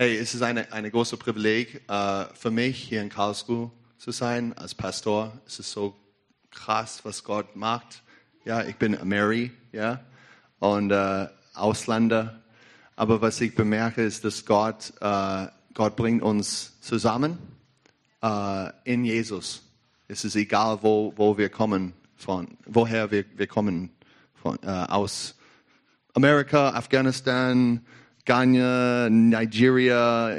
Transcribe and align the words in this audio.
Hey, 0.00 0.16
es 0.16 0.32
ist 0.32 0.42
eine, 0.42 0.72
eine 0.72 0.92
große 0.92 1.16
Privileg 1.16 1.82
äh, 1.90 2.26
für 2.32 2.52
mich, 2.52 2.84
hier 2.84 3.02
in 3.02 3.08
Karlsruhe 3.08 3.72
zu 3.96 4.12
sein 4.12 4.56
als 4.56 4.72
Pastor. 4.72 5.32
Es 5.44 5.58
ist 5.58 5.72
so 5.72 5.96
krass, 6.52 7.00
was 7.02 7.24
Gott 7.24 7.56
macht. 7.56 8.04
Ja, 8.44 8.62
ich 8.62 8.76
bin 8.76 8.96
Mary, 9.02 9.50
ja, 9.72 9.98
und 10.60 10.92
äh, 10.92 11.26
Ausländer. 11.52 12.40
Aber 12.94 13.20
was 13.20 13.40
ich 13.40 13.56
bemerke, 13.56 14.04
ist, 14.04 14.24
dass 14.24 14.44
Gott, 14.44 14.92
äh, 15.00 15.48
Gott 15.74 15.96
bringt 15.96 16.22
uns 16.22 16.80
zusammen 16.80 17.36
äh, 18.22 18.70
in 18.84 19.04
Jesus. 19.04 19.64
Es 20.06 20.24
ist 20.24 20.36
egal, 20.36 20.78
wo, 20.80 21.12
wo 21.16 21.36
wir 21.36 21.48
kommen 21.48 21.92
von, 22.14 22.56
woher 22.66 23.10
wir, 23.10 23.24
wir 23.34 23.48
kommen 23.48 23.90
von, 24.40 24.60
äh, 24.62 24.68
aus 24.68 25.34
Amerika, 26.14 26.68
Afghanistan, 26.68 27.84
Ghana, 28.28 29.08
Nigeria, 29.08 30.36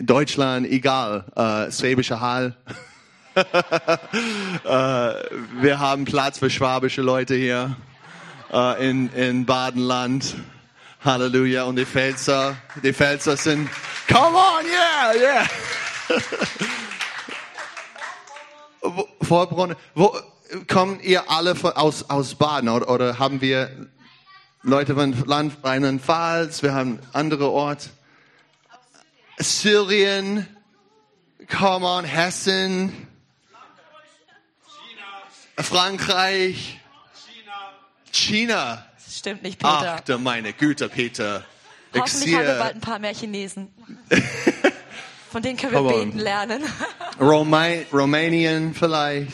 Deutschland, 0.00 0.66
egal, 0.66 1.24
äh, 1.36 1.70
Schwäbische 1.70 2.20
Hall. 2.20 2.56
äh, 3.36 3.42
wir 4.64 5.78
haben 5.78 6.04
Platz 6.04 6.40
für 6.40 6.50
schwabische 6.50 7.00
Leute 7.00 7.36
hier 7.36 7.76
äh, 8.52 8.90
in, 8.90 9.08
in 9.12 9.46
Badenland. 9.46 10.34
Halleluja. 11.04 11.62
Und 11.62 11.76
die 11.76 11.86
Pfälzer, 11.86 12.56
die 12.82 12.92
Pfälzer 12.92 13.36
sind, 13.36 13.70
come 14.08 14.36
on, 14.36 14.64
yeah, 14.66 15.14
yeah. 15.14 15.46
Vorbronn, 19.22 19.76
wo 19.94 20.12
kommen 20.66 20.98
ihr 20.98 21.30
alle 21.30 21.54
von, 21.54 21.70
aus, 21.74 22.10
aus 22.10 22.34
Baden 22.34 22.68
oder, 22.68 22.90
oder 22.90 23.20
haben 23.20 23.40
wir 23.40 23.70
Leute 24.62 24.94
von 24.94 25.14
Land 25.26 25.56
Rheinland-Pfalz, 25.62 26.62
wir 26.62 26.74
haben 26.74 26.98
andere 27.12 27.50
Orte. 27.50 27.90
Syrien, 29.38 30.48
come 31.48 31.86
on, 31.86 32.04
Hessen, 32.04 32.92
Frankreich, 35.56 36.80
China. 38.10 38.84
Das 38.96 39.18
stimmt 39.18 39.44
nicht, 39.44 39.60
Peter. 39.60 39.96
Ach, 39.96 40.00
du 40.00 40.18
meine 40.18 40.52
Güte, 40.52 40.88
Peter. 40.88 41.44
Ich 41.92 42.00
Hoffentlich 42.00 42.34
haben 42.34 42.46
wir 42.46 42.58
bald 42.58 42.74
ein 42.74 42.80
paar 42.80 42.98
mehr 42.98 43.14
Chinesen. 43.14 43.68
Von 45.30 45.42
denen 45.42 45.56
können 45.56 45.72
wir 45.72 45.78
Come 45.78 45.94
on. 45.94 46.04
beten 46.06 46.18
lernen. 46.18 46.62
Roma 47.20 47.68
Rumänien 47.92 48.74
vielleicht. 48.74 49.32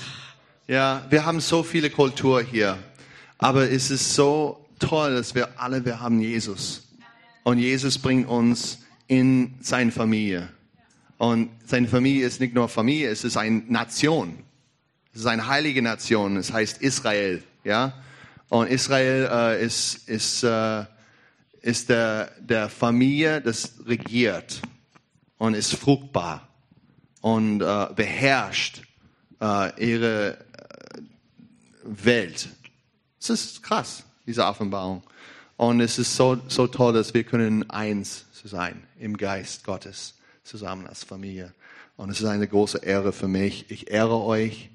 Ja, 0.66 1.02
wir 1.08 1.24
haben 1.24 1.40
so 1.40 1.62
viele 1.62 1.88
Kultur 1.88 2.42
hier. 2.42 2.78
Aber 3.38 3.70
es 3.70 3.90
ist 3.90 4.14
so 4.14 4.63
toll, 4.78 5.14
dass 5.14 5.34
wir 5.34 5.60
alle, 5.60 5.84
wir 5.84 6.00
haben 6.00 6.20
Jesus. 6.20 6.88
Und 7.42 7.58
Jesus 7.58 7.98
bringt 7.98 8.28
uns 8.28 8.78
in 9.06 9.54
seine 9.60 9.92
Familie. 9.92 10.48
Und 11.18 11.50
seine 11.66 11.88
Familie 11.88 12.26
ist 12.26 12.40
nicht 12.40 12.54
nur 12.54 12.68
Familie, 12.68 13.10
es 13.10 13.24
ist 13.24 13.36
eine 13.36 13.62
Nation. 13.68 14.38
Es 15.12 15.20
ist 15.20 15.26
eine 15.26 15.46
heilige 15.46 15.82
Nation. 15.82 16.36
Es 16.36 16.52
heißt 16.52 16.82
Israel. 16.82 17.42
Ja? 17.62 17.94
Und 18.48 18.68
Israel 18.68 19.28
äh, 19.30 19.64
ist, 19.64 20.08
ist, 20.08 20.42
äh, 20.42 20.84
ist 21.60 21.88
der, 21.88 22.32
der 22.40 22.68
Familie, 22.68 23.40
das 23.40 23.74
regiert 23.86 24.60
und 25.38 25.54
ist 25.54 25.74
fruchtbar 25.74 26.48
und 27.20 27.60
äh, 27.60 27.86
beherrscht 27.94 28.82
äh, 29.40 29.84
ihre 29.84 30.38
äh, 30.38 31.00
Welt. 31.84 32.48
Es 33.20 33.30
ist 33.30 33.62
krass, 33.62 34.04
diese 34.26 34.46
Offenbarung. 34.46 35.02
Und 35.56 35.80
es 35.80 35.98
ist 35.98 36.16
so, 36.16 36.38
so 36.48 36.66
toll, 36.66 36.92
dass 36.92 37.14
wir 37.14 37.24
können 37.24 37.68
eins 37.70 38.26
sein 38.44 38.82
im 38.98 39.16
Geist 39.16 39.64
Gottes 39.64 40.14
zusammen 40.42 40.86
als 40.86 41.02
Familie. 41.02 41.52
Und 41.96 42.10
es 42.10 42.20
ist 42.20 42.26
eine 42.26 42.46
große 42.46 42.78
Ehre 42.78 43.12
für 43.12 43.28
mich. 43.28 43.70
Ich 43.70 43.90
ehre 43.90 44.20
euch, 44.20 44.70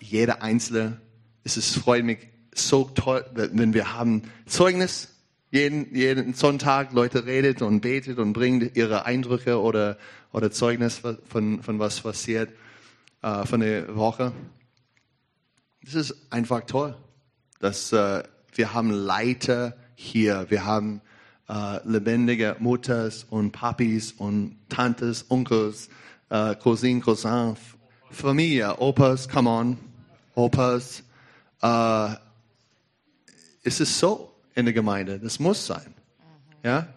jeder 0.00 0.42
Einzelne. 0.42 1.00
Es 1.44 1.56
ist, 1.56 1.76
freut 1.76 2.04
mich 2.04 2.18
so 2.54 2.84
toll, 2.94 3.24
wenn 3.34 3.74
wir 3.74 3.94
haben 3.94 4.22
Zeugnis 4.46 5.08
jeden, 5.50 5.94
jeden 5.94 6.34
Sonntag. 6.34 6.92
Leute 6.92 7.26
redet 7.26 7.62
und 7.62 7.80
betet 7.80 8.18
und 8.18 8.32
bringt 8.32 8.76
ihre 8.76 9.04
Eindrücke 9.04 9.60
oder, 9.60 9.98
oder 10.32 10.50
Zeugnis 10.50 11.02
von, 11.28 11.62
von 11.62 11.78
was 11.78 12.00
passiert, 12.00 12.50
äh, 13.22 13.44
von 13.44 13.60
der 13.60 13.94
Woche. 13.94 14.32
Das 15.82 15.94
ist 15.94 16.14
einfach 16.30 16.62
toll, 16.62 16.96
dass 17.58 17.92
äh, 17.92 18.22
wir 18.54 18.74
haben 18.74 18.90
Leiter 18.90 19.76
hier, 19.94 20.46
wir 20.48 20.64
haben 20.64 21.00
äh, 21.48 21.86
lebendige 21.86 22.56
Mutters 22.58 23.24
und 23.28 23.52
Papis 23.52 24.12
und 24.12 24.56
Tantes, 24.68 25.26
Onkels, 25.28 25.88
äh, 26.30 26.54
Cousinen, 26.56 27.02
Cousins, 27.02 27.58
Familie, 28.10 28.78
Opas, 28.78 29.28
come 29.28 29.48
on, 29.48 29.78
Opas. 30.34 31.02
Äh, 31.62 32.14
es 33.64 33.80
ist 33.80 33.98
so 33.98 34.32
in 34.54 34.66
der 34.66 34.74
Gemeinde, 34.74 35.18
das 35.18 35.38
muss 35.38 35.66
sein. 35.66 35.94
Ja? 36.62 36.88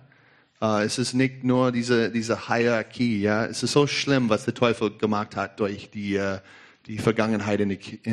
Äh, 0.62 0.84
es 0.86 0.98
ist 0.98 1.14
nicht 1.14 1.44
nur 1.44 1.72
diese, 1.72 2.12
diese 2.12 2.48
Hierarchie, 2.48 3.22
ja. 3.22 3.46
Es 3.46 3.64
ist 3.64 3.72
so 3.72 3.88
schlimm, 3.88 4.30
was 4.30 4.46
der 4.46 4.54
Teufel 4.54 4.98
gemacht 4.98 5.36
hat 5.36 5.60
durch 5.60 5.90
die, 5.92 6.16
äh, 6.16 6.40
die 6.88 6.97
Vergangenheit 6.97 7.59
in 7.59 7.69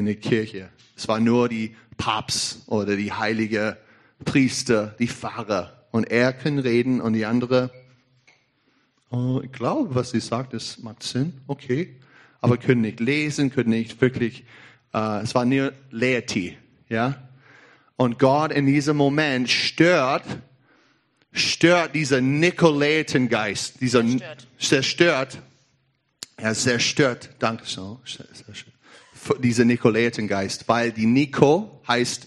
der, 0.06 0.14
Kirche. 0.14 0.70
Es 0.96 1.08
war 1.08 1.20
nur 1.20 1.48
die 1.48 1.76
Papst 1.96 2.62
oder 2.68 2.96
die 2.96 3.12
heilige 3.12 3.76
Priester, 4.24 4.94
die 4.98 5.08
Pfarrer. 5.08 5.86
Und 5.90 6.10
er 6.10 6.32
kann 6.32 6.58
reden 6.58 7.00
und 7.00 7.12
die 7.12 7.26
andere, 7.26 7.70
oh, 9.10 9.40
ich 9.44 9.52
glaube, 9.52 9.94
was 9.94 10.10
sie 10.10 10.20
sagt, 10.20 10.54
das 10.54 10.78
macht 10.78 11.02
Sinn, 11.02 11.34
okay. 11.46 11.96
Aber 12.40 12.56
können 12.56 12.80
nicht 12.80 12.98
lesen, 12.98 13.50
können 13.50 13.70
nicht 13.70 14.00
wirklich, 14.00 14.44
äh, 14.94 15.22
es 15.22 15.34
war 15.34 15.44
nur 15.44 15.72
Laity, 15.90 16.56
ja. 16.88 17.28
Und 17.96 18.18
Gott 18.18 18.52
in 18.52 18.66
diesem 18.66 18.96
Moment 18.96 19.50
stört, 19.50 20.24
stört 21.30 21.94
dieser 21.94 22.20
Nikolaitengeist, 22.20 23.80
dieser 23.80 24.00
Zerstört. 24.00 24.46
zerstört, 24.58 25.42
er 26.36 26.54
zerstört, 26.54 27.30
danke 27.38 27.64
so, 27.66 28.00
dieser 29.38 29.64
Nikolaitengeist, 29.64 30.68
weil 30.68 30.92
die 30.92 31.06
Niko 31.06 31.80
heißt 31.86 32.26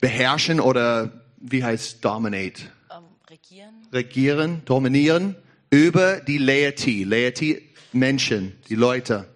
beherrschen 0.00 0.60
oder 0.60 1.24
wie 1.38 1.64
heißt 1.64 2.04
dominate? 2.04 2.64
Ähm, 2.90 3.04
regieren. 3.30 3.74
regieren, 3.92 4.62
dominieren 4.64 5.36
über 5.70 6.20
die 6.20 6.38
Laity. 6.38 7.04
Laity, 7.04 7.62
Menschen, 7.92 8.52
die 8.68 8.74
Leute, 8.74 9.26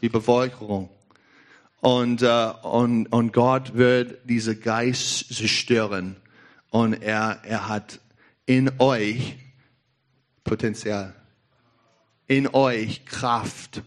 die 0.00 0.08
Bevölkerung. 0.08 0.90
Und, 1.80 2.22
äh, 2.22 2.52
und, 2.62 3.06
und 3.06 3.32
Gott 3.32 3.74
wird 3.74 4.20
diese 4.24 4.56
Geist 4.56 5.34
zerstören. 5.34 6.16
Und 6.70 7.02
er, 7.02 7.40
er 7.44 7.68
hat 7.68 8.00
in 8.46 8.70
euch 8.78 9.36
Potenzial, 10.44 11.14
in 12.26 12.48
euch 12.48 13.04
Kraft, 13.04 13.82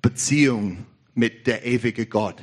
Beziehung 0.00 0.86
mit 1.14 1.46
der 1.46 1.64
ewige 1.64 2.06
Gott. 2.06 2.42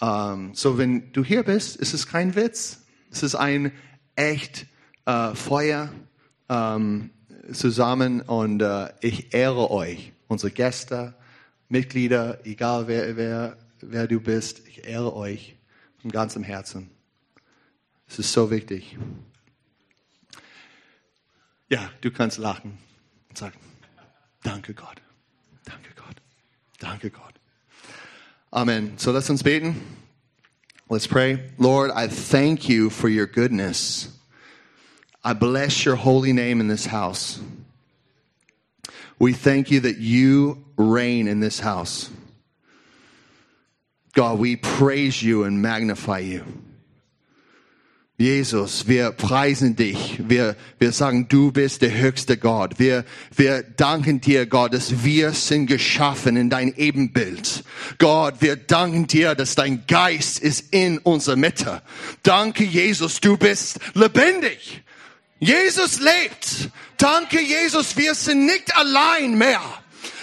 Ähm, 0.00 0.54
so, 0.54 0.78
wenn 0.78 1.12
du 1.12 1.24
hier 1.24 1.42
bist, 1.42 1.76
ist 1.76 1.94
es 1.94 2.06
kein 2.06 2.34
Witz. 2.34 2.82
Es 3.10 3.22
ist 3.22 3.34
ein 3.34 3.72
echt 4.16 4.66
äh, 5.06 5.34
Feuer 5.34 5.92
ähm, 6.48 7.10
zusammen 7.52 8.20
und 8.20 8.62
äh, 8.62 8.92
ich 9.00 9.34
ehre 9.34 9.70
euch, 9.70 10.12
unsere 10.28 10.52
Gäste, 10.52 11.14
Mitglieder, 11.68 12.44
egal 12.44 12.88
wer, 12.88 13.16
wer, 13.16 13.56
wer 13.80 14.06
du 14.06 14.20
bist, 14.20 14.66
ich 14.68 14.86
ehre 14.86 15.14
euch 15.14 15.56
von 16.00 16.10
ganzem 16.10 16.42
Herzen. 16.42 16.90
Es 18.08 18.18
ist 18.18 18.32
so 18.32 18.50
wichtig. 18.50 18.98
Ja, 21.68 21.88
du 22.00 22.10
kannst 22.10 22.38
lachen 22.38 22.78
und 23.28 23.38
sagen, 23.38 23.56
danke 24.42 24.74
Gott, 24.74 25.00
danke 25.64 25.90
Gott, 25.94 26.20
danke 26.78 27.10
Gott. 27.10 27.38
Amen. 28.52 28.98
So 28.98 29.12
lass 29.12 29.30
uns 29.30 29.42
beten. 29.42 29.80
Let's 30.88 31.06
pray. 31.06 31.38
Lord, 31.56 31.92
I 31.92 32.08
thank 32.08 32.68
you 32.68 32.90
for 32.90 33.08
your 33.08 33.26
goodness. 33.26 34.08
I 35.22 35.34
bless 35.34 35.84
your 35.84 35.94
holy 35.94 36.32
name 36.32 36.60
in 36.60 36.66
this 36.66 36.86
house. 36.86 37.40
We 39.20 39.34
thank 39.34 39.70
you 39.70 39.80
that 39.80 39.98
you 39.98 40.64
reign 40.76 41.28
in 41.28 41.40
this 41.40 41.60
house. 41.60 42.10
God, 44.14 44.38
we 44.38 44.56
praise 44.56 45.22
you 45.22 45.44
and 45.44 45.62
magnify 45.62 46.20
you. 46.20 46.44
Jesus, 48.20 48.86
wir 48.86 49.12
preisen 49.12 49.76
dich. 49.76 50.20
Wir, 50.28 50.54
wir 50.78 50.92
sagen, 50.92 51.26
du 51.28 51.52
bist 51.52 51.80
der 51.80 51.94
höchste 51.94 52.36
Gott. 52.36 52.78
Wir, 52.78 53.06
wir 53.34 53.62
danken 53.62 54.20
dir, 54.20 54.44
Gott, 54.44 54.74
dass 54.74 55.02
wir 55.02 55.32
sind 55.32 55.68
geschaffen 55.68 56.36
in 56.36 56.50
dein 56.50 56.76
Ebenbild. 56.76 57.64
Gott, 57.96 58.34
wir 58.40 58.56
danken 58.56 59.06
dir, 59.06 59.34
dass 59.34 59.54
dein 59.54 59.84
Geist 59.86 60.38
ist 60.38 60.66
in 60.70 60.98
unserer 60.98 61.36
Mitte. 61.36 61.80
Danke, 62.22 62.62
Jesus, 62.62 63.20
du 63.20 63.38
bist 63.38 63.78
lebendig. 63.94 64.82
Jesus 65.38 65.98
lebt. 65.98 66.68
Danke, 66.98 67.40
Jesus, 67.40 67.96
wir 67.96 68.14
sind 68.14 68.44
nicht 68.44 68.76
allein 68.76 69.38
mehr. 69.38 69.62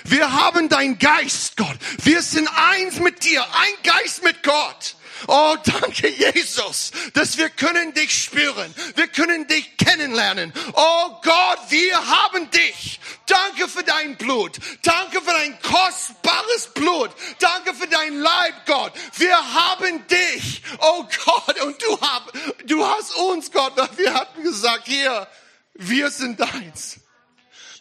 Wir 0.04 0.32
haben 0.34 0.70
dein 0.70 1.00
Geist, 1.00 1.58
Gott. 1.58 1.78
Wir 2.04 2.22
sind 2.22 2.48
eins 2.48 3.00
mit 3.00 3.26
dir, 3.26 3.42
ein 3.42 3.92
Geist 3.92 4.24
mit 4.24 4.44
Gott. 4.44 4.97
Oh, 5.28 5.56
danke, 5.64 6.10
Jesus, 6.10 6.92
dass 7.14 7.38
wir 7.38 7.50
können 7.50 7.94
dich 7.94 8.24
spüren. 8.24 8.74
Wir 8.96 9.08
können 9.08 9.48
dich 9.48 9.78
kennenlernen. 9.78 10.54
Oh 10.74 11.20
Gott, 11.24 11.60
wir 11.70 11.96
haben 12.08 12.50
dich. 12.52 13.00
Danke 13.26 13.68
für 13.68 13.84
dein 13.84 14.16
Blut. 14.16 14.58
Danke 14.84 15.22
für 15.22 15.32
dein 15.32 15.60
kostbares 15.62 16.68
Blut. 16.74 17.12
Danke 17.40 17.74
für 17.74 17.88
dein 17.88 18.20
Leib, 18.20 18.66
Gott. 18.66 18.94
Wir 19.18 19.36
haben 19.54 20.06
dich. 20.08 20.62
Oh 20.80 21.06
Gott, 21.26 21.62
und 21.62 21.82
du, 21.82 22.00
hab, 22.00 22.32
du 22.66 22.86
hast 22.86 23.16
uns, 23.16 23.52
Gott. 23.52 23.74
Wir 23.98 24.14
hatten 24.14 24.44
gesagt, 24.44 24.88
hier, 24.88 25.28
wir 25.74 26.10
sind 26.10 26.40
deins. 26.40 27.00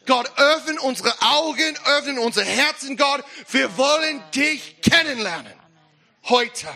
Gott, 0.06 0.30
öffnen 0.36 0.78
unsere 0.78 1.12
Augen, 1.20 1.76
öffnen 1.84 2.18
unsere 2.18 2.46
Herzen, 2.46 2.96
Gott. 2.96 3.24
Wir 3.50 3.76
wollen 3.76 4.22
dich 4.32 4.80
kennenlernen. 4.80 5.52
Heute 6.28 6.68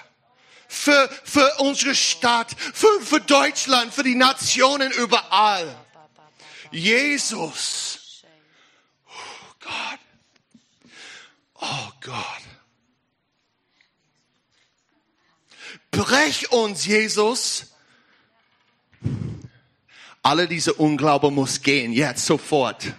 für, 0.70 1.10
für 1.24 1.52
unsere 1.58 1.96
Stadt, 1.96 2.54
für, 2.58 3.00
für 3.00 3.20
Deutschland, 3.20 3.92
für 3.92 4.04
die 4.04 4.14
Nationen 4.14 4.92
überall. 4.92 5.76
Jesus. 6.70 8.22
Oh 9.08 9.54
Gott. 9.58 9.98
Oh 11.54 11.90
Gott. 12.00 12.42
Brech 15.90 16.52
uns, 16.52 16.86
Jesus. 16.86 17.74
Alle 20.22 20.46
diese 20.46 20.74
Unglaube 20.74 21.32
muss 21.32 21.62
gehen, 21.62 21.92
jetzt 21.92 22.24
sofort. 22.26 22.94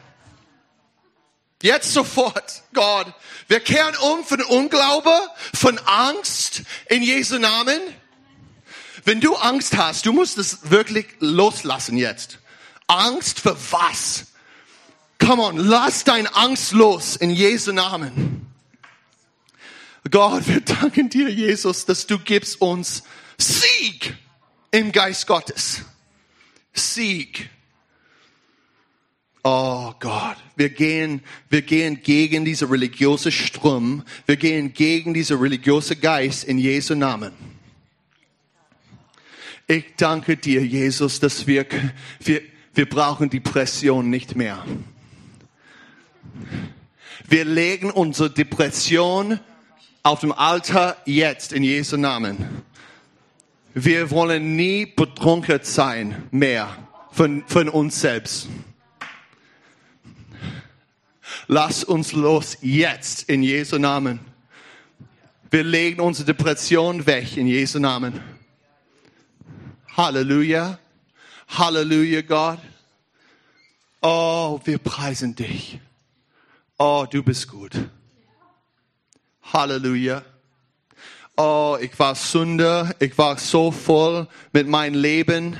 Jetzt 1.61 1.93
sofort, 1.93 2.63
Gott. 2.73 3.13
Wir 3.47 3.59
kehren 3.59 3.95
um 3.97 4.23
von 4.25 4.41
Unglaube, 4.41 5.13
von 5.53 5.77
Angst 5.79 6.63
in 6.89 7.03
Jesu 7.03 7.37
Namen. 7.37 7.79
Wenn 9.03 9.21
du 9.21 9.35
Angst 9.35 9.77
hast, 9.77 10.05
du 10.05 10.13
musst 10.13 10.37
es 10.37 10.71
wirklich 10.71 11.07
loslassen 11.19 11.97
jetzt. 11.97 12.39
Angst 12.87 13.39
für 13.39 13.55
was? 13.71 14.25
Come 15.19 15.41
on, 15.41 15.57
lass 15.57 16.03
dein 16.03 16.27
Angst 16.27 16.71
los 16.71 17.15
in 17.15 17.29
Jesu 17.29 17.71
Namen. 17.71 18.51
Gott, 20.09 20.47
wir 20.47 20.61
danken 20.61 21.09
dir, 21.09 21.29
Jesus, 21.29 21.85
dass 21.85 22.07
du 22.07 22.17
gibst 22.17 22.59
uns 22.59 23.03
Sieg 23.37 24.17
im 24.71 24.91
Geist 24.91 25.27
Gottes. 25.27 25.81
Sieg. 26.73 27.49
Oh 29.43 29.91
Gott, 29.99 30.37
wir 30.55 30.69
gehen, 30.69 31.21
wir 31.49 31.63
gehen 31.63 32.03
gegen 32.03 32.45
diese 32.45 32.69
religiöse 32.69 33.31
Strom. 33.31 34.03
Wir 34.27 34.35
gehen 34.35 34.73
gegen 34.73 35.15
diese 35.15 35.39
religiöse 35.39 35.95
Geist 35.95 36.43
in 36.43 36.59
Jesu 36.59 36.93
Namen. 36.93 37.31
Ich 39.67 39.95
danke 39.97 40.37
dir, 40.37 40.63
Jesus, 40.63 41.19
dass 41.19 41.47
wir, 41.47 41.65
wir, 42.19 42.41
wir 42.75 42.87
brauchen 42.87 43.29
die 43.31 43.39
Pression 43.39 44.11
nicht 44.11 44.35
mehr. 44.35 44.63
Wir 47.27 47.45
legen 47.45 47.89
unsere 47.89 48.29
Depression 48.29 49.39
auf 50.03 50.19
dem 50.19 50.33
Alter 50.33 50.97
jetzt 51.05 51.51
in 51.51 51.63
Jesu 51.63 51.97
Namen. 51.97 52.63
Wir 53.73 54.11
wollen 54.11 54.55
nie 54.55 54.85
betrunken 54.85 55.61
sein 55.63 56.27
mehr 56.29 56.75
von, 57.11 57.43
von 57.47 57.69
uns 57.69 58.01
selbst. 58.01 58.49
Lass 61.47 61.83
uns 61.83 62.13
los 62.13 62.57
jetzt 62.61 63.23
in 63.29 63.43
Jesu 63.43 63.77
Namen. 63.77 64.19
Wir 65.49 65.63
legen 65.63 65.99
unsere 65.99 66.25
Depression 66.25 67.05
weg 67.05 67.35
in 67.35 67.47
Jesu 67.47 67.79
Namen. 67.79 68.21
Halleluja. 69.97 70.79
Halleluja, 71.47 72.21
Gott. 72.21 72.59
Oh, 74.01 74.59
wir 74.63 74.77
preisen 74.77 75.35
dich. 75.35 75.79
Oh, 76.77 77.05
du 77.09 77.21
bist 77.21 77.49
gut. 77.49 77.73
Halleluja. 79.43 80.23
Oh, 81.35 81.77
ich 81.81 81.97
war 81.99 82.15
Sünder. 82.15 82.95
Ich 82.99 83.17
war 83.17 83.37
so 83.37 83.71
voll 83.71 84.27
mit 84.53 84.67
meinem 84.67 84.95
Leben. 84.95 85.57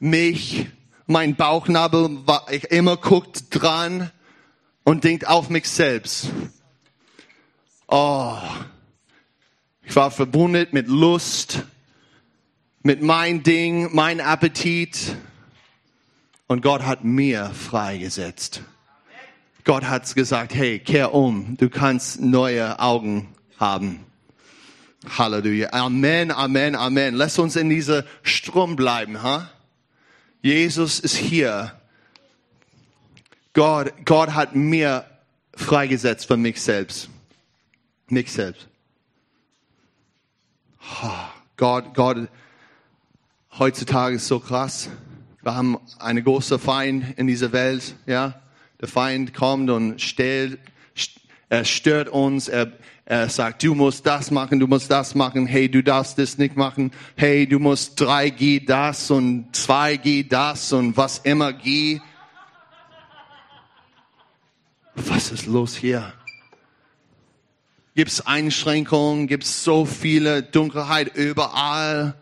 Mich, 0.00 0.66
mein 1.06 1.36
Bauchnabel 1.36 2.26
war 2.26 2.50
ich 2.50 2.64
immer 2.64 2.96
guckt 2.96 3.44
dran 3.50 4.10
und 4.84 5.04
denkt 5.04 5.26
auf 5.26 5.48
mich 5.48 5.68
selbst. 5.68 6.28
Oh, 7.88 8.38
ich 9.82 9.96
war 9.96 10.10
verbunden 10.10 10.68
mit 10.72 10.88
Lust, 10.88 11.64
mit 12.82 13.02
mein 13.02 13.42
Ding, 13.42 13.94
mein 13.94 14.20
Appetit. 14.20 15.16
Und 16.46 16.62
Gott 16.62 16.82
hat 16.82 17.04
mir 17.04 17.50
freigesetzt. 17.50 18.62
Gott 19.64 19.84
hat 19.84 20.14
gesagt, 20.14 20.54
hey, 20.54 20.78
kehr 20.78 21.14
um, 21.14 21.56
du 21.56 21.70
kannst 21.70 22.20
neue 22.20 22.78
Augen 22.80 23.34
haben. 23.58 24.04
Halleluja. 25.18 25.72
Amen, 25.72 26.30
Amen, 26.30 26.74
Amen. 26.74 27.14
Lass 27.14 27.38
uns 27.38 27.56
in 27.56 27.70
dieser 27.70 28.04
Strom 28.22 28.76
bleiben, 28.76 29.22
ha? 29.22 29.50
Jesus 30.42 31.00
ist 31.00 31.16
hier 31.16 31.72
Gott, 33.54 33.92
Gott 34.04 34.34
hat 34.34 34.56
mir 34.56 35.04
freigesetzt 35.54 36.26
von 36.26 36.42
mich 36.42 36.60
selbst. 36.60 37.08
Mich 38.08 38.32
selbst. 38.32 38.66
Gott, 41.56 41.94
Gott, 41.94 42.28
heutzutage 43.56 44.16
ist 44.16 44.26
so 44.26 44.40
krass. 44.40 44.90
Wir 45.40 45.54
haben 45.54 45.78
einen 46.00 46.24
großen 46.24 46.58
Feind 46.58 47.16
in 47.16 47.28
dieser 47.28 47.52
Welt, 47.52 47.94
ja. 48.06 48.42
Der 48.80 48.88
Feind 48.88 49.32
kommt 49.34 49.70
und 49.70 50.00
stellt, 50.00 50.58
er 51.48 51.64
stört 51.64 52.08
uns, 52.08 52.48
er, 52.48 52.72
er 53.04 53.28
sagt, 53.28 53.62
du 53.62 53.76
musst 53.76 54.04
das 54.04 54.32
machen, 54.32 54.58
du 54.58 54.66
musst 54.66 54.90
das 54.90 55.14
machen, 55.14 55.46
hey, 55.46 55.70
du 55.70 55.80
darfst 55.80 56.18
das 56.18 56.38
nicht 56.38 56.56
machen, 56.56 56.90
hey, 57.14 57.46
du 57.46 57.60
musst 57.60 58.02
3G 58.02 58.66
das 58.66 59.12
und 59.12 59.52
2G 59.52 60.28
das 60.28 60.72
und 60.72 60.96
was 60.96 61.18
immer 61.18 61.52
G 61.52 62.00
was 64.94 65.32
ist 65.32 65.46
los 65.46 65.76
hier? 65.76 66.12
Gibt 67.94 68.10
es 68.10 68.26
Einschränkungen? 68.26 69.26
Gibt 69.26 69.44
es 69.44 69.62
so 69.62 69.84
viele 69.84 70.42
Dunkelheit 70.42 71.14
überall? 71.16 72.14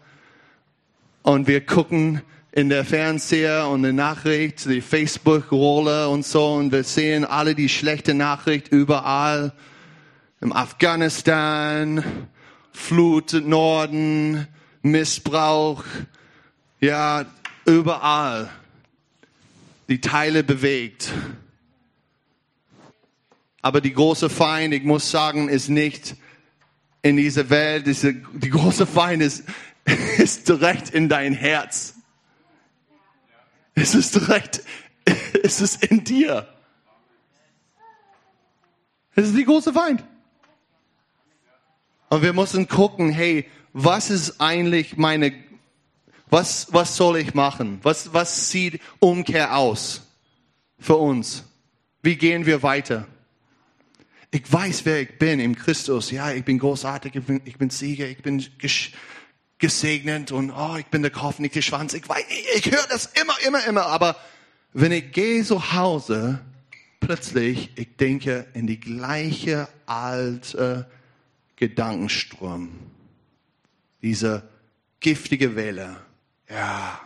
Und 1.23 1.47
wir 1.47 1.64
gucken 1.64 2.21
in 2.50 2.69
der 2.69 2.85
Fernseher 2.85 3.69
und 3.69 3.83
der 3.83 3.95
Nachricht, 3.95 4.67
die 4.67 4.83
Facebook-Rolle 4.83 6.09
und 6.09 6.26
so, 6.26 6.55
und 6.55 6.73
wir 6.73 6.85
sehen 6.85 7.25
alle 7.25 7.55
die 7.55 7.71
schlechte 7.71 8.12
Nachricht 8.12 8.69
überall. 8.69 9.52
Im 10.43 10.52
Afghanistan, 10.52 12.05
Flut 12.73 13.33
Norden, 13.33 14.47
Missbrauch, 14.83 15.85
ja, 16.81 17.25
überall. 17.64 18.50
Die 19.88 20.00
Teile 20.00 20.43
bewegt. 20.43 21.11
Aber 23.62 23.81
die 23.81 23.92
große 23.92 24.28
Feind, 24.28 24.75
ich 24.75 24.83
muss 24.83 25.11
sagen, 25.11 25.49
ist 25.49 25.69
nicht 25.69 26.16
in 27.00 27.16
dieser 27.16 27.49
Welt. 27.49 27.87
Die 27.87 28.50
große 28.50 28.87
Feind 28.87 29.23
ist, 29.23 29.45
ist 30.19 30.49
direkt 30.49 30.90
in 30.90 31.09
dein 31.09 31.33
Herz. 31.33 31.95
Es 33.75 33.95
ist 33.95 34.16
direkt, 34.16 34.62
es 35.42 35.61
ist 35.61 35.85
in 35.85 36.02
dir. 36.02 36.49
Es 39.14 39.28
ist 39.28 39.37
die 39.37 39.45
große 39.45 39.73
Feind. 39.73 40.04
Und 42.09 42.23
wir 42.23 42.33
müssen 42.33 42.69
gucken, 42.69 43.11
hey, 43.11 43.49
was 43.73 44.11
ist 44.11 44.40
eigentlich 44.40 44.97
meine, 44.97 45.33
was, 46.28 46.73
was 46.73 46.97
soll 46.97 47.16
ich 47.16 47.33
machen? 47.35 47.78
Was, 47.83 48.12
was 48.12 48.50
sieht 48.50 48.81
Umkehr 48.99 49.57
aus 49.57 50.02
für 50.78 50.97
uns? 50.97 51.45
Wie 52.02 52.16
gehen 52.16 52.45
wir 52.45 52.62
weiter? 52.62 53.07
Ich 54.33 54.51
weiß, 54.51 54.87
wer 54.87 55.03
ich 55.03 55.19
bin 55.19 55.41
im 55.41 55.55
Christus. 55.55 56.11
Ja, 56.11 56.33
ich 56.33 56.43
bin 56.43 56.59
großartig, 56.59 57.15
ich 57.15 57.25
bin, 57.25 57.43
ich 57.45 57.59
bin 57.59 57.69
Sieger, 57.69 58.09
ich 58.09 58.23
bin 58.23 58.45
gesegnet 59.59 60.33
und 60.33 60.51
oh, 60.51 60.77
ich 60.79 60.87
bin 60.87 61.03
der 61.03 61.11
Kopf, 61.11 61.39
nicht 61.39 61.55
der 61.55 61.62
Schwanz. 61.62 61.93
Ich 61.93 62.09
weiß, 62.09 62.25
ich, 62.29 62.67
ich 62.67 62.73
höre 62.73 62.87
das 62.89 63.07
immer, 63.21 63.35
immer, 63.47 63.65
immer. 63.67 63.87
Aber 63.87 64.17
wenn 64.73 64.91
ich 64.91 65.12
gehe 65.12 65.45
zu 65.45 65.75
Hause, 65.75 66.41
plötzlich, 66.99 67.73
ich 67.77 67.97
denke 67.97 68.47
in 68.55 68.67
die 68.67 68.81
gleiche 68.81 69.69
alte 69.85 70.91
Gedankenstrom. 71.57 72.71
Diese 74.01 74.49
giftige 75.01 75.57
Welle. 75.57 76.01
Ja, 76.49 76.99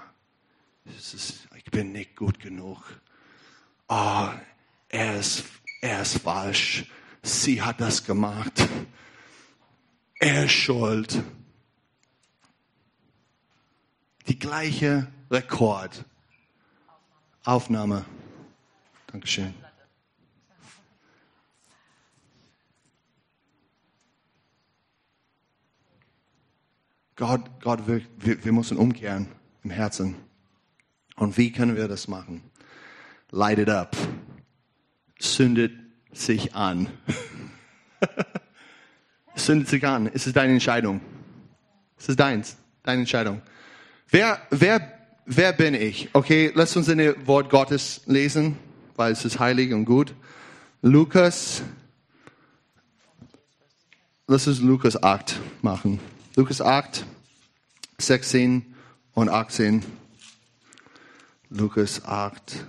ist 0.84 1.48
ich 1.56 1.64
bin 1.72 1.90
nicht 1.90 2.14
gut 2.14 2.38
genug. 2.38 2.78
Oh, 3.88 4.28
er 4.88 5.18
ist, 5.18 5.44
er 5.80 6.02
ist 6.02 6.18
falsch. 6.18 6.86
Sie 7.26 7.60
hat 7.60 7.80
das 7.80 8.04
gemacht. 8.04 8.68
Er 10.20 10.48
schuld. 10.48 11.24
Die 14.28 14.38
gleiche 14.38 15.08
Rekord. 15.28 16.04
Aufnahme. 17.42 18.04
Dankeschön. 19.08 19.52
Gott, 27.16 27.50
Gott 27.60 27.88
wir, 27.88 28.04
wir 28.44 28.52
müssen 28.52 28.76
umkehren 28.76 29.26
im 29.64 29.70
Herzen. 29.70 30.14
Und 31.16 31.36
wie 31.36 31.50
können 31.50 31.74
wir 31.74 31.88
das 31.88 32.06
machen? 32.06 32.44
Light 33.30 33.58
it 33.58 33.68
up. 33.68 33.96
Zündet 35.18 35.85
sich 36.18 36.54
an. 36.54 36.88
Zündet 39.36 39.68
sich 39.68 39.86
an. 39.86 40.10
Es 40.12 40.26
ist 40.26 40.36
deine 40.36 40.52
Entscheidung. 40.52 41.00
Es 41.98 42.08
ist 42.08 42.18
deins. 42.18 42.56
Deine 42.82 43.00
Entscheidung. 43.00 43.42
Wer, 44.08 44.40
wer, 44.50 44.98
wer 45.24 45.52
bin 45.52 45.74
ich? 45.74 46.08
Okay, 46.12 46.52
lass 46.54 46.76
uns 46.76 46.88
in 46.88 46.98
das 46.98 47.14
Wort 47.26 47.50
Gottes 47.50 48.02
lesen, 48.06 48.56
weil 48.94 49.12
es 49.12 49.24
ist 49.24 49.38
heilig 49.38 49.72
und 49.72 49.84
gut. 49.84 50.14
Lukas, 50.82 51.62
lass 54.26 54.46
uns 54.46 54.60
Lukas 54.60 55.02
8 55.02 55.40
machen. 55.62 56.00
Lukas 56.36 56.60
8, 56.60 57.04
16 57.98 58.74
und 59.14 59.28
18. 59.28 59.84
Lukas 61.50 62.04
8. 62.04 62.64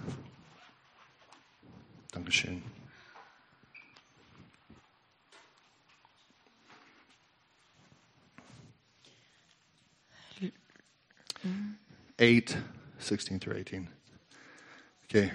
Dankeschön. 2.12 2.63
Eight, 12.20 12.58
16 13.00 13.39
through 13.39 13.58
18. 13.58 13.89
Okay. 15.06 15.32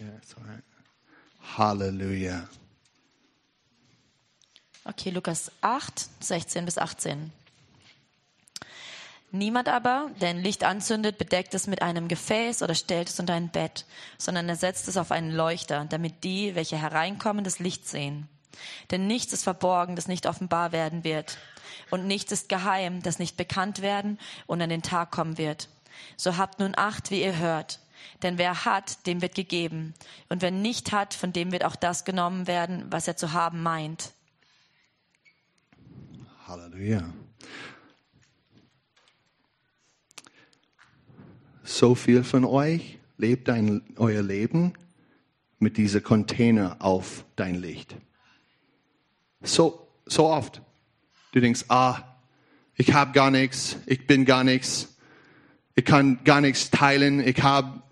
Yeah. 0.00 0.20
Hallelujah. 1.56 2.48
Okay, 4.84 5.10
Lukas 5.10 5.50
8, 5.62 6.08
16 6.20 6.64
bis 6.64 6.78
18. 6.78 7.32
Niemand 9.32 9.68
aber, 9.68 10.10
der 10.20 10.30
ein 10.30 10.42
Licht 10.42 10.64
anzündet, 10.64 11.18
bedeckt 11.18 11.54
es 11.54 11.66
mit 11.66 11.82
einem 11.82 12.08
Gefäß 12.08 12.62
oder 12.62 12.74
stellt 12.74 13.08
es 13.08 13.18
unter 13.18 13.34
ein 13.34 13.48
Bett, 13.48 13.84
sondern 14.18 14.48
er 14.48 14.56
setzt 14.56 14.86
es 14.86 14.96
auf 14.96 15.10
einen 15.10 15.32
Leuchter, 15.32 15.84
damit 15.88 16.24
die, 16.24 16.54
welche 16.54 16.80
hereinkommen, 16.80 17.42
das 17.42 17.58
Licht 17.58 17.88
sehen. 17.88 18.28
Denn 18.90 19.06
nichts 19.06 19.32
ist 19.32 19.42
verborgen, 19.42 19.96
das 19.96 20.08
nicht 20.08 20.26
offenbar 20.26 20.72
werden 20.72 21.04
wird. 21.04 21.38
Und 21.90 22.06
nichts 22.06 22.32
ist 22.32 22.48
geheim, 22.48 23.02
das 23.02 23.18
nicht 23.18 23.36
bekannt 23.36 23.82
werden 23.82 24.18
und 24.46 24.60
an 24.60 24.70
den 24.70 24.82
Tag 24.82 25.10
kommen 25.10 25.38
wird. 25.38 25.68
So 26.16 26.36
habt 26.36 26.58
nun 26.58 26.74
Acht, 26.76 27.10
wie 27.10 27.22
ihr 27.22 27.38
hört. 27.38 27.80
Denn 28.22 28.38
wer 28.38 28.64
hat, 28.64 29.06
dem 29.06 29.22
wird 29.22 29.34
gegeben. 29.34 29.94
Und 30.28 30.42
wer 30.42 30.50
nicht 30.50 30.92
hat, 30.92 31.14
von 31.14 31.32
dem 31.32 31.52
wird 31.52 31.64
auch 31.64 31.76
das 31.76 32.04
genommen 32.04 32.46
werden, 32.46 32.86
was 32.90 33.08
er 33.08 33.16
zu 33.16 33.32
haben 33.32 33.62
meint. 33.62 34.12
Halleluja. 36.46 37.12
So 41.64 41.94
viel 41.94 42.22
von 42.22 42.44
euch 42.44 42.98
lebt 43.18 43.48
ein, 43.48 43.82
euer 43.96 44.22
Leben 44.22 44.74
mit 45.58 45.76
dieser 45.76 46.00
Container 46.00 46.76
auf 46.78 47.24
dein 47.34 47.56
Licht. 47.56 47.96
So, 49.42 49.88
so 50.06 50.26
oft. 50.26 50.62
Du 51.32 51.40
denkst, 51.40 51.64
ah, 51.68 52.02
ich 52.74 52.92
habe 52.92 53.12
gar 53.12 53.30
nichts, 53.30 53.76
ich 53.86 54.06
bin 54.06 54.24
gar 54.24 54.44
nichts, 54.44 54.96
ich 55.74 55.84
kann 55.84 56.20
gar 56.24 56.40
nichts 56.40 56.70
teilen, 56.70 57.26
ich 57.26 57.42
habe 57.42 57.82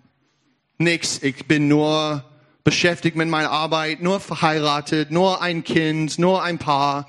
nichts, 0.77 1.21
ich 1.21 1.47
bin 1.47 1.67
nur 1.67 2.23
beschäftigt 2.63 3.15
mit 3.15 3.29
meiner 3.29 3.51
Arbeit, 3.51 4.01
nur 4.01 4.19
verheiratet, 4.19 5.11
nur 5.11 5.41
ein 5.41 5.63
Kind, 5.63 6.17
nur 6.17 6.43
ein 6.43 6.57
Paar. 6.57 7.07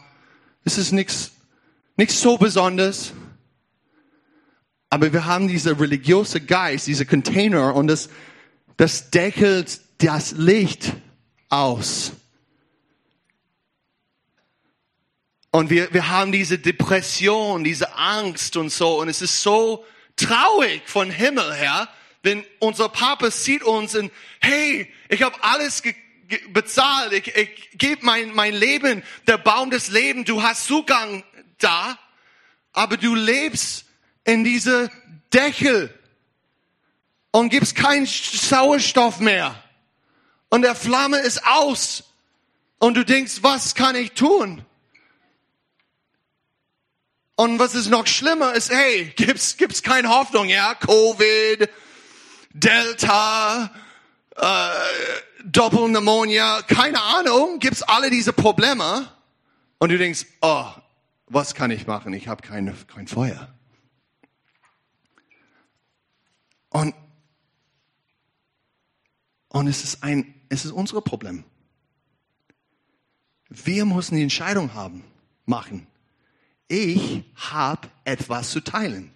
Es 0.64 0.78
ist 0.78 0.92
nichts, 0.92 1.32
nichts 1.96 2.20
so 2.20 2.36
Besonderes. 2.36 3.12
Aber 4.90 5.12
wir 5.12 5.24
haben 5.24 5.48
diese 5.48 5.80
religiöse 5.80 6.40
Geist, 6.40 6.86
diese 6.86 7.06
Container 7.06 7.74
und 7.74 7.86
das, 7.86 8.10
das 8.76 9.10
deckelt 9.10 9.80
das 9.98 10.32
Licht 10.32 10.92
aus. 11.48 12.12
Und 15.56 15.70
wir, 15.70 15.90
wir 15.94 16.10
haben 16.10 16.32
diese 16.32 16.58
Depression, 16.58 17.64
diese 17.64 17.96
Angst 17.96 18.58
und 18.58 18.68
so. 18.68 19.00
Und 19.00 19.08
es 19.08 19.22
ist 19.22 19.40
so 19.40 19.86
traurig 20.14 20.82
von 20.84 21.10
Himmel 21.10 21.54
her, 21.54 21.88
wenn 22.22 22.44
unser 22.58 22.90
Papa 22.90 23.30
sieht 23.30 23.62
uns 23.62 23.94
und, 23.94 24.12
hey, 24.40 24.92
ich 25.08 25.22
habe 25.22 25.42
alles 25.42 25.80
ge 25.80 25.94
ge 26.28 26.46
bezahlt, 26.48 27.14
ich, 27.14 27.34
ich 27.34 27.70
gebe 27.78 28.04
mein, 28.04 28.34
mein 28.34 28.52
Leben, 28.52 29.02
der 29.26 29.38
Baum 29.38 29.70
des 29.70 29.88
Lebens, 29.88 30.26
du 30.26 30.42
hast 30.42 30.66
Zugang 30.66 31.24
da, 31.56 31.98
aber 32.74 32.98
du 32.98 33.14
lebst 33.14 33.86
in 34.24 34.44
diese 34.44 34.90
Deckel 35.32 35.88
und 37.30 37.48
gibst 37.48 37.76
keinen 37.76 38.04
Sauerstoff 38.04 39.20
mehr. 39.20 39.64
Und 40.50 40.60
der 40.60 40.74
Flamme 40.74 41.16
ist 41.20 41.46
aus. 41.46 42.04
Und 42.78 42.92
du 42.92 43.06
denkst, 43.06 43.38
was 43.40 43.74
kann 43.74 43.96
ich 43.96 44.12
tun? 44.12 44.62
Und 47.36 47.58
was 47.58 47.74
ist 47.74 47.88
noch 47.88 48.06
schlimmer 48.06 48.54
ist, 48.54 48.70
hey, 48.70 49.12
gibt's, 49.14 49.58
gibt's 49.58 49.82
keine 49.82 50.08
Hoffnung, 50.08 50.48
ja? 50.48 50.74
Covid, 50.74 51.68
Delta, 52.54 53.70
äh, 54.36 54.70
Doppelpneumonia, 55.44 56.62
keine 56.62 57.00
Ahnung, 57.02 57.58
gibt's 57.58 57.82
alle 57.82 58.08
diese 58.08 58.32
Probleme. 58.32 59.12
Und 59.78 59.90
du 59.90 59.98
denkst, 59.98 60.24
oh, 60.40 60.66
was 61.26 61.54
kann 61.54 61.70
ich 61.70 61.86
machen? 61.86 62.14
Ich 62.14 62.26
habe 62.28 62.40
keine, 62.40 62.74
kein 62.86 63.06
Feuer. 63.06 63.54
Und, 66.70 66.94
und 69.48 69.66
es 69.66 69.84
ist 69.84 70.02
ein, 70.02 70.34
es 70.48 70.64
ist 70.64 70.72
unser 70.72 71.02
Problem. 71.02 71.44
Wir 73.48 73.84
müssen 73.84 74.16
die 74.16 74.22
Entscheidung 74.22 74.72
haben, 74.72 75.04
machen. 75.44 75.86
Ich 76.68 77.22
habe 77.34 77.88
etwas 78.04 78.50
zu 78.50 78.60
teilen. 78.60 79.12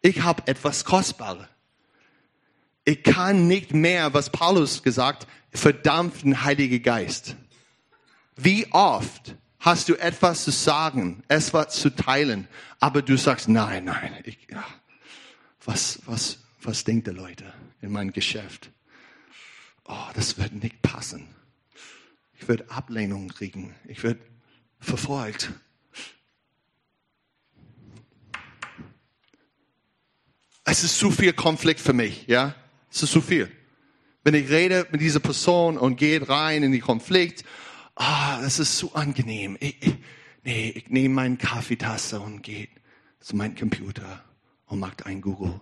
Ich 0.00 0.22
habe 0.22 0.46
etwas 0.46 0.84
Kostbares. 0.84 1.46
Ich 2.84 3.02
kann 3.02 3.46
nicht 3.46 3.74
mehr, 3.74 4.14
was 4.14 4.30
Paulus 4.30 4.82
gesagt, 4.82 5.26
verdampften 5.52 6.44
Heilige 6.44 6.80
Geist. 6.80 7.36
Wie 8.36 8.72
oft 8.72 9.34
hast 9.58 9.88
du 9.88 9.96
etwas 9.96 10.44
zu 10.44 10.50
sagen, 10.50 11.22
etwas 11.28 11.74
zu 11.74 11.90
teilen, 11.90 12.48
aber 12.80 13.02
du 13.02 13.18
sagst, 13.18 13.48
nein, 13.48 13.84
nein, 13.84 14.14
ich, 14.24 14.38
ja, 14.50 14.64
was, 15.64 16.00
was, 16.06 16.38
was 16.62 16.84
denkt 16.84 17.08
der 17.08 17.14
Leute 17.14 17.52
in 17.82 17.92
meinem 17.92 18.12
Geschäft? 18.12 18.70
Oh, 19.84 20.08
das 20.14 20.38
wird 20.38 20.52
nicht 20.52 20.80
passen. 20.80 21.28
Ich 22.40 22.46
werde 22.46 22.70
Ablehnung 22.70 23.28
kriegen. 23.28 23.74
Ich 23.86 24.02
werde 24.02 24.20
verfolgt. 24.78 25.50
Es 30.70 30.84
ist 30.84 30.98
zu 30.98 31.10
viel 31.10 31.32
Konflikt 31.32 31.80
für 31.80 31.94
mich, 31.94 32.26
ja? 32.26 32.54
Es 32.90 33.02
ist 33.02 33.12
zu 33.12 33.22
viel. 33.22 33.50
Wenn 34.22 34.34
ich 34.34 34.50
rede 34.50 34.86
mit 34.92 35.00
dieser 35.00 35.20
Person 35.20 35.78
und 35.78 35.96
gehe 35.96 36.28
rein 36.28 36.62
in 36.62 36.72
die 36.72 36.80
Konflikt, 36.80 37.42
ah, 37.94 38.38
das 38.42 38.58
ist 38.58 38.76
zu 38.76 38.94
angenehm. 38.94 39.56
Ich, 39.60 39.76
ich, 39.80 39.94
nee, 40.44 40.68
ich 40.70 40.90
nehme 40.90 41.14
meine 41.14 41.38
Kaffeetasse 41.38 42.20
und 42.20 42.42
gehe 42.42 42.68
zu 43.18 43.34
meinem 43.34 43.56
Computer 43.56 44.22
und 44.66 44.78
mache 44.78 45.06
ein 45.06 45.22
Google. 45.22 45.58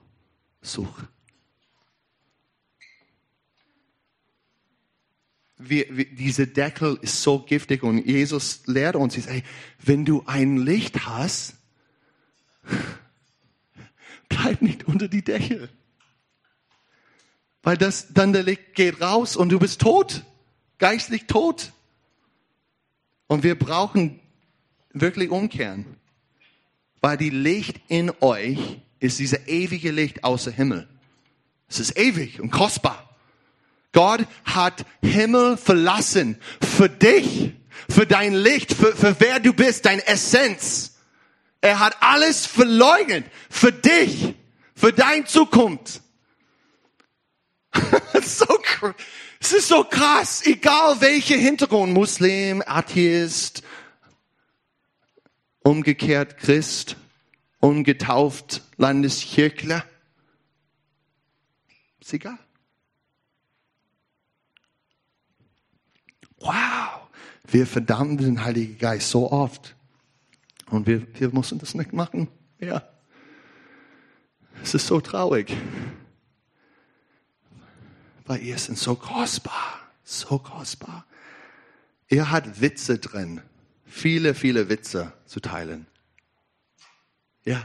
Such. 0.61 1.05
Wir, 5.57 5.87
wir, 5.97 6.07
diese 6.07 6.49
Deckel 6.49 6.99
ist 7.01 7.23
so 7.23 7.39
giftig 7.39 7.85
und 7.85 8.05
Jesus 8.05 8.67
lehrt 8.67 8.97
uns, 8.97 9.17
ey, 9.25 9.45
wenn 9.79 10.05
du 10.05 10.25
ein 10.27 10.57
Licht 10.57 11.07
hast, 11.07 11.55
bleib 14.28 14.62
nicht 14.62 14.85
unter 14.85 15.09
die 15.09 15.23
Deckel. 15.23 15.68
Weil 17.62 17.76
das, 17.76 18.12
dann 18.12 18.33
der 18.33 18.45
Licht 18.45 18.75
geht 18.75 19.00
raus 19.00 19.37
und 19.37 19.49
du 19.49 19.59
bist 19.59 19.80
tot, 19.80 20.23
geistlich 20.78 21.26
tot. 21.26 21.73
Und 23.26 23.42
wir 23.42 23.59
brauchen 23.59 24.21
wirklich 24.92 25.30
umkehren. 25.30 25.97
Weil 27.00 27.16
die 27.16 27.30
Licht 27.30 27.80
in 27.88 28.12
euch 28.21 28.80
ist 29.00 29.18
dieser 29.18 29.49
ewige 29.49 29.90
Licht 29.90 30.25
außer 30.25 30.50
Himmel. 30.50 30.88
Es 31.68 31.80
ist 31.80 31.99
ewig 31.99 32.40
und 32.40 32.50
kostbar. 32.50 33.16
Gott 33.92 34.26
hat 34.45 34.85
Himmel 35.02 35.56
verlassen 35.56 36.38
für 36.61 36.88
dich, 36.88 37.52
für 37.88 38.06
dein 38.06 38.35
Licht, 38.35 38.73
für, 38.73 38.95
für 38.95 39.16
wer 39.18 39.40
du 39.40 39.52
bist, 39.52 39.87
dein 39.87 40.00
Essenz. 40.00 40.96
Er 41.61 41.81
hat 41.81 41.97
alles 42.01 42.47
verleugnet 42.47 43.27
für 43.51 43.73
dich, 43.73 44.35
für 44.75 44.93
deine 44.93 45.25
Zukunft. 45.25 46.01
so, 48.23 48.47
es 49.41 49.53
ist 49.53 49.69
so 49.69 49.85
krass, 49.85 50.45
egal 50.45 51.01
welcher 51.01 51.37
Hintergrund, 51.37 51.93
Muslim, 51.93 52.65
Atheist, 52.67 53.63
umgekehrt 55.61 56.39
Christ, 56.39 56.97
ungetauft 57.61 58.63
Landeskirchler. 58.77 59.85
Ist 62.01 62.13
egal. 62.13 62.39
Wow, 66.39 67.09
wir 67.45 67.67
verdammen 67.69 68.19
den 68.19 68.43
Heiligen 68.43 68.79
Geist 68.79 69.11
so 69.11 69.31
oft. 69.31 69.75
Und 70.70 70.87
wir, 70.87 71.06
wir 71.18 71.32
müssen 71.32 71.58
das 71.58 71.75
nicht 71.75 71.92
machen. 71.92 72.28
Ja. 72.58 72.82
Es 74.62 74.75
ist 74.75 74.87
so 74.87 75.00
traurig. 75.00 75.56
Weil 78.25 78.42
ihr 78.42 78.58
sind 78.58 78.78
so 78.78 78.96
kostbar, 78.96 79.80
so 80.02 80.38
kostbar. 80.38 81.06
Er 82.08 82.30
hat 82.30 82.61
Witze 82.61 82.99
drin, 82.99 83.40
viele, 83.85 84.35
viele 84.35 84.68
Witze 84.68 85.12
zu 85.26 85.40
teilen. 85.40 85.87
Ja, 87.44 87.64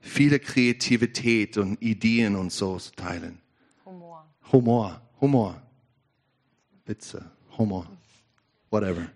viele 0.00 0.38
Kreativität 0.38 1.58
und 1.58 1.80
Ideen 1.82 2.36
und 2.36 2.52
so 2.52 2.78
zu 2.78 2.92
teilen. 2.92 3.40
Humor. 3.84 4.26
Humor, 4.52 5.02
Humor, 5.20 5.62
Witze, 6.86 7.30
Humor, 7.58 7.86
whatever. 8.70 9.06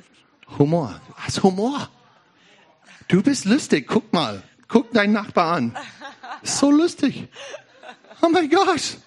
Humor, 0.58 1.00
hast 1.14 1.42
Humor. 1.42 1.88
Du 3.10 3.20
bist 3.24 3.44
lustig, 3.44 3.88
guck 3.88 4.12
mal, 4.12 4.40
guck 4.68 4.92
deinen 4.92 5.12
Nachbar 5.14 5.56
an. 5.56 5.76
So 6.44 6.70
lustig. 6.70 7.26
Oh 8.22 8.28
mein 8.28 8.48
Gott. 8.48 8.98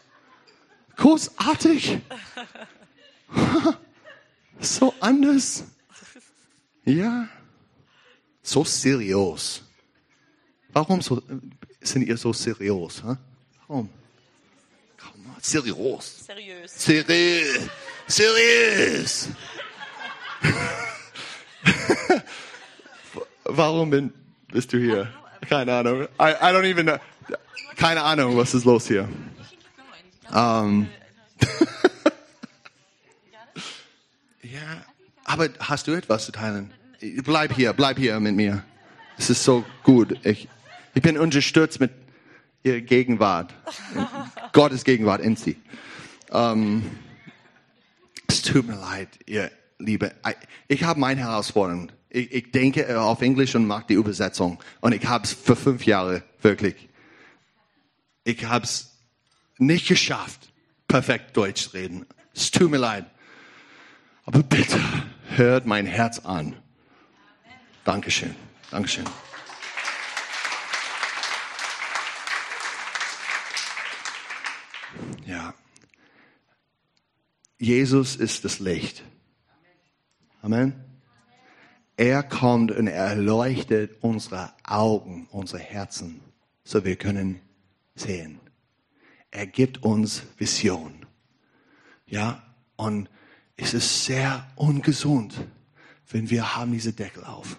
Großartig. 0.97 1.99
So 4.59 4.93
anders. 5.01 5.65
Ja. 6.85 7.27
So 8.41 8.63
seriös. 8.63 9.61
Warum 10.71 11.01
so, 11.01 11.21
sind 11.81 12.03
ihr 12.07 12.15
so 12.15 12.31
seriös? 12.31 13.03
Huh? 13.03 13.17
Warum? 13.67 13.89
Come 14.97 15.27
on, 15.35 15.41
seriös. 15.41 16.25
Seriös. 16.25 16.71
Seriös. 16.73 17.69
Seriös. 18.07 19.27
Warum 23.55 23.91
bin, 23.91 24.11
bist 24.51 24.73
du 24.73 24.79
hier? 24.79 25.13
Keine 25.47 25.71
Ahnung. 25.75 26.07
I, 26.19 26.31
I 26.41 26.51
don't 26.51 26.65
even 26.65 26.87
know. 26.87 26.97
Keine 27.75 28.01
Ahnung, 28.01 28.35
was 28.35 28.55
ist 28.55 28.65
los 28.65 28.87
hier. 28.87 29.07
Ähm. 30.33 30.87
ja, 34.41 34.83
aber 35.23 35.49
hast 35.59 35.85
du 35.85 35.91
etwas 35.91 36.25
zu 36.25 36.31
teilen? 36.31 36.73
Bleib 37.23 37.53
hier, 37.53 37.73
bleib 37.73 37.99
hier 37.99 38.19
mit 38.19 38.35
mir. 38.35 38.63
Es 39.19 39.29
ist 39.29 39.43
so 39.43 39.63
gut. 39.83 40.17
Ich, 40.25 40.47
ich 40.95 41.03
bin 41.03 41.19
unterstützt 41.19 41.79
mit 41.79 41.91
ihrer 42.63 42.81
Gegenwart. 42.81 43.53
Gottes 44.51 44.83
Gegenwart 44.83 45.21
in 45.21 45.35
sie. 45.35 45.57
Ähm, 46.31 46.89
es 48.27 48.41
tut 48.41 48.65
mir 48.65 48.77
leid, 48.77 49.09
ihr 49.27 49.51
Liebe. 49.77 50.11
Ich 50.67 50.83
habe 50.83 50.99
meine 50.99 51.21
Herausforderung. 51.21 51.91
Ich, 52.13 52.31
ich 52.31 52.51
denke 52.51 53.01
auf 53.01 53.21
Englisch 53.23 53.55
und 53.55 53.65
mache 53.65 53.85
die 53.89 53.95
Übersetzung. 53.95 54.63
Und 54.81 54.93
ich 54.93 55.05
habe 55.07 55.25
es 55.25 55.33
für 55.33 55.55
fünf 55.55 55.85
Jahre 55.85 56.23
wirklich. 56.41 56.87
Ich 58.23 58.45
habe 58.45 58.63
es 58.63 58.95
nicht 59.57 59.87
geschafft, 59.87 60.53
perfekt 60.87 61.35
Deutsch 61.35 61.63
zu 61.63 61.69
reden. 61.71 62.05
Es 62.33 62.51
tut 62.51 62.69
mir 62.69 62.77
leid. 62.77 63.05
Aber 64.25 64.43
bitte 64.43 64.79
hört 65.35 65.65
mein 65.65 65.87
Herz 65.87 66.19
an. 66.19 66.55
Dankeschön. 67.83 68.35
Dankeschön. 68.69 69.05
Ja. 75.25 75.55
Jesus 77.57 78.15
ist 78.15 78.45
das 78.45 78.59
Licht. 78.59 79.03
Amen. 80.43 80.92
Er 81.95 82.23
kommt 82.23 82.71
und 82.71 82.87
er 82.87 83.05
erleuchtet 83.05 83.97
unsere 84.01 84.53
Augen, 84.63 85.27
unsere 85.31 85.61
Herzen, 85.61 86.21
so 86.63 86.83
wir 86.83 86.95
können 86.95 87.39
sehen. 87.95 88.39
Er 89.29 89.45
gibt 89.45 89.83
uns 89.83 90.23
Vision. 90.37 91.05
Ja, 92.07 92.43
und 92.75 93.09
es 93.55 93.73
ist 93.73 94.05
sehr 94.05 94.47
ungesund, 94.55 95.35
wenn 96.09 96.29
wir 96.29 96.55
haben 96.55 96.71
diese 96.71 96.93
Deckel 96.93 97.23
auf. 97.23 97.57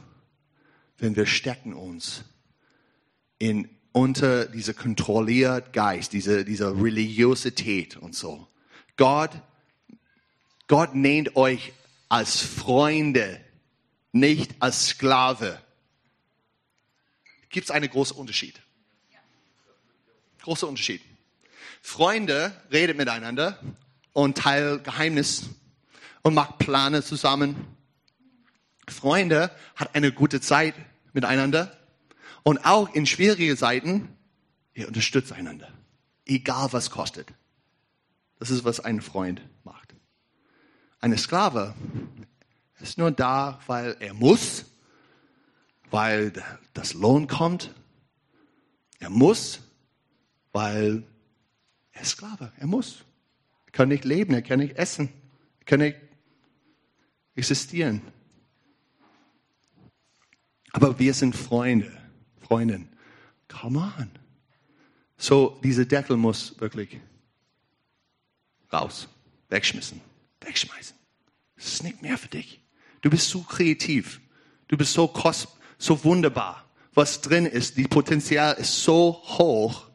Wenn 0.98 1.16
wir 1.16 1.26
stecken 1.26 1.72
uns 1.74 2.24
in 3.38 3.68
unter 3.94 4.46
dieser 4.46 4.74
kontrolliert 4.74 5.72
Geist, 5.72 6.12
diese, 6.12 6.44
diese 6.44 6.74
Religiosität 6.82 7.96
und 7.96 8.14
so. 8.14 8.48
Gott, 8.96 9.30
Gott 10.66 10.96
nennt 10.96 11.36
euch 11.36 11.72
als 12.08 12.40
Freunde, 12.42 13.40
nicht 14.14 14.54
als 14.60 14.86
Sklave. 14.86 15.60
Gibt 17.50 17.66
es 17.66 17.70
einen 17.70 17.90
großen 17.90 18.16
Unterschied? 18.16 18.60
Großer 20.42 20.68
Unterschied. 20.68 21.02
Freunde 21.82 22.54
redet 22.70 22.96
miteinander 22.96 23.58
und 24.12 24.38
teilt 24.38 24.84
Geheimnis 24.84 25.50
und 26.22 26.34
macht 26.34 26.58
Pläne 26.58 27.02
zusammen. 27.02 27.66
Freunde 28.88 29.50
hat 29.74 29.94
eine 29.94 30.12
gute 30.12 30.40
Zeit 30.40 30.74
miteinander 31.12 31.76
und 32.44 32.64
auch 32.64 32.94
in 32.94 33.06
schwierigen 33.06 33.56
Zeiten, 33.56 34.16
ihr 34.74 34.86
unterstützt 34.86 35.32
einander. 35.32 35.72
Egal 36.24 36.72
was 36.72 36.90
kostet. 36.90 37.32
Das 38.38 38.50
ist, 38.50 38.64
was 38.64 38.80
ein 38.80 39.00
Freund 39.00 39.42
macht. 39.64 39.94
Eine 41.00 41.18
Sklave 41.18 41.74
ist 42.80 42.98
nur 42.98 43.10
da, 43.10 43.60
weil 43.66 43.96
er 44.00 44.14
muss, 44.14 44.66
weil 45.90 46.32
das 46.72 46.94
Lohn 46.94 47.28
kommt. 47.28 47.72
Er 48.98 49.10
muss, 49.10 49.60
weil 50.52 51.04
er 51.92 52.02
ist 52.02 52.10
Sklave. 52.10 52.52
Er 52.58 52.66
muss. 52.66 53.04
Er 53.66 53.72
kann 53.72 53.88
nicht 53.88 54.04
leben, 54.04 54.34
er 54.34 54.42
kann 54.42 54.58
nicht 54.58 54.76
essen, 54.76 55.08
er 55.60 55.64
kann 55.64 55.80
nicht 55.80 55.96
existieren. 57.34 58.02
Aber 60.72 60.98
wir 60.98 61.14
sind 61.14 61.36
Freunde, 61.36 61.96
Freundin. 62.40 62.88
Come 63.48 63.78
on. 63.78 64.10
So, 65.16 65.60
dieser 65.62 65.84
Deckel 65.84 66.16
muss 66.16 66.58
wirklich 66.60 67.00
raus, 68.72 69.08
wegschmissen, 69.48 70.00
wegschmeißen. 70.40 70.96
Es 71.56 71.74
ist 71.74 71.82
nicht 71.84 72.02
mehr 72.02 72.18
für 72.18 72.28
dich. 72.28 72.63
Du 73.04 73.10
bist 73.10 73.28
so 73.28 73.42
kreativ. 73.42 74.22
Du 74.66 74.78
bist 74.78 74.94
so 74.94 75.06
kost, 75.06 75.48
so 75.76 76.02
wunderbar. 76.04 76.64
Was 76.94 77.20
drin 77.20 77.44
ist, 77.44 77.76
die 77.76 77.86
Potenzial 77.86 78.54
ist 78.54 78.82
so 78.82 79.20
hoch. 79.24 79.90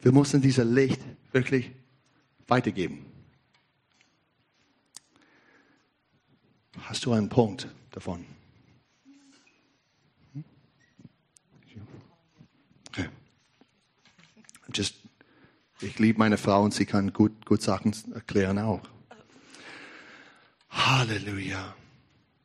Wir 0.00 0.10
müssen 0.10 0.40
dieses 0.40 0.64
Licht 0.64 0.98
wirklich 1.32 1.70
weitergeben. 2.46 3.04
Hast 6.80 7.04
du 7.04 7.12
einen 7.12 7.28
Punkt 7.28 7.68
davon? 7.90 8.24
Okay. 12.88 13.10
Just, 14.72 14.94
ich 15.82 15.98
liebe 15.98 16.18
meine 16.18 16.38
Frau 16.38 16.64
und 16.64 16.72
sie 16.72 16.86
kann 16.86 17.12
gut, 17.12 17.44
gut 17.44 17.60
Sachen 17.60 17.94
erklären 18.14 18.58
auch. 18.58 18.80
Halleluja. 20.88 21.74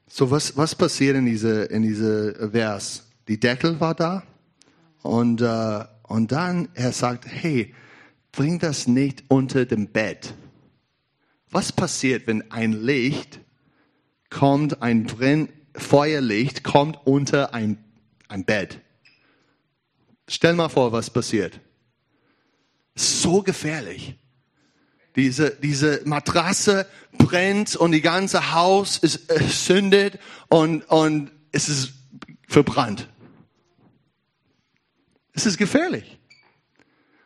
So, 0.07 0.29
was, 0.29 0.55
was 0.57 0.75
passiert 0.75 1.15
in 1.15 1.25
diese, 1.25 1.63
in 1.63 1.81
diese 1.81 2.49
Vers? 2.51 3.07
Die 3.27 3.39
Deckel 3.39 3.79
war 3.79 3.95
da 3.95 4.23
und, 5.01 5.41
äh, 5.41 5.85
und 6.03 6.31
dann 6.31 6.69
er 6.73 6.91
sagt, 6.91 7.25
hey, 7.25 7.73
bring 8.31 8.59
das 8.59 8.87
nicht 8.87 9.23
unter 9.29 9.65
dem 9.65 9.87
Bett. 9.87 10.33
Was 11.49 11.71
passiert, 11.71 12.27
wenn 12.27 12.51
ein 12.51 12.73
Licht 12.73 13.39
kommt, 14.29 14.81
ein 14.81 15.05
Brenn 15.05 15.49
Feuerlicht 15.75 16.63
kommt 16.63 16.99
unter 17.05 17.53
ein, 17.53 17.83
ein 18.27 18.43
Bett? 18.43 18.79
Stell 20.27 20.53
mal 20.53 20.69
vor, 20.69 20.91
was 20.91 21.09
passiert. 21.09 21.59
So 22.95 23.41
gefährlich. 23.41 24.15
Diese, 25.15 25.51
diese 25.51 26.01
Matratze 26.05 26.87
brennt 27.17 27.75
und 27.75 27.91
die 27.91 28.01
ganze 28.01 28.53
Haus 28.53 28.97
ist 28.97 29.27
sündet 29.65 30.19
und, 30.49 30.83
und 30.89 31.31
es 31.51 31.69
ist 31.69 31.93
verbrannt. 32.47 33.07
Es 35.33 35.45
ist 35.45 35.57
gefährlich. 35.57 36.19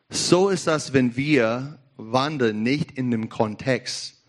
So 0.09 0.49
ist 0.49 0.67
das, 0.67 0.93
wenn 0.93 1.15
wir 1.15 1.79
wandern 1.97 2.63
nicht 2.63 2.91
in 2.91 3.11
dem 3.11 3.29
Kontext 3.29 4.23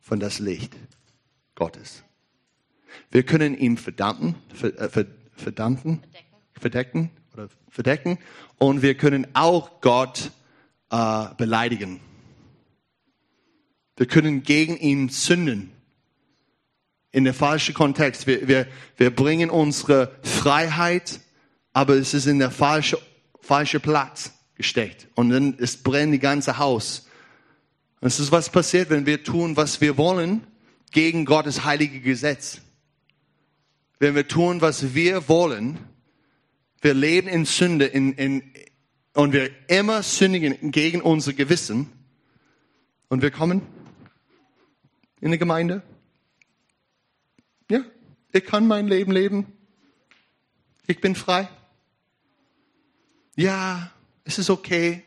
von 0.00 0.18
das 0.18 0.38
Licht 0.38 0.76
Gottes. 1.54 2.02
Wir 3.10 3.22
können 3.22 3.56
ihm 3.56 3.76
verdammten, 3.76 4.34
äh, 4.62 5.04
verdammten, 5.36 6.02
verdecken 6.52 7.10
oder 7.34 7.48
verdecken 7.68 8.18
und 8.58 8.82
wir 8.82 8.96
können 8.96 9.26
auch 9.34 9.80
Gott 9.80 10.32
äh, 10.90 11.26
beleidigen. 11.36 12.00
Wir 14.00 14.06
können 14.06 14.42
gegen 14.42 14.78
ihn 14.78 15.10
sünden. 15.10 15.72
In 17.12 17.24
der 17.24 17.34
falschen 17.34 17.74
Kontext. 17.74 18.26
Wir, 18.26 18.48
wir, 18.48 18.66
wir 18.96 19.14
bringen 19.14 19.50
unsere 19.50 20.16
Freiheit, 20.22 21.20
aber 21.74 21.96
es 21.96 22.14
ist 22.14 22.24
in 22.24 22.38
der 22.38 22.50
falsche, 22.50 22.98
falsche 23.42 23.78
Platz 23.78 24.32
gesteckt. 24.54 25.06
Und 25.16 25.28
dann 25.28 25.54
es 25.58 25.76
brennt 25.76 26.14
die 26.14 26.18
ganze 26.18 26.56
Haus. 26.56 27.08
Das 28.00 28.18
ist 28.20 28.32
was 28.32 28.48
passiert, 28.48 28.88
wenn 28.88 29.04
wir 29.04 29.22
tun, 29.22 29.58
was 29.58 29.82
wir 29.82 29.98
wollen, 29.98 30.46
gegen 30.92 31.26
Gottes 31.26 31.66
heilige 31.66 32.00
Gesetz. 32.00 32.62
Wenn 33.98 34.14
wir 34.14 34.26
tun, 34.26 34.62
was 34.62 34.94
wir 34.94 35.28
wollen, 35.28 35.78
wir 36.80 36.94
leben 36.94 37.28
in 37.28 37.44
Sünde 37.44 37.84
in, 37.84 38.14
in, 38.14 38.44
und 39.12 39.34
wir 39.34 39.50
immer 39.68 40.02
sündigen 40.02 40.70
gegen 40.70 41.02
unser 41.02 41.34
Gewissen 41.34 41.92
und 43.10 43.20
wir 43.20 43.30
kommen 43.30 43.60
in 45.20 45.28
eine 45.28 45.38
Gemeinde. 45.38 45.82
Ja, 47.70 47.80
ich 48.32 48.44
kann 48.44 48.66
mein 48.66 48.88
Leben 48.88 49.12
leben. 49.12 49.52
Ich 50.86 51.00
bin 51.00 51.14
frei. 51.14 51.48
Ja, 53.36 53.92
es 54.24 54.38
ist 54.38 54.50
okay. 54.50 55.04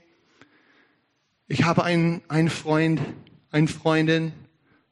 Ich 1.48 1.64
habe 1.64 1.84
einen, 1.84 2.22
einen 2.30 2.50
Freund, 2.50 3.02
eine 3.52 3.68
Freundin. 3.68 4.34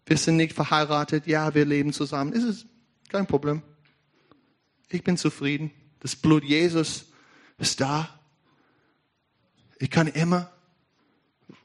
Wir 0.06 0.18
sind 0.18 0.38
nicht 0.38 0.54
verheiratet. 0.54 1.28
Ja, 1.28 1.56
wir 1.56 1.66
leben 1.66 1.94
zusammen. 1.94 2.34
Es 2.34 2.44
ist 2.44 2.66
kein 3.10 3.28
Problem. 3.28 3.62
Ich 4.90 5.04
bin 5.04 5.18
zufrieden. 5.18 5.72
Das 6.02 6.16
Blut 6.16 6.44
Jesus 6.44 7.06
ist 7.58 7.80
da. 7.80 8.20
Ich 9.80 9.90
kann 9.90 10.08
immer 10.08 10.52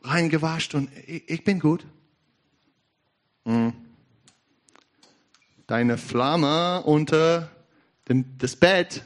reingewascht 0.03 0.75
und 0.75 0.91
ich, 1.07 1.29
ich 1.29 1.45
bin 1.45 1.59
gut. 1.59 1.87
Hm. 3.47 3.73
Deine 5.69 5.99
Flamme 5.99 6.83
unter 6.83 7.51
dem, 8.09 8.37
das 8.39 8.57
Bett 8.57 9.05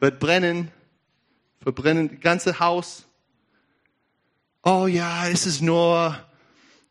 wird 0.00 0.18
brennen, 0.18 0.70
verbrennen 1.60 2.10
das 2.10 2.20
ganze 2.20 2.58
Haus. 2.58 3.06
Oh 4.64 4.86
ja, 4.88 5.28
es 5.28 5.46
ist 5.46 5.62
nur, 5.62 6.18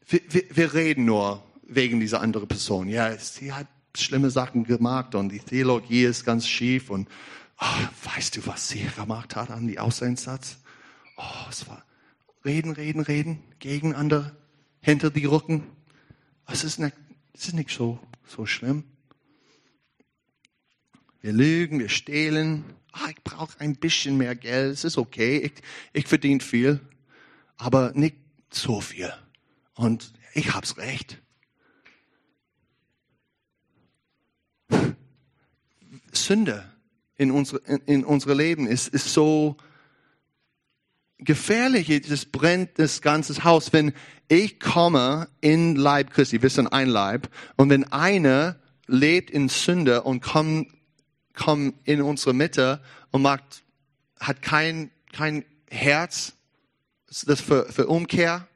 wir, 0.08 0.21
wir, 0.30 0.43
wir 0.49 0.73
reden 0.73 1.06
nur 1.06 1.43
wegen 1.63 1.99
dieser 1.99 2.21
anderen 2.21 2.47
Person. 2.47 2.88
Ja, 2.88 3.15
sie 3.17 3.52
hat 3.52 3.67
schlimme 3.95 4.30
Sachen 4.30 4.63
gemacht 4.63 5.15
und 5.15 5.30
die 5.30 5.39
Theologie 5.39 6.06
ist 6.06 6.26
ganz 6.26 6.47
schief 6.47 6.89
und 6.89 7.10
oh, 7.60 8.10
weißt 8.15 8.38
du, 8.38 8.47
was 8.47 8.69
sie 8.69 8.88
gemacht 8.95 9.36
hat 9.36 9.52
an 9.52 9.67
die 9.67 9.80
Aussendssatz? 9.80 10.58
Oh, 11.17 11.49
es 11.49 11.67
war 11.67 11.84
reden, 12.45 12.71
reden, 12.71 13.02
reden 13.02 13.43
gegen 13.60 13.93
andere, 13.93 14.32
hinter 14.80 15.10
die 15.10 15.26
Rücken. 15.26 15.63
Es 16.47 16.63
ist 16.63 16.79
nicht, 16.79 16.95
es 17.34 17.47
ist 17.47 17.53
nicht 17.53 17.69
so, 17.69 17.99
so 18.27 18.45
schlimm. 18.45 18.84
Wir 21.21 21.32
lügen, 21.32 21.79
wir 21.79 21.89
stehlen. 21.89 22.65
Ah, 22.91 23.10
ich 23.10 23.23
brauche 23.23 23.60
ein 23.60 23.75
bisschen 23.75 24.17
mehr 24.17 24.36
Geld. 24.36 24.73
Es 24.73 24.84
ist 24.84 24.97
okay. 24.97 25.38
Ich, 25.38 25.53
ich 25.93 26.08
verdiene 26.08 26.41
viel, 26.41 26.79
aber 27.58 27.93
nicht 27.93 28.17
so 28.51 28.82
viel. 28.82 29.12
Und 29.73 30.13
ich 30.34 30.53
hab's 30.53 30.77
recht. 30.77 31.21
Sünde 36.12 36.71
in 37.15 37.32
unsere, 37.32 37.62
in, 37.65 37.77
in 37.86 38.03
unsere 38.03 38.34
Leben 38.34 38.67
ist, 38.67 38.89
ist 38.89 39.13
so 39.13 39.58
gefährlich. 41.25 41.89
Es 41.89 42.25
brennt 42.25 42.79
das 42.79 43.01
ganze 43.01 43.43
Haus. 43.43 43.73
Wenn 43.73 43.93
ich 44.27 44.59
komme 44.59 45.27
in 45.41 45.75
Leib 45.75 46.12
Christi, 46.12 46.41
wir 46.41 46.49
sind 46.49 46.67
ein 46.67 46.89
Leib, 46.89 47.29
und 47.55 47.69
wenn 47.69 47.91
einer 47.91 48.57
lebt 48.88 49.29
in 49.29 49.49
Sünde 49.49 50.03
und 50.03 50.21
kommt, 50.21 50.67
kommt 51.33 51.75
in 51.88 52.01
unsere 52.01 52.33
Mitte 52.33 52.81
und 53.12 53.21
macht, 53.21 53.63
hat 54.19 54.41
kein, 54.41 54.91
kein 55.12 55.45
Herz, 55.69 56.33
das 57.25 57.41
für, 57.41 57.71
für 57.71 57.88
Umkehr, 57.88 58.47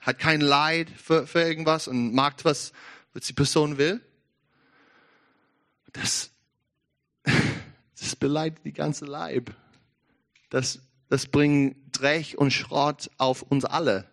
hat 0.00 0.18
kein 0.18 0.40
Leid 0.40 0.90
für, 0.90 1.26
für 1.26 1.42
irgendwas 1.42 1.88
und 1.88 2.14
macht 2.14 2.44
was, 2.44 2.72
was 3.12 3.26
die 3.26 3.32
Person 3.32 3.78
will, 3.78 4.00
das, 5.92 6.30
das 7.98 8.16
beleidigt 8.16 8.64
die 8.64 8.72
ganze 8.72 9.06
Leib. 9.06 9.54
Das, 10.50 10.80
das 11.08 11.26
bringt 11.26 11.76
Dreck 11.92 12.34
und 12.36 12.52
Schrott 12.52 13.10
auf 13.18 13.42
uns 13.42 13.64
alle. 13.64 14.06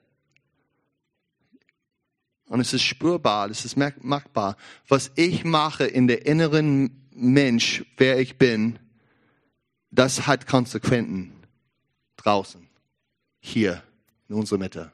Und 2.47 2.59
es 2.59 2.73
ist 2.73 2.83
spürbar, 2.83 3.49
es 3.49 3.63
ist 3.63 3.77
merkbar. 3.77 4.57
Was 4.87 5.11
ich 5.15 5.45
mache 5.45 5.85
in 5.85 6.07
der 6.07 6.25
inneren 6.25 7.07
Mensch, 7.11 7.85
wer 7.97 8.19
ich 8.19 8.37
bin, 8.37 8.77
das 9.89 10.27
hat 10.27 10.47
Konsequenzen 10.47 11.33
draußen, 12.17 12.67
hier 13.39 13.83
in 14.27 14.35
unserer 14.35 14.59
Mitte. 14.59 14.91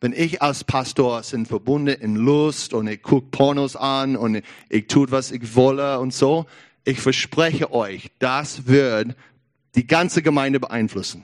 Wenn 0.00 0.12
ich 0.12 0.42
als 0.42 0.64
Pastor 0.64 1.22
sind 1.22 1.48
verbunden 1.48 1.94
in 2.00 2.16
Lust 2.16 2.74
und 2.74 2.86
ich 2.86 3.02
gucke 3.02 3.28
Pornos 3.30 3.76
an 3.76 4.16
und 4.16 4.42
ich 4.68 4.86
tue, 4.88 5.10
was 5.10 5.32
ich 5.32 5.54
wolle 5.54 5.98
und 6.00 6.12
so, 6.12 6.46
ich 6.84 7.00
verspreche 7.00 7.72
euch, 7.72 8.10
das 8.18 8.66
wird 8.66 9.16
die 9.76 9.86
ganze 9.86 10.22
Gemeinde 10.22 10.58
beeinflussen. 10.58 11.22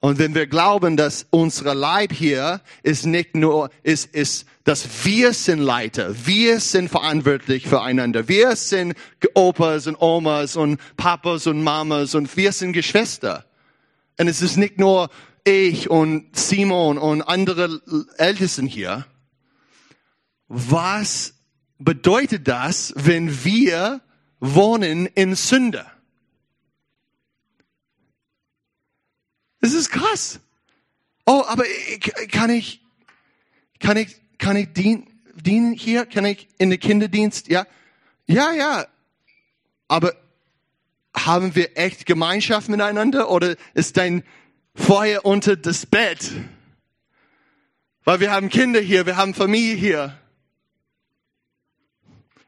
Und 0.00 0.18
wenn 0.18 0.34
wir 0.34 0.46
glauben, 0.46 0.96
dass 0.96 1.26
unser 1.30 1.74
Leib 1.74 2.12
hier 2.12 2.60
ist 2.82 3.06
nicht 3.06 3.34
nur, 3.34 3.70
ist, 3.82 4.14
ist, 4.14 4.46
dass 4.64 5.04
wir 5.04 5.32
sind 5.32 5.58
Leiter, 5.58 6.14
wir 6.26 6.60
sind 6.60 6.90
verantwortlich 6.90 7.66
füreinander, 7.66 8.28
wir 8.28 8.56
sind 8.56 8.94
Opas 9.34 9.86
und 9.86 9.96
Omas 9.96 10.54
und 10.56 10.80
Papas 10.96 11.46
und 11.46 11.62
Mamas 11.62 12.14
und 12.14 12.36
wir 12.36 12.52
sind 12.52 12.72
Geschwister. 12.72 13.46
Und 14.18 14.28
es 14.28 14.42
ist 14.42 14.56
nicht 14.56 14.78
nur 14.78 15.10
ich 15.44 15.90
und 15.90 16.36
Simon 16.36 16.98
und 16.98 17.22
andere 17.22 17.80
Ältesten 18.18 18.66
hier. 18.66 19.06
Was 20.48 21.34
bedeutet 21.78 22.46
das, 22.46 22.92
wenn 22.96 23.44
wir 23.44 24.02
wohnen 24.40 25.06
in 25.06 25.34
Sünde? 25.34 25.86
Das 29.60 29.72
ist 29.72 29.90
krass. 29.90 30.40
Oh, 31.24 31.42
aber 31.46 31.64
kann 32.30 32.50
ich, 32.50 32.82
kann 33.80 33.96
ich, 33.96 34.16
kann 34.38 34.56
ich 34.56 34.72
dienen, 34.72 35.08
dienen 35.34 35.72
hier? 35.72 36.06
Kann 36.06 36.24
ich 36.24 36.48
in 36.58 36.70
den 36.70 36.80
Kinderdienst? 36.80 37.48
Ja, 37.48 37.66
ja, 38.26 38.52
ja. 38.52 38.86
Aber 39.88 40.14
haben 41.14 41.54
wir 41.54 41.76
echt 41.76 42.06
Gemeinschaft 42.06 42.68
miteinander 42.68 43.30
oder 43.30 43.56
ist 43.74 43.96
dein 43.96 44.22
Feuer 44.74 45.24
unter 45.24 45.56
das 45.56 45.86
Bett? 45.86 46.30
Weil 48.04 48.20
wir 48.20 48.30
haben 48.30 48.50
Kinder 48.50 48.80
hier, 48.80 49.06
wir 49.06 49.16
haben 49.16 49.34
Familie 49.34 49.74
hier. 49.74 50.18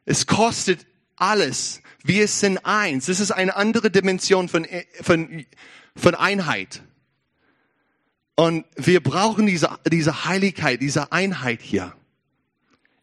Es 0.05 0.27
kostet 0.27 0.87
alles. 1.17 1.83
Wir 2.05 2.29
sind 2.29 2.65
eins. 2.65 3.07
Das 3.07 3.21
ist 3.21 3.33
eine 3.33 3.57
andere 3.57 3.91
Dimension 3.91 4.49
von, 4.49 4.67
von, 5.03 5.45
von 5.97 6.15
Einheit. 6.15 6.83
Und 8.39 8.67
wir 8.77 9.03
brauchen 9.03 9.47
diese, 9.47 9.69
diese 9.91 10.25
Heiligkeit, 10.25 10.81
diese 10.81 11.11
Einheit 11.11 11.61
hier. 11.61 11.93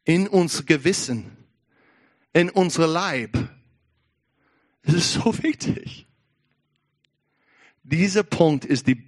In 0.06 0.30
unser 0.30 0.64
Gewissen. 0.64 1.26
In 2.32 2.50
unser 2.50 2.88
Leib. 2.88 3.38
Es 4.84 4.94
ist 4.94 5.12
so 5.12 5.44
wichtig. 5.44 6.08
Dieser 7.84 8.24
Punkt 8.24 8.64
ist 8.64 8.88
die 8.88 9.04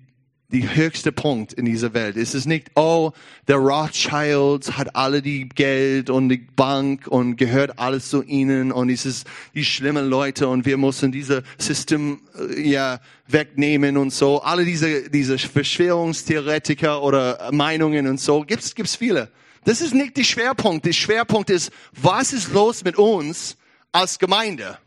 die 0.50 0.74
höchste 0.76 1.12
Punkt 1.12 1.52
in 1.52 1.66
dieser 1.66 1.94
Welt. 1.94 2.16
Es 2.16 2.34
ist 2.34 2.46
nicht, 2.46 2.72
oh, 2.76 3.12
der 3.50 3.58
Rothschild 3.58 4.78
hat 4.78 4.96
alle 4.96 5.22
die 5.22 5.50
Geld 5.50 6.10
und 6.10 6.30
die 6.30 6.38
Bank 6.38 7.06
und 7.08 7.36
gehört 7.36 7.80
alles 7.80 8.10
zu 8.10 8.24
ihnen 8.24 8.72
und 8.72 8.90
es 8.90 9.06
ist 9.06 9.28
die 9.54 9.66
schlimmen 9.66 10.10
Leute 10.10 10.48
und 10.48 10.66
wir 10.66 10.78
müssen 10.78 11.12
diese 11.12 11.44
System 11.58 12.22
äh, 12.40 12.62
ja 12.62 13.00
wegnehmen 13.28 13.98
und 13.98 14.12
so. 14.12 14.42
Alle 14.42 14.64
diese 14.64 15.10
diese 15.10 15.38
Verschwörungstheoretiker 15.38 17.04
oder 17.04 17.50
Meinungen 17.52 18.08
und 18.08 18.22
so 18.22 18.42
gibt's 18.44 18.74
gibt's 18.74 18.96
viele. 18.96 19.30
Das 19.66 19.82
ist 19.82 19.94
nicht 19.94 20.16
der 20.16 20.24
Schwerpunkt. 20.24 20.86
Der 20.86 20.94
Schwerpunkt 20.94 21.50
ist, 21.50 21.72
was 21.92 22.32
ist 22.32 22.54
los 22.54 22.86
mit 22.86 22.98
uns 22.98 23.58
als 23.92 24.18
Gemeinde? 24.18 24.78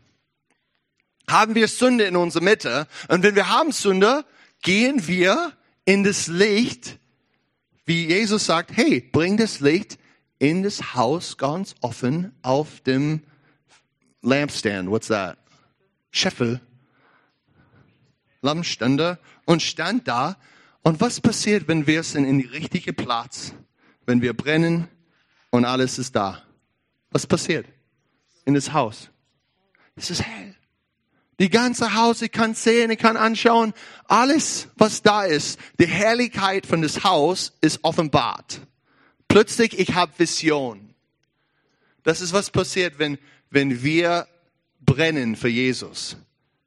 Haben 1.29 1.53
wir 1.53 1.67
Sünde 1.67 2.05
in 2.05 2.15
unserer 2.15 2.43
Mitte? 2.43 2.87
Und 3.07 3.21
wenn 3.21 3.35
wir 3.35 3.47
haben 3.47 3.71
Sünde, 3.71 4.25
gehen 4.61 5.07
wir 5.07 5.53
in 5.85 6.03
das 6.03 6.27
Licht, 6.27 6.99
wie 7.85 8.07
Jesus 8.07 8.45
sagt, 8.45 8.75
hey, 8.75 9.01
bring 9.01 9.37
das 9.37 9.59
Licht 9.59 9.97
in 10.39 10.63
das 10.63 10.95
Haus 10.95 11.37
ganz 11.37 11.75
offen 11.81 12.33
auf 12.41 12.81
dem 12.81 13.21
Lampstand. 14.21 14.89
What's 14.89 15.07
that? 15.07 15.37
Scheffel. 16.11 16.61
Lampstande. 18.41 19.19
Und 19.45 19.61
stand 19.61 20.07
da. 20.07 20.37
Und 20.83 21.01
was 21.01 21.19
passiert, 21.21 21.67
wenn 21.67 21.85
wir 21.85 22.03
sind 22.03 22.25
in 22.25 22.39
die 22.39 22.47
richtige 22.47 22.93
Platz? 22.93 23.53
Wenn 24.05 24.21
wir 24.21 24.33
brennen 24.33 24.87
und 25.51 25.65
alles 25.65 25.99
ist 25.99 26.15
da. 26.15 26.41
Was 27.11 27.27
passiert? 27.27 27.67
In 28.45 28.53
das 28.53 28.73
Haus. 28.73 29.09
Es 29.95 30.09
ist 30.09 30.23
hell. 30.23 30.55
Die 31.41 31.49
ganze 31.49 31.95
Haus, 31.95 32.21
ich 32.21 32.31
kann 32.31 32.53
sehen, 32.53 32.91
ich 32.91 32.99
kann 32.99 33.17
anschauen. 33.17 33.73
Alles, 34.07 34.67
was 34.75 35.01
da 35.01 35.23
ist, 35.23 35.59
die 35.79 35.87
Herrlichkeit 35.87 36.67
von 36.67 36.83
das 36.83 37.03
Haus 37.03 37.53
ist 37.61 37.83
offenbart. 37.83 38.61
Plötzlich, 39.27 39.79
ich 39.79 39.95
habe 39.95 40.11
Vision. 40.17 40.93
Das 42.03 42.21
ist 42.21 42.31
was 42.31 42.51
passiert, 42.51 42.99
wenn, 42.99 43.17
wenn 43.49 43.81
wir 43.81 44.27
brennen 44.81 45.35
für 45.35 45.47
Jesus. 45.47 46.15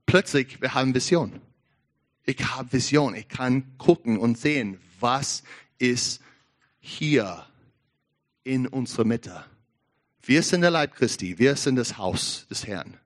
Plötzlich, 0.06 0.60
wir 0.60 0.74
haben 0.74 0.92
Vision. 0.92 1.40
Ich 2.24 2.44
habe 2.44 2.72
Vision. 2.72 3.14
Ich 3.14 3.28
kann 3.28 3.78
gucken 3.78 4.18
und 4.18 4.36
sehen, 4.38 4.80
was 4.98 5.44
ist 5.78 6.20
hier 6.80 7.46
in 8.42 8.66
unserer 8.66 9.04
Mitte. 9.04 9.44
Wir 10.20 10.42
sind 10.42 10.62
der 10.62 10.72
Leib 10.72 10.96
Christi. 10.96 11.38
Wir 11.38 11.54
sind 11.54 11.76
das 11.76 11.96
Haus 11.96 12.48
des 12.50 12.66
Herrn. 12.66 12.96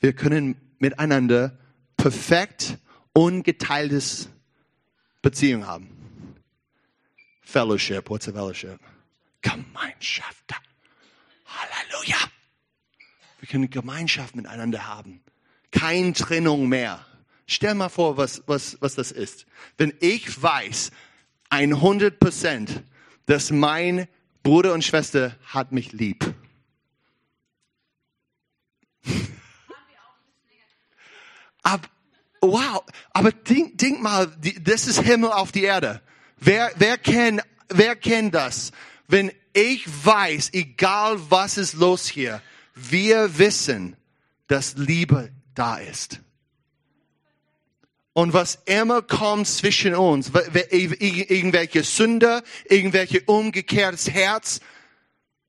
Wir 0.00 0.12
können 0.12 0.60
miteinander 0.78 1.58
perfekt 1.96 2.78
ungeteiltes 3.12 4.28
Beziehung 5.22 5.66
haben. 5.66 5.88
Fellowship, 7.40 8.10
what's 8.10 8.28
a 8.28 8.32
fellowship? 8.32 8.80
Gemeinschaft. 9.40 10.52
Halleluja. 11.46 12.16
Wir 13.40 13.48
können 13.48 13.70
Gemeinschaft 13.70 14.34
miteinander 14.36 14.86
haben. 14.86 15.20
Keine 15.70 16.12
Trennung 16.12 16.68
mehr. 16.68 17.04
Stell 17.46 17.74
mal 17.74 17.88
vor, 17.88 18.16
was, 18.16 18.42
was, 18.46 18.76
was 18.80 18.96
das 18.96 19.12
ist. 19.12 19.46
Wenn 19.78 19.94
ich 20.00 20.42
weiß, 20.42 20.90
100 21.50 22.18
Prozent, 22.18 22.82
dass 23.26 23.50
mein 23.50 24.08
Bruder 24.42 24.72
und 24.74 24.84
Schwester 24.84 25.36
hat 25.46 25.72
mich 25.72 25.92
lieb 25.92 26.34
Aber, 31.66 31.88
wow, 32.40 32.84
aber 33.12 33.32
denk, 33.32 33.76
denk 33.78 34.00
mal, 34.00 34.30
das 34.62 34.86
ist 34.86 35.00
Himmel 35.00 35.32
auf 35.32 35.50
die 35.50 35.64
Erde. 35.64 36.00
Wer, 36.38 36.70
wer 36.76 36.96
kennt, 36.96 37.42
wer 37.68 37.96
kennt 37.96 38.36
das? 38.36 38.70
Wenn 39.08 39.32
ich 39.52 39.84
weiß, 39.88 40.50
egal 40.52 41.18
was 41.28 41.58
ist 41.58 41.74
los 41.74 42.06
hier, 42.06 42.40
wir 42.76 43.36
wissen, 43.38 43.96
dass 44.46 44.76
Liebe 44.76 45.32
da 45.56 45.78
ist. 45.78 46.20
Und 48.12 48.32
was 48.32 48.60
immer 48.66 49.02
kommt 49.02 49.48
zwischen 49.48 49.96
uns, 49.96 50.30
irgendwelche 50.70 51.82
Sünde, 51.82 52.44
irgendwelche 52.68 53.22
umgekehrtes 53.22 54.08
Herz, 54.08 54.60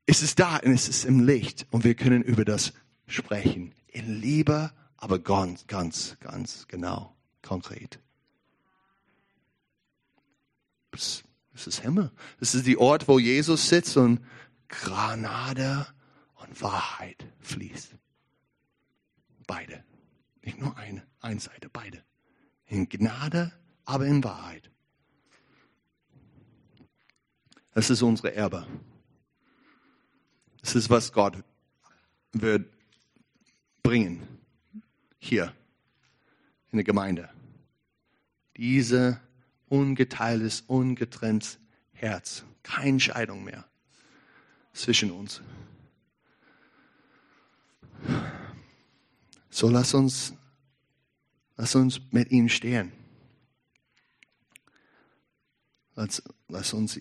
ist 0.08 0.24
es 0.24 0.34
da 0.34 0.58
und 0.58 0.74
es 0.74 0.90
ist 0.90 1.06
im 1.06 1.28
Licht 1.28 1.68
und 1.70 1.84
wir 1.84 1.94
können 1.94 2.24
über 2.24 2.44
das 2.44 2.74
sprechen. 3.06 3.76
In 3.88 4.20
Liebe 4.20 4.72
aber 4.98 5.20
ganz, 5.20 5.68
ganz, 5.68 6.18
ganz 6.20 6.68
genau, 6.68 7.16
konkret. 7.42 8.00
Das, 10.92 11.24
das 11.54 11.68
ist 11.68 11.80
Himmel. 11.82 12.12
Das 12.40 12.56
ist 12.56 12.66
die 12.66 12.78
Ort, 12.78 13.08
wo 13.08 13.20
Jesus 13.20 13.70
sitzt 13.70 13.96
und 13.98 14.26
Granade 14.68 15.88
und 16.36 16.62
Wahrheit 16.62 17.26
fließt. 17.40 17.96
Beide. 19.46 19.84
Nicht 20.44 20.60
nur 20.60 20.76
eine, 20.78 21.06
eine 21.20 21.40
Seite, 21.40 21.70
beide. 21.70 22.04
In 22.66 22.90
Gnade, 22.90 23.54
aber 23.86 24.06
in 24.06 24.24
Wahrheit. 24.24 24.72
Das 27.74 27.90
ist 27.90 28.02
unsere 28.02 28.34
Erbe. 28.34 28.66
Das 30.62 30.76
ist, 30.76 30.90
was 30.90 31.14
Gott 31.14 31.44
wird 32.34 32.68
bringen 33.84 34.37
hier 35.28 35.54
in 36.72 36.78
der 36.78 36.84
Gemeinde. 36.84 37.30
Diese 38.56 39.20
ungeteiltes, 39.70 40.62
ungetrenntes 40.62 41.60
Herz. 41.94 42.44
Keine 42.64 43.00
Scheidung 43.00 43.44
mehr 43.44 43.66
zwischen 44.74 45.12
uns. 45.12 45.42
So 49.50 49.70
lass 49.70 49.94
uns, 49.94 50.34
lass 51.56 51.76
uns 51.76 52.00
mit 52.12 52.32
ihm 52.32 52.50
stehen. 52.50 52.92
Lass, 55.96 56.22
lass 56.48 56.74
uns 56.74 57.00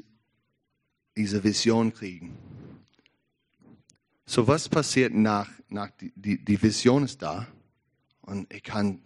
diese 1.17 1.43
Vision 1.45 1.93
kriegen. 1.93 2.37
So 4.25 4.49
was 4.49 4.69
passiert 4.69 5.15
nach, 5.15 5.51
nach 5.69 5.91
die, 5.91 6.13
die, 6.17 6.43
die 6.43 6.61
Vision 6.61 7.05
ist 7.05 7.21
da 7.21 7.47
und 8.27 8.53
ich 8.53 8.63
kann 8.63 9.01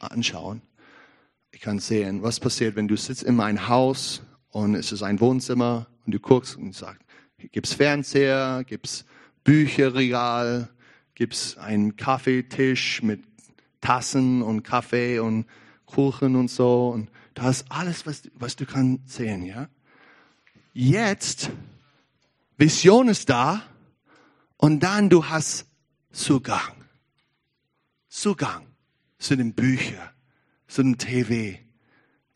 anschauen, 0.00 0.62
ich 1.52 1.60
kann 1.60 1.78
sehen, 1.78 2.22
was 2.22 2.40
passiert, 2.40 2.74
wenn 2.74 2.88
du 2.88 2.96
sitzt 2.96 3.22
in 3.22 3.36
meinem 3.36 3.68
Haus 3.68 4.22
und 4.50 4.74
es 4.74 4.90
ist 4.90 5.02
ein 5.02 5.20
Wohnzimmer 5.20 5.86
und 6.04 6.12
du 6.12 6.18
guckst 6.18 6.56
und 6.56 6.74
sagst, 6.74 7.02
gibt's 7.52 7.74
Fernseher, 7.74 8.64
gibt's 8.64 9.04
Bücherregal, 9.44 10.68
gibt's 11.14 11.56
einen 11.56 11.96
Kaffeetisch 11.96 13.02
mit 13.02 13.22
Tassen 13.80 14.42
und 14.42 14.62
Kaffee 14.62 15.18
und 15.18 15.46
Kuchen 15.86 16.34
und 16.34 16.50
so 16.50 16.88
und 16.88 17.10
da 17.34 17.50
ist 17.50 17.66
alles, 17.68 18.06
was, 18.06 18.22
was 18.34 18.56
du 18.56 18.64
kannst 18.64 19.10
sehen, 19.10 19.44
ja. 19.44 19.68
Jetzt, 20.72 21.50
Vision 22.56 23.08
ist 23.08 23.28
da 23.28 23.62
und 24.56 24.80
dann 24.80 25.10
du 25.10 25.26
hast 25.26 25.66
Zugang. 26.12 26.83
Zugang 28.14 28.64
zu 29.18 29.36
den 29.36 29.54
Büchern, 29.54 30.08
zu 30.68 30.84
dem 30.84 30.96
TV, 30.96 31.58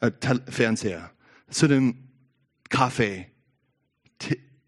äh, 0.01 0.11
Fernseher, 0.49 1.13
zu 1.49 1.69
dem 1.69 2.11
Kaffee. 2.69 3.31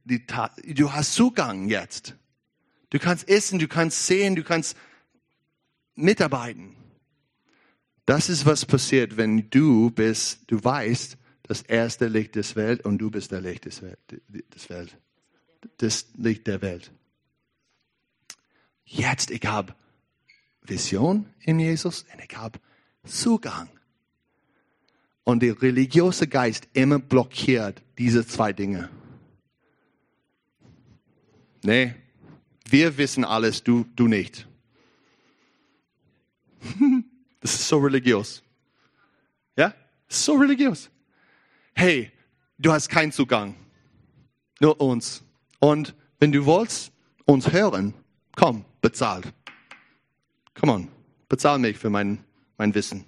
Du 0.04 0.92
hast 0.92 1.14
Zugang 1.14 1.68
jetzt. 1.68 2.16
Du 2.90 3.00
kannst 3.00 3.28
essen, 3.28 3.58
du 3.58 3.66
kannst 3.66 4.06
sehen, 4.06 4.36
du 4.36 4.44
kannst 4.44 4.76
mitarbeiten. 5.96 6.76
Das 8.06 8.28
ist, 8.28 8.46
was 8.46 8.64
passiert, 8.64 9.16
wenn 9.16 9.50
du 9.50 9.90
bist, 9.90 10.44
du 10.46 10.62
weißt, 10.62 11.18
das 11.42 11.62
erste 11.62 12.06
Licht 12.06 12.36
des 12.36 12.54
Welt 12.54 12.84
und 12.84 12.98
du 12.98 13.10
bist 13.10 13.32
der 13.32 13.40
Licht 13.40 13.64
des 13.64 13.82
Welt, 13.82 13.98
des 14.28 14.70
Welt. 14.70 14.96
Das 15.78 16.06
Licht 16.14 16.46
der 16.46 16.62
Welt. 16.62 16.92
Jetzt, 18.84 19.32
ich 19.32 19.44
habe 19.44 19.74
Vision 20.62 21.26
in 21.40 21.58
Jesus 21.58 22.04
und 22.12 22.22
ich 22.22 22.36
habe 22.36 22.58
Zugang. 23.04 23.68
Und 25.24 25.42
der 25.42 25.60
religiöse 25.60 26.26
Geist 26.26 26.68
immer 26.72 26.98
blockiert 26.98 27.82
diese 27.98 28.26
zwei 28.26 28.52
Dinge. 28.52 28.88
Nee, 31.62 31.94
wir 32.68 32.96
wissen 32.96 33.24
alles, 33.24 33.62
du, 33.62 33.84
du 33.96 34.06
nicht. 34.06 34.46
Das 37.42 37.54
ist 37.54 37.68
so 37.68 37.78
religiös. 37.78 38.42
Ja? 39.56 39.74
So 40.08 40.34
religiös. 40.34 40.90
Hey, 41.72 42.12
du 42.58 42.70
hast 42.70 42.90
keinen 42.90 43.12
Zugang. 43.12 43.54
Nur 44.60 44.78
uns. 44.78 45.24
Und 45.58 45.94
wenn 46.18 46.32
du 46.32 46.44
willst, 46.44 46.92
uns 47.24 47.50
hören, 47.50 47.94
komm, 48.36 48.66
bezahlt. 48.82 49.32
Come 50.54 50.72
on, 50.72 50.88
bezahl 51.28 51.58
mich 51.58 51.78
für 51.78 51.90
mein, 51.90 52.24
mein 52.58 52.74
Wissen. 52.74 53.04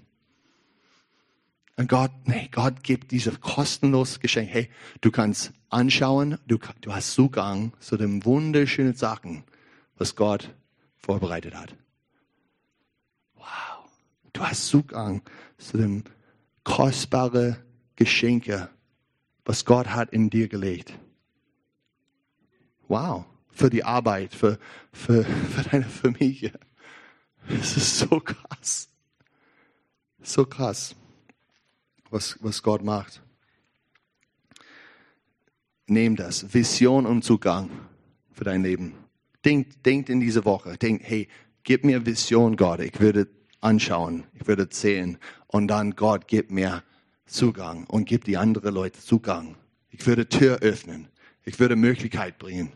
Und 1.76 1.88
Gott, 1.88 2.12
nee, 2.26 2.48
Gott 2.52 2.82
gibt 2.82 3.10
diese 3.10 3.32
kostenlose 3.32 4.18
Geschenk. 4.18 4.50
Hey, 4.50 4.68
du 5.00 5.10
kannst 5.10 5.52
anschauen, 5.70 6.38
du, 6.46 6.58
du 6.80 6.94
hast 6.94 7.12
Zugang 7.12 7.72
zu 7.80 7.96
den 7.96 8.24
wunderschönen 8.24 8.94
Sachen, 8.94 9.44
was 9.96 10.14
Gott 10.14 10.54
vorbereitet 10.96 11.54
hat. 11.54 11.74
Wow. 13.34 13.88
Du 14.32 14.42
hast 14.42 14.68
Zugang 14.68 15.22
zu 15.58 15.78
den 15.78 16.04
kostbaren 16.62 17.56
Geschenke, 17.96 18.68
was 19.44 19.64
Gott 19.64 19.88
hat 19.88 20.10
in 20.12 20.30
dir 20.30 20.48
gelegt. 20.48 20.98
Wow. 22.86 23.24
Für 23.50 23.70
die 23.70 23.84
Arbeit, 23.84 24.34
für, 24.34 24.58
für, 24.92 25.24
für 25.54 25.68
deine 25.68 25.84
Familie. 25.84 26.52
Es 27.48 27.76
ist 27.76 27.98
so 27.98 28.20
krass. 28.20 28.88
So 30.22 30.44
krass, 30.44 30.94
was, 32.10 32.38
was 32.40 32.62
Gott 32.62 32.82
macht. 32.82 33.22
Nehm 35.86 36.16
das. 36.16 36.54
Vision 36.54 37.06
und 37.06 37.22
Zugang 37.22 37.70
für 38.32 38.44
dein 38.44 38.62
Leben. 38.62 38.94
Denkt, 39.44 39.84
denkt 39.84 40.08
in 40.08 40.20
diese 40.20 40.44
Woche. 40.44 40.78
Denkt, 40.78 41.04
hey, 41.06 41.28
gib 41.64 41.84
mir 41.84 42.06
Vision, 42.06 42.56
Gott. 42.56 42.80
Ich 42.80 43.00
würde 43.00 43.28
anschauen. 43.60 44.24
Ich 44.34 44.46
würde 44.46 44.68
sehen. 44.70 45.18
Und 45.48 45.68
dann, 45.68 45.96
Gott, 45.96 46.28
gib 46.28 46.50
mir 46.50 46.84
Zugang 47.26 47.84
und 47.84 48.04
gib 48.04 48.24
die 48.24 48.36
anderen 48.36 48.74
Leute 48.74 49.00
Zugang. 49.00 49.56
Ich 49.90 50.06
würde 50.06 50.28
Tür 50.28 50.58
öffnen. 50.60 51.08
Ich 51.44 51.58
würde 51.58 51.76
Möglichkeit 51.76 52.38
bringen. 52.38 52.72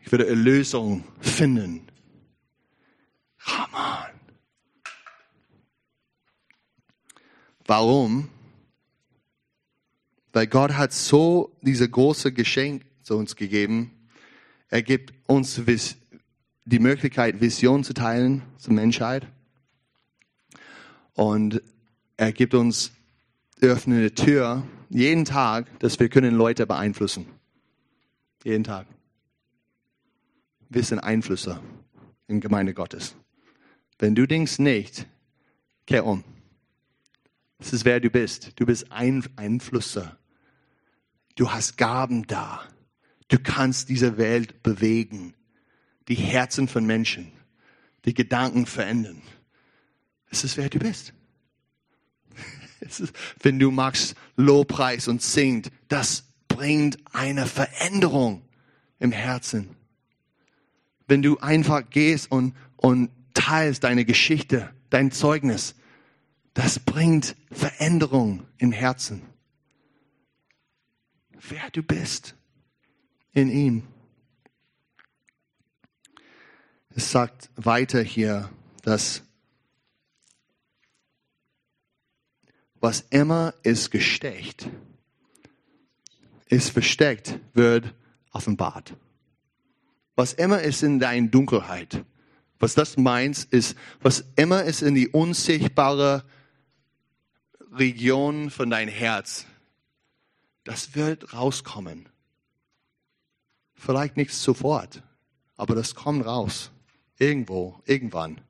Ich 0.00 0.12
würde 0.12 0.26
Erlösung 0.26 1.04
finden. 1.20 1.86
On. 3.46 4.10
Warum? 7.66 8.28
Weil 10.32 10.46
Gott 10.46 10.72
hat 10.72 10.92
so 10.92 11.56
diese 11.62 11.88
große 11.88 12.32
Geschenk 12.32 12.84
zu 13.02 13.16
uns 13.16 13.36
gegeben. 13.36 13.90
Er 14.68 14.82
gibt 14.82 15.12
uns 15.26 15.60
die 16.64 16.78
Möglichkeit, 16.78 17.40
Vision 17.40 17.84
zu 17.84 17.92
teilen 17.94 18.42
zur 18.56 18.72
Menschheit. 18.72 19.26
Und 21.14 21.62
er 22.16 22.32
gibt 22.32 22.54
uns 22.54 22.92
öffnende 23.60 24.14
Tür 24.14 24.66
jeden 24.88 25.24
Tag, 25.24 25.78
dass 25.80 25.98
wir 26.00 26.08
können 26.08 26.34
Leute 26.34 26.66
beeinflussen. 26.66 27.26
Jeden 28.44 28.64
Tag. 28.64 28.86
Wir 30.68 30.82
sind 30.82 30.98
Einflüsse 31.00 31.60
in 32.28 32.40
Gemeinde 32.40 32.74
Gottes. 32.74 33.14
Wenn 34.02 34.16
du 34.16 34.26
denkst 34.26 34.58
nicht, 34.58 35.06
kehr 35.86 36.04
um. 36.04 36.24
Das 37.58 37.72
ist 37.72 37.84
wer 37.84 38.00
du 38.00 38.10
bist. 38.10 38.50
Du 38.56 38.66
bist 38.66 38.90
ein 38.90 39.22
Einflusser. 39.36 40.18
Du 41.36 41.52
hast 41.52 41.76
Gaben 41.76 42.26
da. 42.26 42.64
Du 43.28 43.38
kannst 43.38 43.90
diese 43.90 44.18
Welt 44.18 44.64
bewegen. 44.64 45.34
Die 46.08 46.16
Herzen 46.16 46.66
von 46.66 46.84
Menschen. 46.84 47.30
Die 48.04 48.12
Gedanken 48.12 48.66
verändern. 48.66 49.22
Das 50.30 50.42
ist 50.42 50.56
wer 50.56 50.68
du 50.68 50.80
bist. 50.80 51.14
Ist, 52.80 53.12
wenn 53.40 53.60
du 53.60 53.70
magst 53.70 54.16
Lobpreis 54.34 55.06
und 55.06 55.22
singt, 55.22 55.70
das 55.86 56.24
bringt 56.48 56.98
eine 57.12 57.46
Veränderung 57.46 58.42
im 58.98 59.12
Herzen. 59.12 59.68
Wenn 61.06 61.22
du 61.22 61.38
einfach 61.38 61.88
gehst 61.88 62.32
und, 62.32 62.56
und 62.76 63.08
teilst 63.34 63.84
deine 63.84 64.04
Geschichte, 64.04 64.72
dein 64.90 65.10
Zeugnis, 65.10 65.74
das 66.54 66.78
bringt 66.78 67.36
Veränderung 67.50 68.46
im 68.58 68.72
Herzen. 68.72 69.22
Wer 71.48 71.70
du 71.70 71.82
bist 71.82 72.34
in 73.32 73.50
ihm. 73.50 73.82
Es 76.90 77.10
sagt 77.10 77.50
weiter 77.56 78.02
hier, 78.02 78.50
dass 78.82 79.22
was 82.80 83.00
immer 83.10 83.54
ist 83.62 83.90
gesteckt, 83.90 84.68
ist 86.48 86.70
versteckt, 86.70 87.38
wird 87.54 87.94
offenbart. 88.32 88.96
Was 90.16 90.34
immer 90.34 90.60
ist 90.60 90.82
in 90.82 90.98
deiner 90.98 91.28
Dunkelheit, 91.28 92.04
was 92.62 92.74
das 92.74 92.96
meint, 92.96 93.42
ist, 93.50 93.76
was 94.02 94.24
immer 94.36 94.62
ist 94.62 94.82
in 94.82 94.94
die 94.94 95.08
unsichtbare 95.08 96.24
Region 97.72 98.50
von 98.50 98.70
dein 98.70 98.86
Herz, 98.86 99.46
das 100.62 100.94
wird 100.94 101.34
rauskommen. 101.34 102.08
Vielleicht 103.74 104.16
nicht 104.16 104.32
sofort, 104.32 105.02
aber 105.56 105.74
das 105.74 105.96
kommt 105.96 106.24
raus. 106.24 106.70
Irgendwo, 107.18 107.82
irgendwann. 107.84 108.40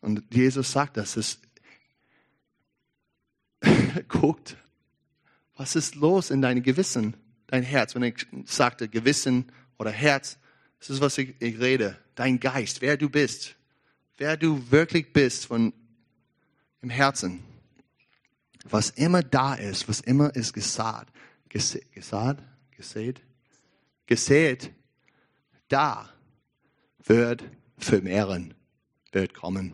Und 0.00 0.22
Jesus 0.32 0.70
sagt 0.70 0.96
das, 0.96 1.16
es 1.16 1.40
guckt, 4.08 4.56
was 5.56 5.74
ist 5.74 5.96
los 5.96 6.30
in 6.30 6.42
deinem 6.42 6.62
Gewissen, 6.62 7.16
dein 7.48 7.64
Herz. 7.64 7.96
Wenn 7.96 8.04
ich 8.04 8.24
sagte 8.44 8.88
Gewissen 8.88 9.50
oder 9.78 9.90
Herz, 9.90 10.38
das 10.84 10.96
ist, 10.96 11.00
was 11.00 11.16
ich, 11.16 11.34
ich 11.38 11.58
rede. 11.58 11.96
Dein 12.14 12.38
Geist, 12.38 12.82
wer 12.82 12.98
du 12.98 13.08
bist, 13.08 13.56
wer 14.18 14.36
du 14.36 14.70
wirklich 14.70 15.14
bist 15.14 15.46
von 15.46 15.72
im 16.82 16.90
Herzen. 16.90 17.42
Was 18.64 18.90
immer 18.90 19.22
da 19.22 19.54
ist, 19.54 19.88
was 19.88 20.00
immer 20.00 20.36
ist 20.36 20.52
gesaat, 20.52 21.08
gesaat, 21.48 22.42
gesät, 22.76 23.22
gesät, 24.04 24.70
da 25.68 26.12
wird 27.02 27.42
vermehren, 27.78 28.52
wird 29.12 29.32
kommen. 29.32 29.72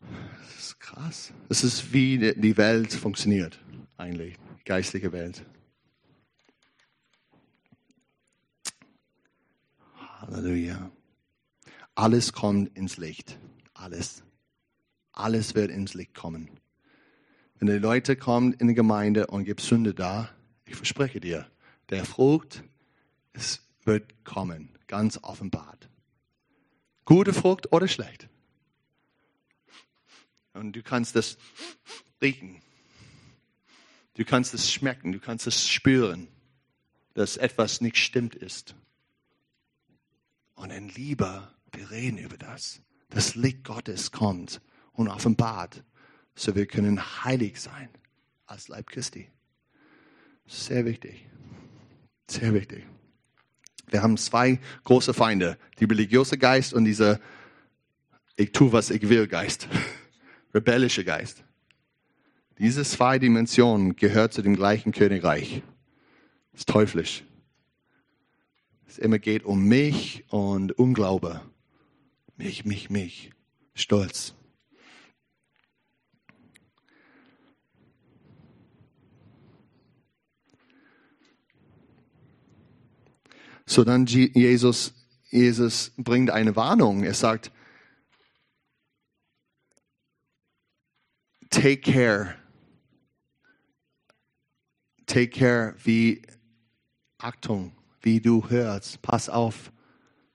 Das 0.00 0.64
ist 0.64 0.78
krass. 0.78 1.32
Das 1.48 1.64
ist 1.64 1.92
wie 1.92 2.34
die 2.36 2.56
Welt 2.56 2.92
funktioniert, 2.92 3.58
eigentlich, 3.96 4.36
die 4.60 4.64
geistliche 4.64 5.10
Welt. 5.10 5.44
Halleluja. 10.26 10.90
Alles 11.94 12.32
kommt 12.32 12.76
ins 12.76 12.96
Licht. 12.96 13.38
Alles. 13.74 14.24
Alles 15.12 15.54
wird 15.54 15.70
ins 15.70 15.94
Licht 15.94 16.14
kommen. 16.14 16.50
Wenn 17.58 17.68
die 17.68 17.74
Leute 17.74 18.16
kommen 18.16 18.52
in 18.54 18.68
die 18.68 18.74
Gemeinde 18.74 19.28
und 19.28 19.44
gibt 19.44 19.60
Sünde 19.60 19.94
da, 19.94 20.28
ich 20.66 20.74
verspreche 20.74 21.20
dir, 21.20 21.46
der 21.90 22.04
Frucht, 22.04 22.64
es 23.32 23.62
wird 23.84 24.24
kommen, 24.24 24.70
ganz 24.88 25.18
offenbart. 25.22 25.88
Gute 27.04 27.32
Frucht 27.32 27.72
oder 27.72 27.86
schlecht. 27.86 28.28
Und 30.54 30.72
du 30.72 30.82
kannst 30.82 31.14
das 31.14 31.38
riechen. 32.20 32.60
Du 34.14 34.24
kannst 34.24 34.54
es 34.54 34.72
schmecken, 34.72 35.12
du 35.12 35.20
kannst 35.20 35.46
es 35.46 35.68
spüren, 35.68 36.26
dass 37.14 37.36
etwas 37.36 37.80
nicht 37.80 37.96
stimmt 37.96 38.34
ist. 38.34 38.74
Und 40.56 40.70
in 40.70 40.88
Liebe, 40.88 41.48
wir 41.72 41.90
reden 41.90 42.18
über 42.18 42.36
das. 42.36 42.80
Das 43.10 43.36
Licht 43.36 43.62
Gottes 43.62 44.10
kommt 44.10 44.60
und 44.92 45.08
offenbart, 45.08 45.84
so 46.34 46.54
wir 46.56 46.66
können 46.66 47.24
heilig 47.24 47.60
sein 47.60 47.88
als 48.46 48.68
Leib 48.68 48.88
Christi. 48.88 49.30
Sehr 50.46 50.84
wichtig. 50.84 51.26
Sehr 52.28 52.52
wichtig. 52.52 52.84
Wir 53.88 54.02
haben 54.02 54.16
zwei 54.16 54.58
große 54.84 55.14
Feinde. 55.14 55.58
Die 55.78 55.84
religiöse 55.84 56.38
Geist 56.38 56.74
und 56.74 56.84
dieser 56.84 57.20
ich 58.38 58.52
tue, 58.52 58.72
was 58.72 58.90
ich 58.90 59.08
will 59.08 59.26
Geist. 59.26 59.68
Rebellische 60.54 61.04
Geist. 61.04 61.42
Diese 62.58 62.84
zwei 62.84 63.18
Dimensionen 63.18 63.96
gehören 63.96 64.30
zu 64.30 64.42
dem 64.42 64.56
gleichen 64.56 64.92
Königreich. 64.92 65.62
Das 66.52 66.62
ist 66.62 66.68
teuflisch. 66.68 67.24
Es 68.86 68.98
immer 68.98 69.18
geht 69.18 69.44
um 69.44 69.64
mich 69.64 70.24
und 70.28 70.72
Unglaube. 70.78 71.40
Mich, 72.36 72.64
mich, 72.64 72.90
mich. 72.90 73.30
Stolz. 73.74 74.34
So 83.66 83.82
dann 83.84 84.06
Jesus, 84.06 84.94
Jesus 85.28 85.92
bringt 85.96 86.30
eine 86.30 86.54
Warnung. 86.54 87.02
Er 87.02 87.14
sagt, 87.14 87.50
take 91.50 91.80
care. 91.80 92.36
Take 95.06 95.30
care, 95.30 95.74
wie 95.84 96.22
Achtung, 97.18 97.75
wie 98.06 98.20
du 98.20 98.48
hörst. 98.48 99.02
Pass 99.02 99.28
auf, 99.28 99.72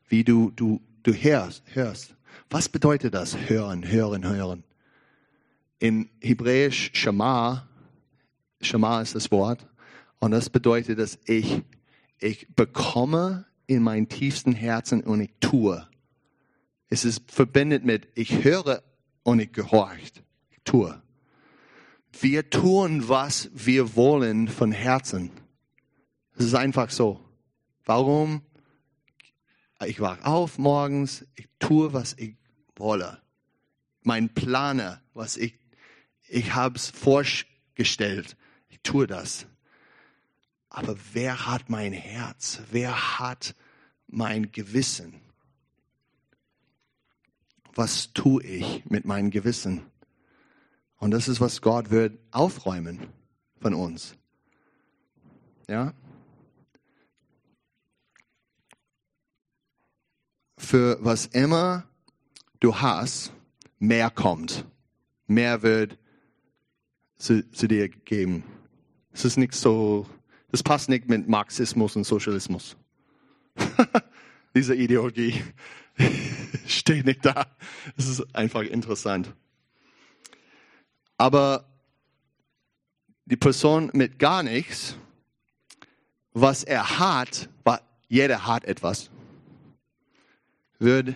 wie 0.09 0.26
du, 0.26 0.51
du, 0.53 0.82
du 1.03 1.13
hörst, 1.13 1.63
hörst. 1.74 2.15
Was 2.49 2.67
bedeutet 2.67 3.13
das? 3.13 3.38
Hören, 3.47 3.89
hören, 3.89 4.28
hören. 4.28 4.65
In 5.80 6.09
Hebräisch 6.19 6.91
Shema, 6.93 7.65
Shema 8.59 9.01
ist 9.01 9.15
das 9.15 9.32
Wort, 9.32 9.65
und 10.19 10.32
das 10.32 10.49
bedeutet, 10.49 10.99
dass 10.99 11.17
ich, 11.26 11.63
ich 12.19 12.53
bekomme 12.53 13.45
in 13.67 13.82
meinem 13.82 14.09
tiefsten 14.09 14.51
Herzen 14.51 15.01
und 15.01 15.22
ich 15.22 15.32
tue. 15.39 15.88
Es 16.89 17.05
ist 17.05 17.32
verbindet 17.32 17.86
mit, 17.86 18.09
ich 18.15 18.43
höre 18.43 18.84
und 19.24 19.39
ich 19.39 19.53
gehorcht. 19.53 20.22
Ich 20.51 20.59
tue. 20.65 21.01
Wir 22.19 22.49
tun, 22.49 23.07
was 23.07 23.49
wir 23.53 23.95
wollen 23.95 24.49
von 24.49 24.74
Herzen. 24.74 25.32
Es 26.36 26.43
ist 26.43 26.53
einfach 26.55 26.89
so. 26.89 27.30
Warum? 27.86 28.41
Ich 29.86 29.99
wach 29.99 30.23
auf 30.23 30.57
morgens, 30.57 31.25
ich 31.36 31.47
tue, 31.59 31.93
was 31.93 32.13
ich 32.13 32.36
wolle. 32.75 33.21
Mein 34.03 34.29
Planer, 34.29 35.01
was 35.13 35.38
ich, 35.38 35.57
ich 36.27 36.53
habe 36.53 36.75
es 36.75 36.89
vorgestellt. 36.89 38.38
Ich 38.69 38.79
tue 38.82 39.07
das. 39.07 39.47
Aber 40.69 40.95
wer 41.13 41.47
hat 41.47 41.69
mein 41.69 41.93
Herz? 41.93 42.61
Wer 42.71 43.19
hat 43.19 43.55
mein 44.07 44.51
Gewissen? 44.51 45.19
Was 47.73 48.13
tue 48.13 48.43
ich 48.43 48.86
mit 48.86 49.05
meinem 49.05 49.32
Gewissen? 49.32 49.82
Und 50.97 51.11
das 51.11 51.27
ist, 51.27 51.41
was 51.41 51.61
Gott 51.61 51.89
wird 51.89 52.19
aufräumen 52.32 53.07
von 53.59 53.73
uns. 53.73 54.15
Ja? 55.67 55.93
Für 60.62 60.97
was 61.01 61.26
immer 61.28 61.84
du 62.59 62.76
hast, 62.76 63.34
mehr 63.80 64.09
kommt. 64.09 64.66
Mehr 65.28 65.62
wird 65.62 65.97
zu, 67.18 67.49
zu 67.51 67.68
dir 67.68 67.89
geben. 67.89 68.43
Es 69.12 69.26
ist 69.26 69.38
nicht 69.38 69.53
so 69.53 70.07
das 70.51 70.64
passt 70.64 70.89
nicht 70.89 71.07
mit 71.07 71.30
Marxismus 71.30 71.95
und 71.95 72.03
Sozialismus. 72.03 72.76
Diese 74.55 74.76
Ideologie 74.76 75.41
steht 76.68 77.05
nicht 77.05 77.26
da. 77.26 77.47
Es 77.95 78.07
ist 78.07 78.36
einfach 78.36 78.64
interessant. 78.64 79.34
Aber 81.18 81.66
die 83.26 83.38
Person 83.38 83.91
mit 83.93 84.20
gar 84.20 84.43
nichts, 84.43 84.97
was 86.34 86.64
er 86.64 86.99
hat, 86.99 87.49
jeder 88.09 88.45
hat 88.45 88.66
etwas, 88.66 89.09
wird 90.82 91.15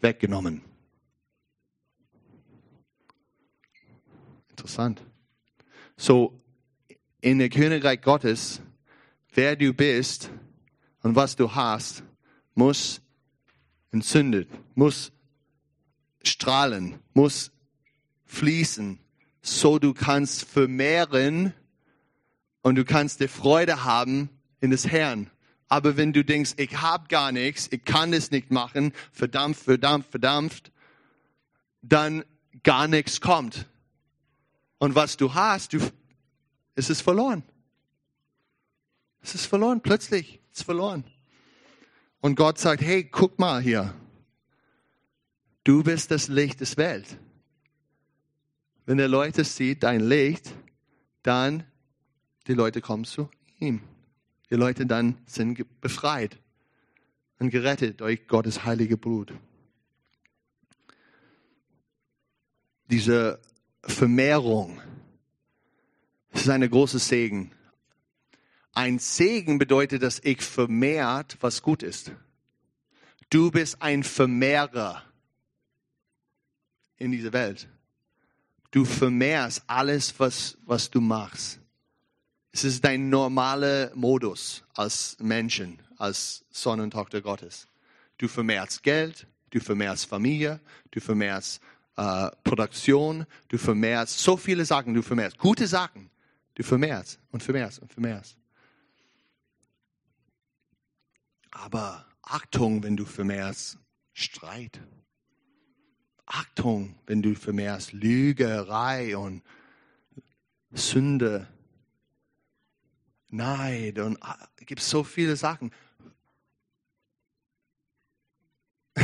weggenommen. 0.00 0.62
Interessant. 4.50 5.02
So, 5.96 6.38
in 7.20 7.40
der 7.40 7.48
Königreich 7.48 8.00
Gottes, 8.00 8.60
wer 9.34 9.56
du 9.56 9.72
bist 9.74 10.30
und 11.02 11.16
was 11.16 11.34
du 11.34 11.52
hast, 11.52 12.04
muss 12.54 13.00
entzündet, 13.90 14.48
muss 14.76 15.10
strahlen, 16.22 17.00
muss 17.14 17.50
fließen, 18.26 19.00
so 19.42 19.80
du 19.80 19.94
kannst 19.94 20.44
vermehren 20.44 21.54
und 22.62 22.76
du 22.76 22.84
kannst 22.84 23.20
die 23.20 23.28
Freude 23.28 23.84
haben 23.84 24.28
in 24.60 24.70
des 24.70 24.86
Herrn. 24.86 25.28
Aber 25.68 25.96
wenn 25.96 26.12
du 26.12 26.24
denkst, 26.24 26.54
ich 26.56 26.80
habe 26.80 27.08
gar 27.08 27.30
nichts, 27.30 27.68
ich 27.70 27.84
kann 27.84 28.12
das 28.12 28.30
nicht 28.30 28.50
machen, 28.50 28.92
verdampft, 29.12 29.62
verdampft, 29.62 30.10
verdampft, 30.10 30.72
dann 31.82 32.24
gar 32.62 32.88
nichts 32.88 33.20
kommt. 33.20 33.66
Und 34.78 34.94
was 34.94 35.16
du 35.16 35.34
hast, 35.34 35.74
du 35.74 35.80
es 36.74 36.90
ist 36.90 37.02
verloren. 37.02 37.42
Es 39.20 39.34
ist 39.34 39.46
verloren, 39.46 39.80
plötzlich. 39.80 40.40
Es 40.52 40.60
ist 40.60 40.64
verloren. 40.64 41.04
Und 42.20 42.36
Gott 42.36 42.58
sagt, 42.58 42.82
hey, 42.82 43.04
guck 43.04 43.38
mal 43.38 43.60
hier. 43.60 43.94
Du 45.64 45.82
bist 45.82 46.10
das 46.12 46.28
Licht 46.28 46.60
des 46.60 46.76
Welt. 46.76 47.18
Wenn 48.86 48.96
der 48.96 49.08
Leute 49.08 49.44
sieht, 49.44 49.82
dein 49.82 50.00
Licht, 50.00 50.54
dann 51.22 51.64
die 52.46 52.54
Leute 52.54 52.80
kommen 52.80 53.04
zu 53.04 53.28
ihm. 53.58 53.82
Die 54.50 54.54
Leute 54.54 54.86
dann 54.86 55.18
sind 55.26 55.64
befreit 55.80 56.38
und 57.38 57.50
gerettet 57.50 58.00
durch 58.00 58.26
Gottes 58.26 58.64
heilige 58.64 58.96
Blut. 58.96 59.32
Diese 62.90 63.38
Vermehrung, 63.82 64.80
ist 66.32 66.48
eine 66.48 66.68
große 66.68 66.98
Segen. 66.98 67.50
Ein 68.72 68.98
Segen 68.98 69.58
bedeutet, 69.58 70.02
dass 70.02 70.20
ich 70.20 70.40
vermehrt, 70.42 71.36
was 71.40 71.62
gut 71.62 71.82
ist. 71.82 72.12
Du 73.30 73.50
bist 73.50 73.82
ein 73.82 74.04
Vermehrer 74.04 75.02
in 76.96 77.12
dieser 77.12 77.32
Welt. 77.32 77.68
Du 78.70 78.84
vermehrst 78.84 79.62
alles, 79.66 80.18
was, 80.18 80.56
was 80.64 80.90
du 80.90 81.00
machst. 81.00 81.57
Es 82.52 82.64
ist 82.64 82.84
dein 82.84 83.08
normaler 83.08 83.90
Modus 83.94 84.64
als 84.74 85.16
Menschen, 85.20 85.80
als 85.96 86.44
Sohn 86.50 86.80
und 86.80 86.92
Tochter 86.92 87.20
Gottes. 87.20 87.68
Du 88.16 88.26
vermehrst 88.28 88.82
Geld, 88.82 89.26
du 89.50 89.60
vermehrst 89.60 90.06
Familie, 90.06 90.60
du 90.90 91.00
vermehrst 91.00 91.60
äh, 91.96 92.30
Produktion, 92.44 93.26
du 93.48 93.58
vermehrst 93.58 94.18
so 94.18 94.36
viele 94.36 94.64
Sachen, 94.64 94.94
du 94.94 95.02
vermehrst 95.02 95.38
gute 95.38 95.66
Sachen. 95.66 96.10
Du 96.54 96.64
vermehrst 96.64 97.20
und 97.30 97.40
vermehrst 97.40 97.78
und 97.78 97.92
vermehrst. 97.92 98.36
Aber 101.52 102.04
Achtung, 102.22 102.82
wenn 102.82 102.96
du 102.96 103.04
vermehrst 103.04 103.78
Streit. 104.12 104.80
Achtung, 106.26 106.96
wenn 107.06 107.22
du 107.22 107.36
vermehrst 107.36 107.92
Lügerei 107.92 109.16
und 109.16 109.42
Sünde, 110.72 111.46
Neid 113.28 113.98
und 113.98 114.22
ah, 114.22 114.48
es 114.56 114.66
gibt 114.66 114.80
so 114.80 115.04
viele 115.04 115.36
Sachen. 115.36 115.72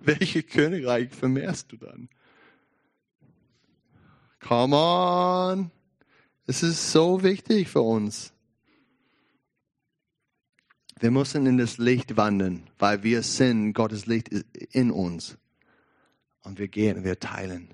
Welche 0.00 0.42
Königreich 0.42 1.10
vermehrst 1.10 1.72
du 1.72 1.76
dann? 1.76 2.08
Come 4.40 4.76
on. 4.76 5.70
Es 6.46 6.62
ist 6.62 6.92
so 6.92 7.22
wichtig 7.22 7.68
für 7.68 7.80
uns. 7.80 8.32
Wir 11.00 11.10
müssen 11.10 11.46
in 11.46 11.58
das 11.58 11.78
Licht 11.78 12.16
wandern, 12.16 12.68
weil 12.78 13.02
wir 13.02 13.22
sind, 13.22 13.72
Gottes 13.72 14.06
Licht 14.06 14.28
ist 14.28 14.46
in 14.72 14.90
uns. 14.90 15.36
Und 16.42 16.58
wir 16.58 16.68
gehen, 16.68 17.04
wir 17.04 17.18
teilen, 17.18 17.68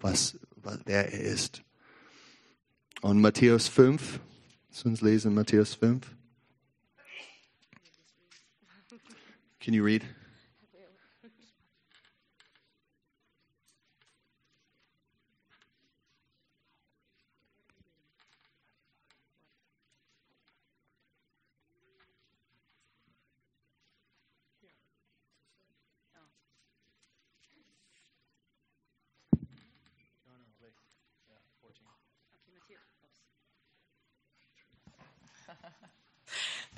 was, 0.00 0.38
was 0.56 0.80
wer 0.84 1.12
er 1.12 1.20
ist. 1.20 1.62
Und 3.00 3.20
Matthäus 3.20 3.68
5, 3.68 4.20
lass 4.68 4.84
uns 4.84 5.00
lesen, 5.00 5.34
Matthäus 5.34 5.74
5. 5.74 6.14
Can 9.60 9.74
you 9.74 9.84
read? 9.84 10.04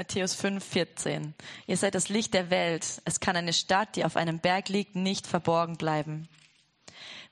Matthäus 0.01 0.35
5, 0.35 0.65
14. 0.65 1.35
Ihr 1.67 1.77
seid 1.77 1.95
das 1.95 2.09
Licht 2.09 2.33
der 2.33 2.49
Welt. 2.49 3.03
Es 3.05 3.21
kann 3.21 3.37
eine 3.37 3.53
Stadt, 3.53 3.97
die 3.97 4.07
auf 4.07 4.17
einem 4.17 4.39
Berg 4.39 4.71
liegt, 4.71 4.97
nicht 4.97 5.27
verborgen 5.27 5.77
bleiben. 5.77 6.27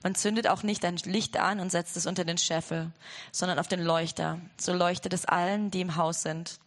Man 0.03 0.15
zündet 0.15 0.47
auch 0.47 0.63
nicht 0.63 0.85
ein 0.85 0.97
Licht 0.97 1.39
an 1.39 1.61
und 1.61 1.71
setzt 1.71 1.97
es 1.97 2.05
unter 2.05 2.27
den 2.27 2.37
Scheffel, 2.37 2.93
sondern 3.33 3.59
auf 3.59 3.69
den 3.69 3.81
Leuchter. 3.81 4.39
So 4.61 4.75
leuchtet 4.75 5.15
es 5.15 5.25
allen, 5.25 5.71
die 5.71 5.81
im 5.81 5.97
Haus 5.97 6.21
sind. 6.21 6.61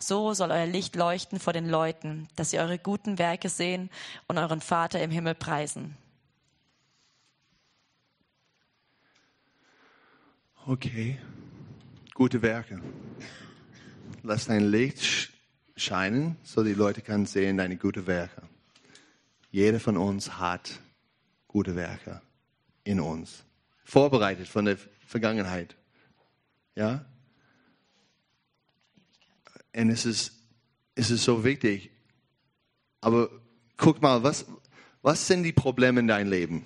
So 0.00 0.34
soll 0.34 0.50
euer 0.50 0.66
Licht 0.66 0.96
leuchten 0.96 1.38
vor 1.38 1.52
den 1.52 1.68
Leuten, 1.68 2.26
dass 2.34 2.50
sie 2.50 2.58
eure 2.58 2.80
guten 2.80 3.16
Werke 3.20 3.48
sehen 3.48 3.88
und 4.26 4.38
euren 4.38 4.60
Vater 4.60 5.00
im 5.00 5.12
Himmel 5.12 5.36
preisen. 5.36 5.96
Okay, 10.66 11.20
gute 12.14 12.42
Werke. 12.42 12.82
Lass 14.24 14.46
dein 14.46 14.72
Licht 14.72 15.35
scheinen, 15.76 16.36
so 16.42 16.64
die 16.64 16.74
Leute 16.74 17.02
können 17.02 17.26
sehen 17.26 17.58
deine 17.58 17.76
guten 17.76 18.06
Werke. 18.06 18.42
Jeder 19.50 19.80
von 19.80 19.96
uns 19.96 20.38
hat 20.38 20.80
gute 21.46 21.76
Werke 21.76 22.20
in 22.84 23.00
uns. 23.00 23.44
vorbereitet 23.86 24.48
von 24.48 24.64
der 24.64 24.76
Vergangenheit. 25.06 25.76
Ja? 26.74 27.04
Und 29.74 29.90
es 29.90 30.04
ist, 30.04 30.32
es 30.94 31.10
ist 31.10 31.24
so 31.24 31.44
wichtig. 31.44 31.90
Aber 33.00 33.30
guck 33.76 34.02
mal, 34.02 34.22
was, 34.22 34.46
was 35.02 35.26
sind 35.26 35.44
die 35.44 35.52
Probleme 35.52 36.00
in 36.00 36.08
deinem 36.08 36.30
Leben? 36.30 36.64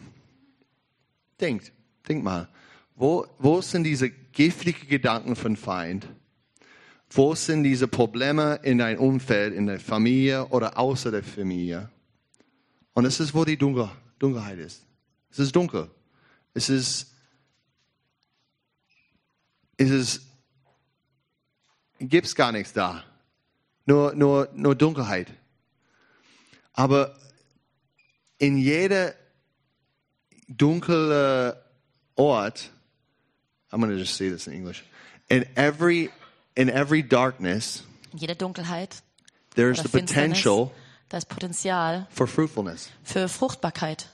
Denkt, 1.40 1.72
denk 2.08 2.24
mal. 2.24 2.48
Wo, 2.94 3.26
wo 3.38 3.60
sind 3.60 3.84
diese 3.84 4.10
giftigen 4.10 4.88
Gedanken 4.88 5.36
von 5.36 5.56
Feind? 5.56 6.06
Wo 7.12 7.34
sind 7.34 7.64
diese 7.64 7.88
Probleme 7.88 8.60
in 8.62 8.78
deinem 8.78 9.00
Umfeld, 9.00 9.52
in 9.54 9.66
der 9.66 9.80
Familie 9.80 10.46
oder 10.48 10.78
außer 10.78 11.10
der 11.10 11.24
Familie? 11.24 11.90
Und 12.94 13.04
es 13.04 13.18
ist, 13.18 13.34
wo 13.34 13.44
die 13.44 13.56
Dunkel, 13.56 13.90
Dunkelheit 14.18 14.58
ist. 14.58 14.84
Es 15.30 15.38
ist 15.38 15.54
dunkel. 15.54 15.88
Es 16.54 16.68
ist, 16.68 17.12
es 19.76 19.90
ist, 19.90 20.22
gibt's 21.98 22.34
gar 22.34 22.52
nichts 22.52 22.72
da. 22.72 23.04
Nur, 23.86 24.14
nur, 24.14 24.48
nur 24.54 24.74
Dunkelheit. 24.74 25.32
Aber 26.72 27.16
in 28.38 28.56
jeder 28.56 29.14
dunkle 30.48 31.62
Ort, 32.16 32.70
I'm 33.70 33.80
going 33.80 33.90
to 33.90 33.96
just 33.96 34.16
say 34.16 34.28
this 34.28 34.46
in 34.46 34.52
English. 34.52 34.84
In 35.28 35.46
every, 35.56 36.10
in 36.60 36.68
every 36.68 37.02
darkness, 37.02 37.84
In 38.12 38.18
jeder 38.18 38.34
Dunkelheit 38.34 39.02
there's 39.54 39.82
the 39.82 39.88
potential 39.88 40.70
da 41.08 41.16
ist 41.18 41.28
Potenzial 41.28 42.06
for 42.10 42.26
fruitfulness. 42.26 42.90
für 43.02 43.28
Fruchtbarkeit. 43.28 44.08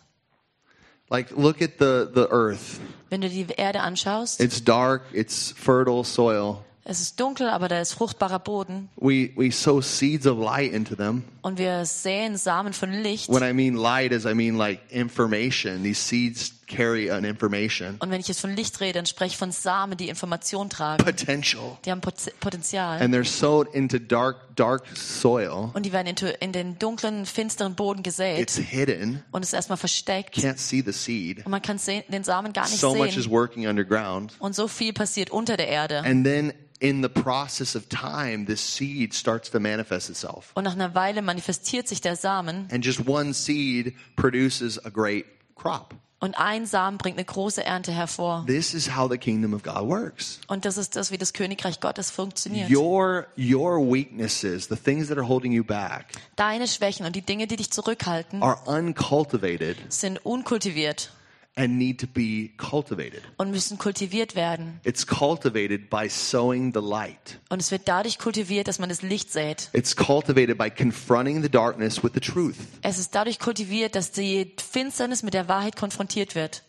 Like, 1.08 1.30
look 1.36 1.62
at 1.62 1.78
the, 1.78 2.08
the 2.12 2.26
earth. 2.32 2.80
Wenn 3.10 3.20
du 3.20 3.28
die 3.28 3.46
Erde 3.56 3.80
anschaust, 3.80 4.40
It's 4.40 4.62
dark, 4.64 5.02
it's 5.12 5.52
fertile 5.56 6.04
soil. 6.04 6.64
es 6.84 7.00
ist 7.00 7.20
dunkel, 7.20 7.48
aber 7.48 7.68
da 7.68 7.80
ist 7.80 7.92
fruchtbarer 7.92 8.38
Boden 8.40 8.88
We, 8.96 9.30
we 9.36 9.50
sow 9.52 9.80
seeds 9.82 10.26
of 10.26 10.38
light 10.38 10.72
into 10.72 10.94
them. 10.96 11.22
und 11.42 11.58
wir 11.58 11.84
säen 11.84 12.36
Samen 12.36 12.72
von 12.72 12.90
Licht. 12.92 13.28
When 13.28 13.42
I 13.48 13.52
mean 13.52 13.74
light, 13.76 14.10
is 14.12 14.24
I 14.24 14.34
mean 14.34 14.56
like 14.56 14.80
information. 14.90 15.82
These 15.84 16.00
seeds 16.00 16.52
carry 16.66 17.10
an 17.10 17.24
information, 17.24 17.96
Und 18.00 18.10
wenn 18.10 18.20
ich 18.20 18.28
jetzt 18.28 18.40
von 18.40 18.54
Licht 18.54 18.80
rede, 18.80 18.94
dann 18.94 19.06
spreche 19.06 19.32
ich 19.32 19.36
von 19.36 19.52
Samen, 19.52 19.96
die 19.96 20.08
Information 20.08 20.68
tragen. 20.68 21.04
potential. 21.04 21.78
Die 21.84 21.90
haben 21.90 22.00
Pot- 22.00 22.32
Potenzial. 22.40 23.00
And 23.00 23.14
they're 23.14 23.24
sowed 23.24 23.72
into 23.74 23.98
dark, 23.98 24.56
dark 24.56 24.84
soil. 24.96 25.70
Und 25.74 25.84
die 25.86 25.92
werden 25.92 26.06
into- 26.08 26.26
in 26.40 26.52
den 26.52 26.78
dunklen, 26.78 27.26
finsteren 27.26 27.74
Boden 27.74 28.02
gesät 28.02 28.40
It's 28.40 28.56
hidden. 28.56 29.22
und 29.30 29.42
ist 29.42 29.52
erstmal 29.52 29.78
versteckt. 29.78 30.36
Can't 30.36 30.58
see 30.58 30.82
the 30.84 30.92
seed. 30.92 31.44
Und 31.44 31.50
man 31.50 31.62
kann 31.62 31.78
sehen, 31.78 32.02
den 32.08 32.24
Samen 32.24 32.52
gar 32.52 32.68
nicht 32.68 32.78
So 32.80 32.94
much 32.94 33.16
is 33.16 33.24
sehen. 33.24 33.30
working 33.30 33.66
underground. 33.68 34.34
Und 34.38 34.54
so 34.54 34.68
viel 34.68 34.92
passiert 34.92 35.30
unter 35.30 35.56
der 35.56 35.68
Erde. 35.68 36.00
And 36.02 36.24
then 36.24 36.52
in 36.78 37.02
the 37.02 37.08
process 37.08 37.74
of 37.74 37.84
time, 37.88 38.44
this 38.44 38.74
seed 38.76 39.14
starts 39.14 39.50
to 39.50 39.60
manifest 39.60 40.10
itself. 40.10 40.50
Und 40.54 40.64
nach 40.64 40.74
einer 40.74 40.94
Weile 40.94 41.22
manifestiert 41.22 41.88
sich 41.88 42.00
der 42.02 42.16
Samen 42.16 42.68
And 42.72 42.84
just 42.84 43.06
one 43.08 43.32
seed 43.32 43.94
produces 44.16 44.84
a 44.84 44.90
great 44.90 45.24
crop. 45.54 45.94
Und 46.18 46.38
ein 46.38 46.66
Samen 46.66 46.98
bringt 46.98 47.18
eine 47.18 47.24
große 47.24 47.64
Ernte 47.64 47.92
hervor. 47.92 48.44
This 48.46 48.72
is 48.74 48.96
how 48.96 49.10
the 49.10 49.18
kingdom 49.18 49.52
of 49.52 49.62
God 49.62 49.86
works. 49.86 50.40
Und 50.48 50.64
das 50.64 50.76
ist 50.76 50.96
das, 50.96 51.10
wie 51.10 51.18
das 51.18 51.32
Königreich 51.32 51.80
Gottes 51.80 52.10
funktioniert. 52.10 52.70
Your 52.70 53.26
your 53.38 53.78
weaknesses, 53.80 54.68
the 54.68 54.76
things 54.76 55.08
that 55.08 55.18
are 55.18 55.28
holding 55.28 55.52
you 55.52 55.64
back, 55.64 56.06
Deine 56.36 56.66
Schwächen 56.68 57.04
und 57.06 57.14
die 57.16 57.22
Dinge, 57.22 57.46
die 57.46 57.56
dich 57.56 57.70
zurückhalten, 57.70 58.42
are 58.42 58.58
uncultivated 58.66 59.76
sind 59.92 60.24
unkultiviert 60.24 61.10
and 61.56 61.78
need 61.78 61.98
to 62.00 62.06
be 62.06 62.50
cultivated. 62.58 63.22
und 63.38 63.50
müssen 63.50 63.78
kultiviert 63.78 64.34
werden. 64.34 64.78
It's 64.84 65.06
cultivated 65.06 65.88
by 65.90 66.08
sowing 66.08 66.72
the 66.74 66.80
light. 66.80 67.38
Und 67.48 67.60
es 67.60 67.70
wird 67.70 67.82
dadurch 67.88 68.18
kultiviert, 68.18 68.68
dass 68.68 68.78
man 68.78 68.88
das 68.88 69.02
Licht 69.02 69.32
sät. 69.32 69.70
It's 69.72 69.96
cultivated 69.96 70.58
by 70.58 70.70
confronting 70.70 71.42
the 71.42 71.48
darkness 71.48 72.02
with 72.04 72.12
the 72.14 72.20
truth. 72.20 72.56
Es 72.82 72.98
ist 72.98 73.14
dadurch 73.14 73.38
kultiviert, 73.38 73.94
dass 73.94 74.12
die 74.12 74.52
Finsternis 74.58 75.22
mit 75.22 75.34
der 75.34 75.48
Wahrheit 75.48 75.76
konfrontiert 75.76 76.34
wird. 76.34 76.62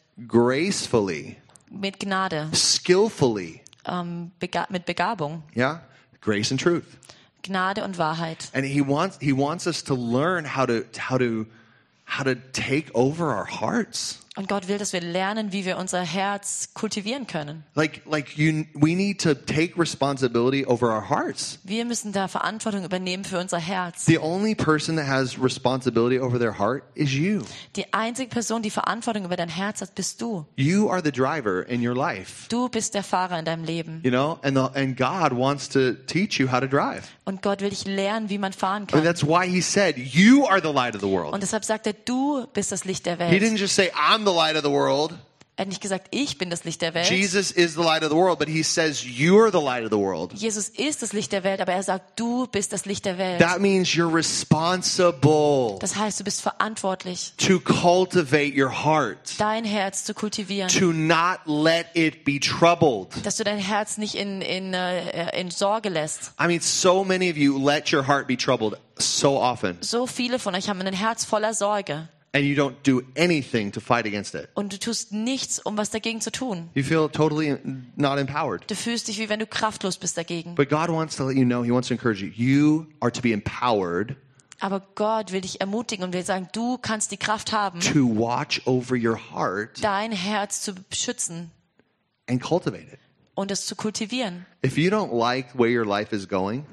Gracefully, 0.51 1.35
Mit 1.69 1.99
Gnade, 1.99 2.49
skillfully. 2.53 3.61
ähm, 3.85 4.31
bega 4.39 4.65
mit 4.69 4.85
Begabung. 4.85 5.43
Yeah? 5.55 5.81
Grace 6.21 6.51
and 6.51 6.59
truth. 6.61 6.85
Gnade 7.43 7.83
und 7.83 7.97
Wahrheit. 7.97 8.49
And 8.53 8.65
he 8.65 8.81
wants 8.81 9.17
he 9.21 9.33
wants 9.33 9.67
us 9.67 9.83
to 9.83 9.93
learn 9.95 10.55
how 10.55 10.65
to 10.65 10.83
how 11.09 11.17
to 11.19 11.45
how 12.05 12.23
to 12.23 12.35
take 12.53 12.89
over 12.95 13.25
our 13.35 13.45
hearts. 13.45 14.19
Und 14.37 14.47
Gott 14.47 14.67
will, 14.67 14.77
dass 14.77 14.93
wir 14.93 15.01
lernen, 15.01 15.51
wie 15.51 15.65
wir 15.65 15.77
unser 15.77 16.01
Herz 16.01 16.69
kultivieren 16.75 17.25
können. 17.25 17.63
Like 17.73 18.03
like 18.05 18.37
you 18.37 18.65
we 18.75 18.95
need 18.95 19.19
to 19.21 19.33
take 19.33 19.79
responsibility 19.79 20.63
over 20.63 20.89
our 20.89 21.09
hearts. 21.09 21.57
Wir 21.63 21.85
müssen 21.85 22.11
da 22.11 22.27
Verantwortung 22.27 22.85
übernehmen 22.85 23.25
für 23.25 23.39
unser 23.39 23.57
Herz. 23.57 24.05
The 24.05 24.19
only 24.19 24.53
person 24.53 24.95
that 24.97 25.07
has 25.07 25.41
responsibility 25.41 26.19
over 26.19 26.37
their 26.37 26.59
heart 26.59 26.83
is 26.93 27.11
you. 27.13 27.41
Die 27.75 27.91
einzige 27.93 28.29
Person, 28.29 28.61
die 28.61 28.69
Verantwortung 28.69 29.25
über 29.25 29.35
dein 29.35 29.49
Herz 29.49 29.81
hat, 29.81 29.95
bist 29.95 30.21
du. 30.21 30.45
You 30.55 30.87
are 30.89 31.01
the 31.03 31.11
driver 31.11 31.67
in 31.67 31.85
your 31.85 31.95
life. 31.95 32.47
Du 32.49 32.69
bist 32.69 32.93
der 32.93 33.03
Fahrer 33.03 33.39
in 33.39 33.45
deinem 33.45 33.63
Leben. 33.63 34.01
You 34.03 34.11
know, 34.11 34.37
and 34.43 34.55
the, 34.55 34.79
and 34.79 34.95
God 34.95 35.35
wants 35.35 35.67
to 35.69 35.93
teach 36.05 36.39
you 36.39 36.51
how 36.51 36.59
to 36.59 36.67
drive. 36.67 37.16
Und 37.27 37.41
Gott 37.41 37.59
will 37.59 37.71
dich 37.71 37.83
lernen, 37.83 38.29
wie 38.29 38.37
man 38.37 38.53
fahren 38.53 38.83
And 38.83 38.91
kann. 38.91 39.03
that's 39.03 39.21
why 39.21 39.45
he 39.45 39.59
said, 39.61 39.97
"You 39.97 40.47
are 40.47 40.61
the 40.61 40.71
light 40.71 40.95
of 40.95 41.01
the 41.01 41.07
world." 41.09 41.33
Und 41.33 41.43
deshalb 41.43 41.65
sagt 41.65 41.85
er, 41.85 41.91
du 41.91 42.47
bist 42.53 42.71
das 42.71 42.85
Licht 42.85 43.05
der 43.05 43.19
Welt. 43.19 43.31
He 43.31 43.37
didn't 43.45 43.57
just 43.57 43.75
say, 43.75 43.91
"I'm 43.91 44.19
the 44.19 44.33
light 44.33 44.55
of 44.55 44.63
the 44.63 44.71
world." 44.71 45.13
Er 45.57 45.61
hat 45.63 45.69
nicht 45.69 45.81
gesagt, 45.81 46.09
ich 46.11 46.37
bin 46.37 46.51
das 46.51 46.65
Licht 46.65 46.83
der 46.83 46.93
Welt. 46.93 47.09
Jesus 47.09 47.49
is 47.49 47.73
the 47.73 47.81
light 47.81 48.03
of 48.03 48.09
the 48.11 48.15
world, 48.15 48.37
but 48.37 48.47
he 48.47 48.61
says, 48.61 49.03
"You 49.03 49.39
are 49.41 49.51
the 49.51 49.57
light 49.57 49.83
of 49.83 49.89
the 49.89 49.97
world." 49.97 50.31
Jesus 50.33 50.69
ist 50.69 51.01
das 51.01 51.13
Licht 51.13 51.31
der 51.31 51.43
Welt, 51.43 51.59
aber 51.61 51.73
er 51.73 51.81
sagt, 51.81 52.19
du 52.19 52.45
bist 52.45 52.73
das 52.73 52.85
Licht 52.85 53.05
der 53.05 53.17
Welt. 53.17 53.39
That 53.39 53.59
means 53.59 53.89
you're 53.89 54.13
responsible 54.13 55.77
Das 55.79 55.95
heißt, 55.95 56.19
du 56.19 56.23
bist 56.23 56.41
verantwortlich, 56.41 57.33
to 57.37 57.59
cultivate 57.59 58.53
your 58.55 58.69
heart, 58.85 59.17
dein 59.39 59.65
Herz 59.65 60.03
zu 60.03 60.13
kultivieren. 60.13 60.69
to 60.69 60.91
not 60.93 61.39
let 61.45 61.87
it 61.95 62.23
be 62.23 62.39
troubled. 62.39 63.09
Dass 63.25 63.37
du 63.37 63.43
dein 63.43 63.57
Herz 63.57 63.97
nicht 63.97 64.15
in, 64.15 64.41
in, 64.41 64.73
äh, 64.73 65.39
in 65.39 65.51
Sorge 65.51 65.89
lässt. 65.89 66.33
I 66.39 66.47
mean, 66.47 66.61
so 66.61 67.03
many 67.03 67.29
of 67.31 67.37
you 67.37 67.57
let 67.57 67.91
your 67.91 68.05
heart 68.07 68.27
be 68.27 68.37
troubled 68.37 68.77
so 68.99 69.39
often, 69.41 69.77
So 69.81 70.05
viele 70.07 70.39
von 70.39 70.55
euch 70.55 70.69
haben 70.69 70.81
ein 70.81 70.93
Herz 70.93 71.25
voller 71.25 71.53
Sorge. 71.53 72.09
And 72.37 72.45
you 72.45 72.55
don't 72.55 72.75
do 72.83 73.01
anything 73.15 73.71
to 73.71 73.79
fight 73.79 74.05
against 74.05 74.35
it. 74.35 74.47
Und 74.53 74.71
du 74.71 74.77
tust 74.79 75.11
nichts, 75.11 75.59
um 75.59 75.77
was 75.77 75.89
dagegen 75.89 76.21
zu 76.21 76.31
tun. 76.31 76.69
You 76.75 76.83
feel 76.83 77.09
totally 77.09 77.57
not 77.95 78.19
empowered. 78.19 78.69
Du 78.69 78.75
fühlst 78.75 79.07
dich, 79.07 79.17
wie 79.19 79.27
wenn 79.29 79.39
du 79.39 79.47
kraftlos 79.47 79.97
bist 79.97 80.17
dagegen. 80.17 80.55
But 80.55 80.69
God 80.69 80.89
wants 80.89 81.15
to 81.17 81.27
let 81.27 81.35
you 81.35 81.45
know, 81.45 81.63
He 81.63 81.71
wants 81.71 81.87
to 81.87 81.93
encourage 81.95 82.21
you. 82.21 82.29
You 82.35 82.85
are 82.99 83.11
to 83.11 83.21
be 83.21 83.31
empowered 83.33 84.15
Aber 84.59 84.81
Gott 84.95 85.31
will 85.31 85.41
dich 85.41 85.61
ermutigen 85.61 86.03
und 86.03 86.13
will 86.13 86.25
sagen, 86.25 86.49
du 86.51 86.77
kannst 86.79 87.11
die 87.11 87.17
Kraft 87.17 87.51
haben, 87.51 87.79
to 87.79 88.07
watch 88.17 88.61
over 88.65 88.95
your 88.95 89.19
heart 89.31 89.83
dein 89.83 90.11
Herz 90.11 90.61
zu 90.61 90.73
beschützen 90.73 91.51
and 92.27 92.41
cultivate 92.41 92.87
it. 92.93 92.99
und 93.35 93.51
es 93.51 93.67
zu 93.67 93.75
kultivieren. 93.75 94.45
If 94.65 94.77
you 94.77 94.89
don't 94.89 95.15
like 95.15 95.53
where 95.57 95.69
your 95.69 95.85
life 95.85 96.15
is 96.15 96.27
going, 96.27 96.65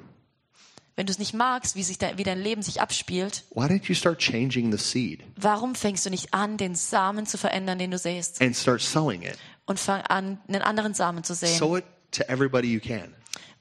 Wenn 0.97 1.07
du 1.07 1.11
es 1.13 1.19
nicht 1.19 1.35
magst, 1.35 1.75
wie, 1.75 1.83
sich 1.83 1.99
de, 1.99 2.17
wie 2.19 2.23
dein 2.23 2.41
Leben 2.41 2.63
sich 2.63 2.81
abspielt, 2.81 3.45
why 3.51 3.65
don't 3.67 3.85
you 3.89 3.95
start 3.95 4.19
changing 4.21 4.71
the 4.71 4.79
seed 4.79 5.21
warum 5.37 5.75
fängst 5.75 6.07
du 6.07 6.11
nicht 6.11 6.33
an, 6.33 6.57
den 6.57 6.75
Samen 6.77 7.27
zu 7.27 7.37
verändern, 7.37 7.79
den 7.79 7.91
du 7.91 7.99
säst? 7.99 8.41
and 8.41 8.57
start 8.57 8.81
sowing 8.81 9.23
it? 9.23 9.37
Und 9.67 9.81
fang 9.81 10.03
an, 10.03 10.39
einen 10.47 10.63
anderen 10.63 10.95
Samen 10.95 11.25
zu 11.25 11.35
säen. 11.35 11.59
Sow 11.59 11.77
it 11.77 11.85
to 12.13 12.23
everybody 12.29 12.73
you 12.73 12.81
can. 12.81 13.13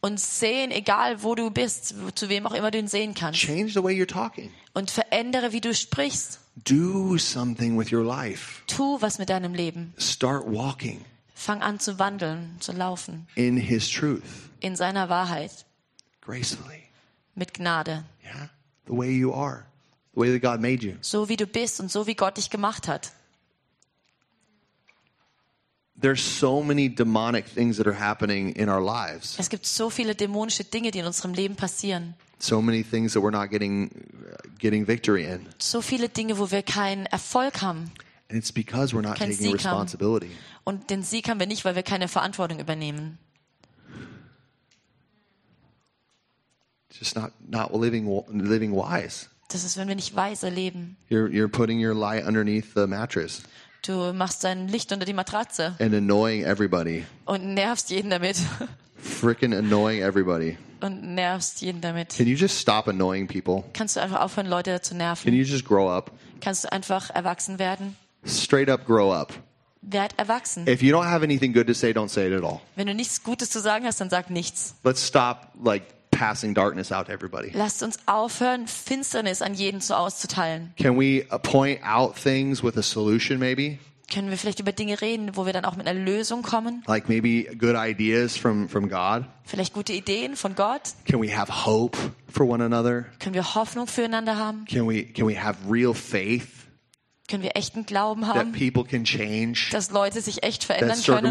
Und 0.02 0.20
säen, 0.20 0.70
egal 0.72 1.24
wo 1.24 1.34
du 1.34 1.50
bist, 1.50 1.96
zu 2.16 2.28
wem 2.30 2.46
auch 2.46 2.54
immer 2.54 2.72
du 2.72 2.78
ihn 2.78 2.90
sehen 2.90 3.14
kannst. 3.14 3.40
Change 3.40 3.72
the 3.72 3.82
way 3.84 3.94
you're 3.96 4.06
talking. 4.06 4.52
Und 4.74 4.92
verändere, 4.92 5.54
wie 5.54 5.62
du 5.62 5.74
sprichst. 5.74 6.40
Do 6.56 7.18
something 7.18 7.80
with 7.80 7.92
your 7.92 8.04
life. 8.04 8.62
Tu 8.68 9.02
was 9.02 9.18
mit 9.18 9.30
deinem 9.30 9.54
Leben. 9.56 9.94
Start 9.98 10.44
walking 10.46 11.04
Fang 11.34 11.62
an 11.64 11.80
zu 11.80 11.98
wandeln, 12.00 12.58
zu 12.60 12.74
laufen. 12.74 13.28
in 13.36 13.58
His 13.58 13.90
truth 13.90 14.22
In 14.60 14.76
seiner 14.76 15.08
Wahrheit. 15.10 15.66
gracefully. 16.22 16.83
Mit 17.36 17.54
Gnade. 17.54 18.04
Yeah, 18.24 18.50
the 18.86 18.94
way 18.94 19.12
you 19.12 19.34
are, 19.34 19.66
the 20.14 20.22
way 20.22 20.32
that 20.32 20.42
God 20.42 20.60
made 20.62 20.84
you. 20.84 20.96
So 21.02 21.30
wie 21.30 21.38
du 21.38 21.48
bist 21.48 21.80
und 21.80 21.92
so 21.92 22.06
wie 22.08 22.16
Gott 22.16 22.38
dich 22.38 22.50
gemacht 22.50 22.88
hat. 22.88 23.12
There's 26.00 26.22
so 26.22 26.62
many 26.62 26.90
demonic 26.90 27.46
things 27.46 27.78
that 27.78 27.88
are 27.88 27.98
happening 27.98 28.50
in 28.56 28.68
our 28.68 28.82
lives. 28.82 29.36
Es 29.40 29.50
gibt 29.50 29.66
so 29.66 29.90
viele 29.90 30.16
dämonische 30.16 30.64
Dinge, 30.64 30.92
die 30.92 31.00
in 31.00 31.06
unserem 31.06 31.34
Leben 31.34 31.56
passieren. 31.56 32.16
So 32.40 32.62
many 32.62 32.84
things 32.84 33.14
that 33.14 33.24
we're 33.24 33.32
not 33.32 33.50
getting 33.50 33.90
getting 34.60 34.86
victory 34.86 35.26
in. 35.26 35.46
So 35.60 35.82
viele 35.82 36.10
Dinge, 36.10 36.38
wo 36.38 36.52
wir 36.52 36.62
keinen 36.62 37.06
Erfolg 37.06 37.62
haben. 37.62 37.92
And 38.30 38.38
it's 38.38 38.52
because 38.52 38.94
we're 38.94 39.02
not 39.02 39.18
taking 39.18 39.54
responsibility. 39.54 40.32
Und 40.64 40.90
den 40.90 41.04
Sieg 41.04 41.30
haben 41.30 41.40
wir 41.40 41.48
nicht, 41.48 41.64
weil 41.66 41.76
wir 41.76 41.84
keine 41.84 42.08
Verantwortung 42.08 42.60
übernehmen. 42.60 43.18
Just 47.04 47.18
not 47.18 47.32
not 47.50 47.74
living 47.74 48.08
living 48.32 48.72
wise. 48.74 49.28
Das 49.50 49.66
ist, 49.66 49.76
wenn 49.76 49.90
wir 49.90 49.96
nicht 49.96 50.16
weise 50.16 50.48
leben. 50.48 50.96
You're 51.10 51.28
you're 51.28 51.50
putting 51.50 51.86
your 51.86 51.94
light 51.94 52.26
underneath 52.26 52.68
the 52.76 52.88
mattress. 52.88 53.42
Du 53.86 54.14
machst 54.14 54.46
dein 54.46 54.70
Licht 54.70 54.94
unter 54.94 55.06
die 55.06 55.12
Matratze 55.12 55.76
and 55.82 55.94
annoying 55.94 56.46
everybody. 56.46 57.04
und 57.26 57.54
nervst 57.54 57.90
jeden 57.90 58.10
damit. 58.10 58.38
Freaking 58.98 59.54
annoying 59.54 60.02
everybody. 60.02 60.58
Und 60.80 61.04
nervst 61.16 61.60
jeden 61.62 61.82
damit. 61.82 62.16
Can 62.16 62.26
you 62.28 62.38
just 62.38 62.58
stop 62.58 62.88
annoying 62.88 63.28
people? 63.28 63.66
Kannst 63.74 63.98
du 63.98 64.02
einfach 64.02 64.22
aufhören, 64.22 64.48
Leute 64.48 64.80
zu 64.82 64.92
Can 64.92 65.00
nerven? 65.00 65.34
you 65.34 65.44
just 65.44 65.66
grow 65.66 65.90
up? 65.92 66.12
Kannst 66.40 66.64
du 66.64 66.72
einfach 66.72 67.10
erwachsen 67.10 67.60
werden? 67.60 67.98
Straight 68.26 68.70
up 68.70 68.86
grow 68.86 69.14
up. 69.14 69.34
Werd 69.82 70.18
erwachsen. 70.18 70.66
If 70.70 70.82
you 70.82 70.96
don't 70.96 71.10
have 71.10 71.22
anything 71.22 71.52
good 71.52 71.68
to 71.68 71.74
say, 71.74 71.92
don't 71.92 72.08
say 72.08 72.28
it 72.28 72.34
at 72.34 72.50
all. 72.50 72.62
Wenn 72.78 72.88
du 72.88 72.94
nichts 72.96 73.22
Gutes 73.24 73.50
zu 73.50 73.60
sagen 73.60 73.86
hast, 73.86 74.00
dann 74.00 74.10
sag 74.10 74.30
nichts. 74.30 74.76
Let's 74.86 75.06
stop 75.06 75.50
like 75.62 75.84
passing 76.14 76.54
darkness 76.54 76.92
out 76.92 77.08
to 77.08 77.12
everybody. 77.12 77.52
Lasst 77.54 77.84
uns 77.84 77.98
aufhören, 78.06 78.68
Finsternis 78.68 79.42
an 79.42 79.54
jeden 79.54 79.82
so 79.82 79.96
auszuteilen. 79.96 80.74
Can 80.78 80.98
we 80.98 81.26
uh, 81.32 81.38
point 81.38 81.82
out 81.84 82.16
things 82.16 82.64
with 82.64 82.78
a 82.78 82.84
solution 82.84 83.40
maybe? 83.40 83.80
Können 84.14 84.30
wir 84.30 84.38
vielleicht 84.38 84.60
über 84.60 84.74
Dinge 84.74 85.02
reden, 85.02 85.32
wo 85.36 85.46
wir 85.46 85.54
dann 85.54 85.66
auch 85.66 85.76
mit 85.76 85.88
einer 85.88 86.00
Lösung 86.00 86.44
kommen? 86.44 86.84
Like 86.88 87.10
maybe 87.10 87.56
good 87.56 87.76
ideas 87.76 88.38
from 88.38 88.70
from 88.70 88.90
God? 88.90 89.26
Vielleicht 89.44 89.74
gute 89.74 89.94
Ideen 89.94 90.36
von 90.36 90.56
Gott? 90.56 90.94
Can 91.06 91.22
we 91.22 91.36
have 91.36 91.66
hope 91.66 91.98
for 92.30 92.48
one 92.48 92.64
another? 92.64 93.06
Können 93.20 93.34
wir 93.34 93.56
Hoffnung 93.56 93.88
füreinander 93.88 94.38
haben? 94.38 94.66
Can 94.66 94.88
we 94.88 95.04
can 95.04 95.28
we 95.28 95.42
have 95.42 95.58
real 95.68 95.94
faith 95.94 96.63
Können 97.30 97.42
wir 97.42 97.56
echten 97.56 97.86
Glauben 97.86 98.28
haben, 98.28 98.54
change? 99.06 99.70
dass 99.72 99.92
Leute 99.92 100.20
sich 100.20 100.44
echt 100.44 100.66
verändern 100.66 101.02
können 101.02 101.28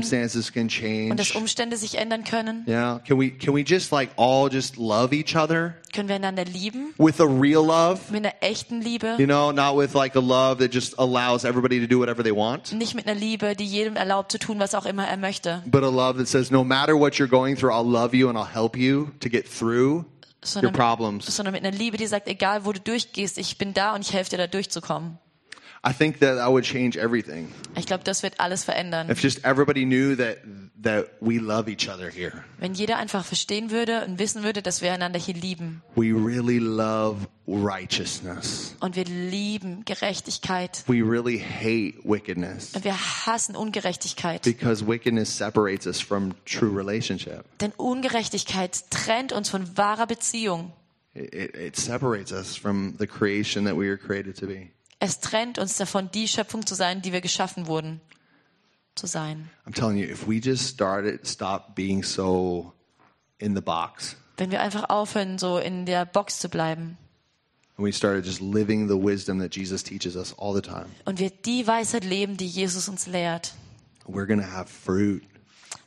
und 1.11 1.19
dass? 1.19 1.31
Umstände 1.33 1.77
sich 1.77 1.99
ändern 1.99 2.25
können? 2.25 2.65
Yeah. 2.67 3.01
Can 3.07 3.21
we 3.21 3.31
can 3.31 3.55
we 3.55 3.61
just 3.61 3.93
like 3.93 4.11
all 4.17 4.51
just 4.51 4.79
love 4.79 5.15
each 5.15 5.37
other 5.37 5.75
Können 5.93 6.09
wir 6.09 6.17
einander 6.17 6.47
lieben 6.47 6.95
with 6.97 7.21
a 7.21 7.25
real 7.25 7.63
love? 7.67 8.01
mit 8.11 8.25
einer 8.25 8.35
echten 8.41 8.81
Liebe? 8.81 9.17
You 9.19 9.27
know, 9.27 9.53
not 9.53 9.77
with 9.77 9.93
like 9.93 10.17
a 10.17 10.21
love 10.21 10.61
that 10.61 10.73
just 10.73 10.99
allows 10.99 11.45
everybody 11.45 11.79
to 11.79 11.87
do 11.87 12.01
whatever 12.01 12.23
they 12.23 12.35
want, 12.35 12.73
Nicht 12.73 12.95
mit 12.95 13.07
einer 13.07 13.19
Liebe, 13.19 13.55
die 13.55 13.67
jedem 13.67 13.97
erlaubt 13.97 14.33
zu 14.33 14.39
tun, 14.39 14.59
was 14.59 14.75
auch 14.75 14.87
immer 14.87 15.07
er 15.07 15.19
möchte, 15.19 15.63
but 15.67 15.83
a 15.83 15.91
love 15.91 16.19
that 16.19 16.27
says 16.27 16.51
no 16.51 16.65
matter 16.65 16.99
what 16.99 17.17
you're 17.17 17.29
going 17.29 17.55
through, 17.55 17.71
I'll 17.71 17.87
love 17.87 18.17
you 18.17 18.31
and 18.31 18.39
I'll 18.39 18.51
help 18.51 18.79
you 18.79 19.11
to 19.21 19.29
get 19.29 19.47
through 19.47 19.97
your 19.99 20.05
sondern, 20.43 20.73
problems. 20.73 21.27
sondern 21.27 21.53
mit 21.53 21.63
einer 21.65 21.77
Liebe, 21.77 21.99
die 21.99 22.07
sagt, 22.07 22.29
egal 22.29 22.65
wo 22.65 22.73
du 22.73 22.81
durchgehst, 22.81 23.37
ich 23.37 23.59
bin 23.59 23.75
da 23.75 23.95
und 23.95 24.01
ich 24.01 24.15
helfe 24.15 24.31
dir 24.31 24.39
da 24.39 24.47
durchzukommen. 24.47 25.19
I 25.85 25.93
think 25.93 26.21
that 26.21 26.37
that 26.37 26.49
would 26.51 26.65
change 26.65 26.97
everything. 26.97 27.49
Ich 27.77 27.87
glaube, 27.87 28.05
das 28.05 28.23
wird 28.23 28.39
alles 28.39 28.63
verändern. 28.65 29.11
If 29.11 29.21
just 29.21 29.45
everybody 29.45 29.85
knew 29.85 30.15
that 30.17 30.39
that 30.83 31.07
we 31.21 31.39
love 31.39 31.69
each 31.69 31.89
other 31.89 32.11
here. 32.11 32.45
Wenn 32.59 32.75
jeder 32.75 32.99
einfach 32.99 33.25
verstehen 33.25 33.71
würde 33.71 34.05
und 34.05 34.19
wissen 34.19 34.43
würde, 34.43 34.63
dass 34.63 34.83
wir 34.83 34.93
einander 34.93 35.19
hier 35.19 35.35
lieben. 35.35 35.83
We 35.95 36.13
really 36.13 36.59
love 36.59 37.27
righteousness. 37.47 38.77
Und 38.81 38.97
wir 38.97 39.05
lieben 39.05 39.85
Gerechtigkeit. 39.85 40.85
We 40.87 41.03
really 41.03 41.39
hate 41.39 41.95
wickedness 42.05 42.75
Und 42.75 42.85
wir 42.85 42.97
hassen 42.97 43.57
Ungerechtigkeit. 43.57 44.43
because 44.43 44.87
wickedness 44.87 45.37
separates 45.37 45.87
us 45.87 46.01
from 46.01 46.35
true 46.45 46.71
relationship. 46.77 47.45
Denn 47.61 47.73
Ungerechtigkeit 47.77 48.91
trennt 48.91 49.33
uns 49.33 49.49
von 49.49 49.77
wahrer 49.77 50.07
Beziehung. 50.07 50.73
It, 51.15 51.55
it, 51.55 51.77
separates 51.77 52.33
us 52.33 52.57
from 52.57 52.95
the 52.99 53.07
creation 53.07 53.65
that 53.67 53.75
we 53.75 53.87
were 53.89 53.99
created 53.99 54.37
to 54.39 54.47
be. 54.47 54.71
Es 55.05 55.19
trennt 55.19 55.59
uns 55.59 55.77
davon, 55.79 56.13
die 56.13 56.29
Schöpfung 56.29 56.65
zu 56.65 56.77
sein, 56.77 57.03
die 57.03 57.13
wir 57.13 57.21
geschaffen 57.21 57.67
wurden 57.67 58.01
zu 58.95 59.09
sein. 59.09 59.51
I'm 59.67 59.75
telling 59.75 59.97
you, 59.97 60.05
if 60.05 60.29
we 60.29 60.37
just 60.37 60.69
started, 60.69 61.27
stop 61.27 61.75
being 61.75 62.05
so 62.05 62.73
in 63.39 63.57
the 63.57 63.61
box, 63.61 64.15
Wenn 64.37 64.53
wir 64.53 64.61
einfach 64.61 64.91
aufhören, 64.91 65.39
so 65.41 65.59
in 65.59 65.87
der 65.87 66.07
Box 66.07 66.39
zu 66.39 66.49
bleiben 66.49 66.97
and 67.77 67.85
we 67.85 67.93
started 67.93 68.25
just 68.25 68.41
living 68.41 68.87
the 68.87 68.97
wisdom 68.97 69.41
that 69.41 69.57
Jesus 69.57 69.83
teaches 69.83 70.15
us 70.15 70.33
all 70.39 70.55
the 70.55 70.63
time, 70.63 70.87
und 71.05 71.19
wir 71.19 71.31
die 71.31 71.67
Weisheit 71.67 72.05
leben, 72.05 72.37
die 72.37 72.47
Jesus 72.47 72.89
uns 72.89 73.09
lehrt, 73.09 73.55
we're 74.07 74.29
going 74.29 74.41
to 74.41 74.47
have 74.47 74.71
fruit. 74.71 75.25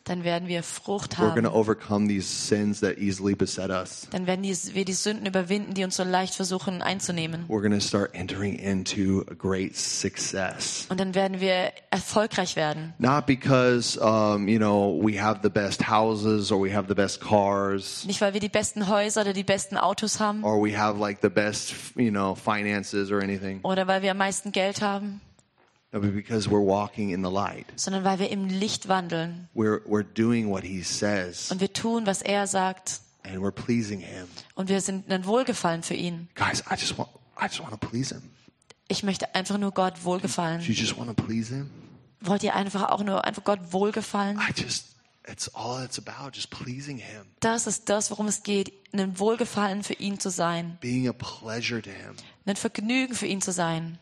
Dann 0.06 0.24
werden 0.24 0.48
wir 0.48 0.62
Frucht 0.64 1.16
We're 1.16 1.32
going 1.32 1.44
to 1.44 1.50
haben. 1.50 1.56
overcome 1.56 2.08
these 2.08 2.28
sins 2.28 2.80
that 2.82 2.98
easily 2.98 3.36
beset 3.36 3.70
us. 3.70 4.08
Dann 4.12 4.28
werden 4.28 4.44
die, 4.44 4.56
wir 4.74 4.86
die 4.86 4.94
Sünden 4.94 5.26
überwinden, 5.26 5.74
die 5.74 5.84
uns 5.84 5.96
so 5.96 6.04
leicht 6.04 6.36
versuchen 6.36 6.82
einzunehmen. 6.82 7.46
We're 7.48 7.62
going 7.62 7.72
to 7.72 7.80
start 7.80 8.14
entering 8.14 8.56
into 8.56 9.26
a 9.30 9.34
great 9.34 9.76
success. 9.76 10.86
Und 10.90 11.00
dann 11.00 11.16
werden 11.16 11.40
wir 11.40 11.72
erfolgreich 11.90 12.56
werden. 12.56 12.94
Not 13.00 13.26
because, 13.26 14.00
um, 14.00 14.48
you 14.48 14.60
know, 14.60 15.00
we 15.02 15.22
have 15.22 15.40
the 15.42 15.50
best 15.50 15.90
houses 15.90 16.52
or 16.52 16.64
we 16.64 16.74
have 16.74 16.88
the 16.88 16.94
best 16.96 17.20
cars 17.20 18.06
Nicht, 18.06 18.22
weil 18.22 18.34
wir 18.34 18.40
die 18.40 18.50
besten 18.50 18.88
Häuser 18.88 19.22
oder 19.22 19.34
die 19.34 19.44
besten 19.44 19.78
Autos 19.78 20.20
haben 20.20 20.44
or 20.44 20.64
we 20.64 20.78
have 20.78 21.00
like 21.00 21.18
the 21.22 21.30
best, 21.30 21.74
you 21.96 22.12
know, 22.12 22.36
finances 22.36 23.12
or 23.12 23.22
anything, 23.22 23.60
oder 23.64 23.88
weil 23.88 24.02
wir 24.04 24.12
am 24.12 24.18
meisten 24.18 24.52
Geld 24.52 24.82
haben, 24.82 25.22
because 26.00 26.50
we're 26.50 26.60
walking 26.66 27.10
in 27.12 27.24
the 27.24 27.30
light. 27.32 27.66
sondern 27.76 28.04
weil 28.04 28.20
wir 28.20 28.30
im 28.32 28.48
Licht 28.48 28.88
wandeln 28.88 29.48
We're, 29.56 29.82
we're 29.88 30.04
doing 30.04 30.50
what 30.50 30.64
he 30.64 30.82
says 30.84 31.52
und 31.52 31.62
wir 31.62 31.72
tun, 31.74 32.06
was 32.06 32.22
er 32.22 32.48
sagt 32.48 33.02
and 33.24 33.38
we're 33.38 33.52
pleasing 33.52 34.00
him. 34.00 34.28
und 34.56 34.70
wir 34.70 34.82
sind 34.82 35.12
ein 35.12 35.26
Wohlgefallen 35.26 35.84
für 35.84 35.96
ihn. 35.96 36.28
Guys, 36.36 36.62
I 36.70 36.76
just 36.76 36.98
want, 36.98 37.10
I 37.40 37.46
just 37.46 37.60
want 37.62 37.72
to 37.72 37.78
please 37.88 38.14
him. 38.14 38.24
Ich 38.88 39.02
möchte 39.04 39.34
einfach 39.34 39.58
nur 39.58 39.72
Gott 39.72 39.98
Do 39.98 40.04
wohlgefallen. 40.06 40.62
you 40.62 40.74
just 40.74 40.98
want 40.98 41.16
to 41.16 41.24
please 41.24 41.54
him? 41.54 41.72
Wollt 42.22 42.44
ihr 42.44 42.56
einfach 42.56 42.90
auch 42.90 43.04
nur 43.04 43.24
einfach 43.26 43.44
Gott 43.44 43.60
wohlgefallen? 43.72 44.38
I 44.40 44.52
just, 44.60 44.86
it's 45.28 45.50
all 45.56 45.84
it's 45.84 45.98
about, 46.00 46.32
just 46.36 46.50
pleasing 46.52 46.98
him, 46.98 47.24
Das 47.40 47.66
ist 47.68 47.90
das, 47.90 48.12
worum 48.12 48.28
es 48.28 48.44
geht, 48.44 48.72
ein 48.94 49.18
Wohlgefallen 49.20 49.84
für 49.84 49.94
ihn 49.94 50.20
zu 50.20 50.30
sein, 50.30 50.78
being 50.82 51.08
a 51.08 51.14
pleasure 51.14 51.82
to 51.82 51.90
him. 51.90 52.16
ein 52.46 52.56
Vergnügen 52.56 53.16
für 53.16 53.26
ihn 53.28 53.42
zu 53.42 53.52
sein. 53.52 53.98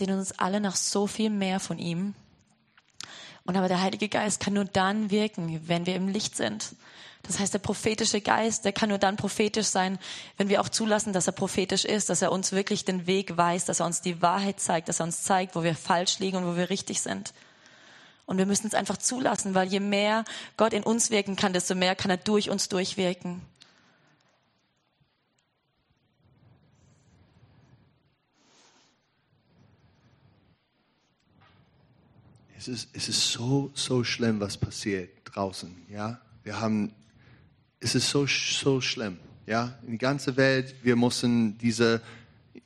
Wir 0.00 0.08
sehen 0.08 0.18
uns 0.18 0.32
alle 0.32 0.60
nach 0.60 0.74
so 0.74 1.06
viel 1.06 1.30
mehr 1.30 1.60
von 1.60 1.78
ihm. 1.78 2.14
Und 3.44 3.56
aber 3.56 3.68
der 3.68 3.80
Heilige 3.80 4.08
Geist 4.08 4.40
kann 4.40 4.54
nur 4.54 4.64
dann 4.64 5.12
wirken, 5.12 5.60
wenn 5.68 5.86
wir 5.86 5.94
im 5.94 6.08
Licht 6.08 6.36
sind. 6.36 6.74
Das 7.22 7.38
heißt, 7.38 7.54
der 7.54 7.60
prophetische 7.60 8.20
Geist, 8.20 8.64
der 8.64 8.72
kann 8.72 8.88
nur 8.88 8.98
dann 8.98 9.16
prophetisch 9.16 9.68
sein, 9.68 10.00
wenn 10.36 10.48
wir 10.48 10.60
auch 10.60 10.68
zulassen, 10.68 11.12
dass 11.12 11.28
er 11.28 11.32
prophetisch 11.32 11.84
ist, 11.84 12.10
dass 12.10 12.22
er 12.22 12.32
uns 12.32 12.50
wirklich 12.50 12.84
den 12.84 13.06
Weg 13.06 13.36
weist, 13.36 13.68
dass 13.68 13.78
er 13.78 13.86
uns 13.86 14.00
die 14.00 14.20
Wahrheit 14.20 14.58
zeigt, 14.58 14.88
dass 14.88 15.00
er 15.00 15.04
uns 15.04 15.22
zeigt, 15.22 15.54
wo 15.54 15.62
wir 15.62 15.76
falsch 15.76 16.18
liegen 16.18 16.38
und 16.38 16.46
wo 16.46 16.56
wir 16.56 16.70
richtig 16.70 17.00
sind. 17.00 17.32
Und 18.26 18.38
wir 18.38 18.46
müssen 18.46 18.66
es 18.66 18.74
einfach 18.74 18.96
zulassen, 18.96 19.54
weil 19.54 19.68
je 19.68 19.80
mehr 19.80 20.24
Gott 20.56 20.72
in 20.72 20.82
uns 20.82 21.10
wirken 21.10 21.36
kann, 21.36 21.52
desto 21.52 21.76
mehr 21.76 21.94
kann 21.94 22.10
er 22.10 22.16
durch 22.16 22.50
uns 22.50 22.68
durchwirken. 22.68 23.42
Es 32.64 32.68
ist, 32.68 32.88
es 32.94 33.08
ist 33.10 33.30
so, 33.30 33.70
so 33.74 34.04
schlimm, 34.04 34.40
was 34.40 34.56
passiert 34.56 35.10
draußen, 35.26 35.70
ja. 35.90 36.18
Wir 36.44 36.62
haben, 36.62 36.92
es 37.78 37.94
ist 37.94 38.08
so, 38.08 38.24
so 38.26 38.80
schlimm, 38.80 39.18
ja. 39.46 39.74
In 39.84 39.92
die 39.92 39.98
ganze 39.98 40.38
Welt, 40.38 40.74
wir 40.82 40.96
müssen 40.96 41.58
diese 41.58 42.00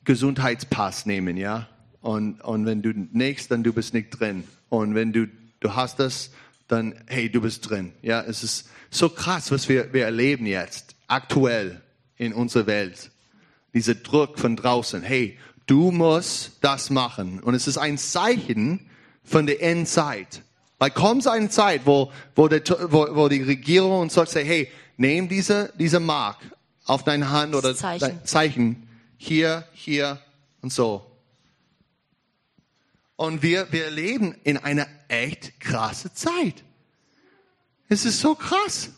Gesundheitspass 0.05 1.05
nehmen, 1.05 1.37
ja. 1.37 1.67
Und, 2.01 2.41
und 2.43 2.65
wenn 2.65 2.81
du 2.81 2.93
nicht, 3.11 3.51
dann 3.51 3.65
du 3.65 3.73
bist 3.73 3.93
nicht 3.93 4.11
drin. 4.11 4.45
Und 4.69 4.95
wenn 4.95 5.13
du, 5.13 5.27
du 5.59 5.75
hast 5.75 5.99
das, 5.99 6.31
dann, 6.69 6.95
hey, 7.09 7.29
du 7.29 7.41
bist 7.41 7.69
drin, 7.69 7.91
ja. 8.01 8.23
Es 8.23 8.45
ist 8.45 8.69
so 8.93 9.09
krass, 9.09 9.51
was 9.51 9.69
wir, 9.69 9.93
wir 9.93 10.05
erleben 10.05 10.47
jetzt, 10.47 10.95
aktuell 11.09 11.81
in 12.17 12.33
unserer 12.33 12.69
Welt. 12.69 13.11
Dieser 13.75 13.97
Druck 13.97 14.39
von 14.39 14.55
draußen, 14.55 15.03
hey, 15.03 15.37
du 15.67 15.91
musst 15.91 16.53
das 16.61 16.89
machen. 16.89 17.41
Und 17.41 17.57
es 17.57 17.67
ist 17.67 17.79
ein 17.79 17.99
Zeichen, 17.99 18.88
von 19.29 19.47
der 19.47 19.63
Endzeit. 19.63 20.43
Weil 20.79 20.91
kommt 20.91 21.27
eine 21.27 21.49
Zeit, 21.49 21.83
wo, 21.85 22.13
wo, 22.35 22.49
der, 22.49 22.63
wo, 22.91 23.07
wo 23.15 23.29
die 23.29 23.43
Regierung 23.43 24.01
uns 24.01 24.15
sagt, 24.15 24.35
hey, 24.35 24.71
nimm 24.97 25.29
diese, 25.29 25.73
diese 25.79 26.01
Mark 26.01 26.39
auf 26.85 27.05
deine 27.05 27.31
Hand 27.31 27.55
oder 27.55 27.75
Zeichen. 27.75 28.01
dein 28.01 28.25
Zeichen 28.25 28.89
hier, 29.17 29.67
hier 29.73 30.21
und 30.63 30.73
so. 30.73 31.05
Und 33.17 33.43
wir, 33.43 33.73
wir 33.73 33.91
leben 33.91 34.37
in 34.45 34.57
einer 34.57 34.87
echt 35.09 35.59
krasse 35.59 36.15
Zeit. 36.15 36.63
Es 37.89 38.05
ist 38.05 38.21
so 38.21 38.35
krass. 38.37 38.91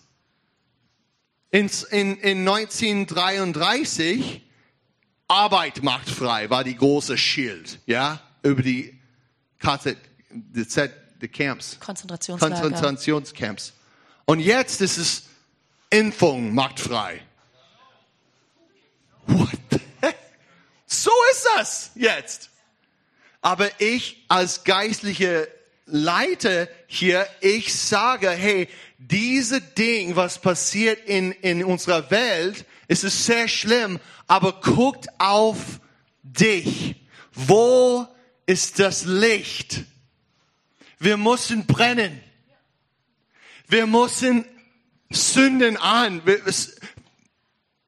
In, 1.50 1.70
in, 1.90 2.16
in 2.18 2.46
1933 2.46 4.42
Arbeit 5.26 5.82
macht 5.82 6.10
frei 6.10 6.50
war 6.50 6.64
die 6.64 6.76
große 6.76 7.16
Schild, 7.16 7.80
ja, 7.86 8.20
über 8.42 8.62
die 8.62 9.00
KZ, 9.58 9.96
die 10.30 10.66
Z, 10.66 10.92
the 11.20 11.28
camps. 11.28 11.78
Konzentrationslager. 11.80 12.60
Konzentrationscamps. 12.60 13.72
Und 14.24 14.40
jetzt 14.40 14.80
ist 14.80 14.96
es 14.96 15.22
Impfung 15.90 16.54
macht 16.54 16.78
frei. 16.78 17.20
What 19.26 19.58
the 19.70 19.80
heck? 20.00 20.16
So 20.86 21.10
ist 21.32 21.46
das 21.56 21.90
jetzt. 21.94 22.50
Aber 23.42 23.68
ich 23.80 24.24
als 24.28 24.64
geistliche 24.64 25.48
Leiter 25.86 26.68
hier, 26.86 27.26
ich 27.40 27.74
sage, 27.74 28.30
hey, 28.30 28.68
diese 28.98 29.60
Ding, 29.60 30.14
was 30.14 30.40
passiert 30.40 31.04
in, 31.06 31.32
in 31.32 31.64
unserer 31.64 32.10
Welt, 32.10 32.64
es 32.86 33.02
ist 33.02 33.24
sehr 33.24 33.48
schlimm, 33.48 33.98
aber 34.26 34.60
guckt 34.60 35.08
auf 35.18 35.80
dich. 36.22 36.96
Wo 37.32 38.06
ist 38.46 38.78
das 38.78 39.04
Licht? 39.04 39.84
Wir 41.00 41.16
müssen 41.16 41.66
brennen. 41.66 42.22
Wir 43.66 43.86
müssen 43.86 44.44
Sünden 45.08 45.78
an. 45.78 46.24
Wir, 46.26 46.40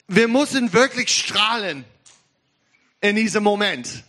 wir 0.09 0.29
müssen 0.29 0.73
wirklich 0.73 1.15
strahlen 1.15 1.85
in 3.03 3.17
diesem 3.17 3.45
Moment. 3.45 4.03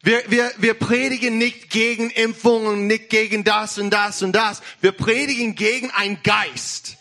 Wir, 0.00 0.24
wir, 0.30 0.50
wir 0.56 0.74
predigen 0.74 1.36
nicht 1.36 1.68
gegen 1.68 2.10
Impfungen, 2.10 2.86
nicht 2.86 3.10
gegen 3.10 3.44
das 3.44 3.78
und 3.78 3.90
das 3.90 4.22
und 4.22 4.32
das. 4.32 4.62
Wir 4.80 4.92
predigen 4.92 5.54
gegen 5.54 5.90
einen 5.90 6.22
Geist. 6.22 6.96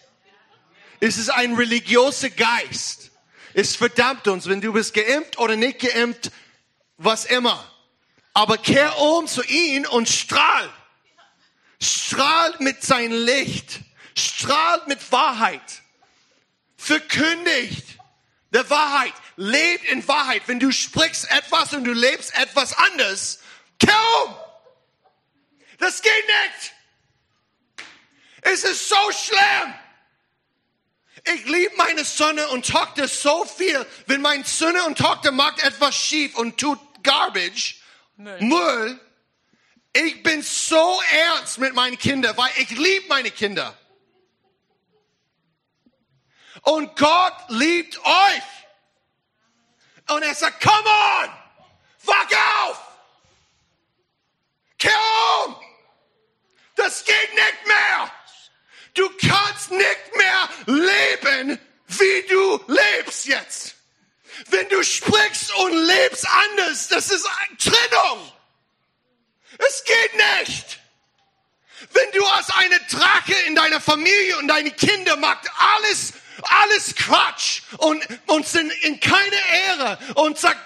Es 1.00 1.18
ist 1.18 1.30
ein 1.30 1.56
religiöser 1.56 2.30
Geist. 2.30 3.12
Es 3.54 3.76
verdammt 3.78 4.28
uns, 4.28 4.48
wenn 4.48 4.60
du 4.60 4.74
bist 4.74 4.94
geimpft 4.94 5.40
oder 5.40 5.56
nicht 5.56 5.80
geimpft, 5.80 6.32
was 6.98 7.26
immer. 7.26 7.66
Aber 8.34 8.58
kehr 8.58 8.98
um 9.00 9.28
zu 9.28 9.44
ihm 9.44 9.86
und 9.92 10.10
strahl. 10.10 10.70
Strahlt 11.82 12.60
mit 12.60 12.84
sein 12.84 13.12
Licht. 13.12 13.80
Strahlt 14.16 14.88
mit 14.88 15.12
Wahrheit. 15.12 15.62
Verkündigt 16.78 17.86
der 18.52 18.70
Wahrheit. 18.70 19.14
Lebt 19.36 19.86
in 19.86 20.08
Wahrheit. 20.08 20.44
Wenn 20.46 20.60
du 20.60 20.72
sprichst 20.72 21.30
etwas 21.32 21.74
und 21.74 21.84
du 21.84 21.94
lebst 21.94 22.36
etwas 22.36 22.78
anders, 22.78 23.40
kehr 23.80 23.96
um. 24.26 24.36
Das 25.80 26.02
geht 26.02 26.12
nicht. 26.14 26.74
Es 28.42 28.64
ist 28.64 28.90
so 28.90 29.12
schlimm. 29.12 29.74
Ich 31.34 31.46
liebe 31.46 31.76
meine 31.76 32.04
Sonne 32.04 32.48
und 32.50 32.68
Tochter 32.68 33.08
so 33.08 33.46
viel. 33.46 33.86
Wenn 34.08 34.22
mein 34.22 34.44
Sonne 34.44 34.84
und 34.86 34.98
Tochter 34.98 35.32
macht 35.32 35.64
etwas 35.64 35.96
schief 35.96 36.36
und 36.36 36.60
tut 36.60 36.80
Garbage, 37.04 37.82
Müll. 38.18 38.42
Müll, 38.42 39.00
ich 39.94 40.24
bin 40.24 40.42
so 40.42 41.02
ernst 41.12 41.58
mit 41.58 41.74
meinen 41.74 41.98
Kindern, 41.98 42.36
weil 42.38 42.52
ich 42.58 42.70
liebe 42.70 43.08
meine 43.08 43.32
Kinder. 43.32 43.78
Und 46.64 46.96
Gott 46.96 47.34
liebt 47.50 47.98
euch. 47.98 48.44
Und 50.10 50.24
er 50.24 50.36
sagt, 50.36 50.62
come 50.62 50.90
on, 50.90 51.30
wach 52.04 52.28
auf, 52.68 52.82
kehr 54.78 54.92
um. 55.46 55.56
Das 56.76 57.06
geht 57.06 57.34
nicht 57.34 57.68
mehr. 57.68 58.12
Du 58.94 59.10
kannst 59.18 59.72
nicht 59.72 60.16
mehr 60.18 60.50
leben, 60.66 61.60
wie 61.88 62.28
du 62.28 62.60
lebst 62.68 63.26
jetzt. 63.26 63.76
Wenn 64.48 64.68
du 64.70 64.84
sprichst 64.84 65.54
und 65.56 65.74
lebst 65.74 66.28
anders, 66.28 66.88
das 66.88 67.12
ist 67.12 67.28
Trennung. 67.58 68.32
Es 69.58 69.84
geht 69.84 70.16
nicht. 70.16 70.80
Wenn 71.92 72.12
du 72.12 72.26
als 72.26 72.50
eine 72.52 72.80
Drache 72.82 73.34
in 73.48 73.56
deiner 73.56 73.82
Familie 73.82 74.38
und 74.38 74.48
deine 74.48 74.72
Kinder 74.72 75.16
macht 75.18 75.50
alles, 75.76 76.14
alles 76.44 76.96
Quatsch 76.96 77.64
und, 77.78 78.06
und 78.28 78.48
sind 78.48 78.72
in 78.84 79.00
keine 79.00 79.36
Ehre 79.68 79.98
und 80.16 80.38
sagt 80.38 80.60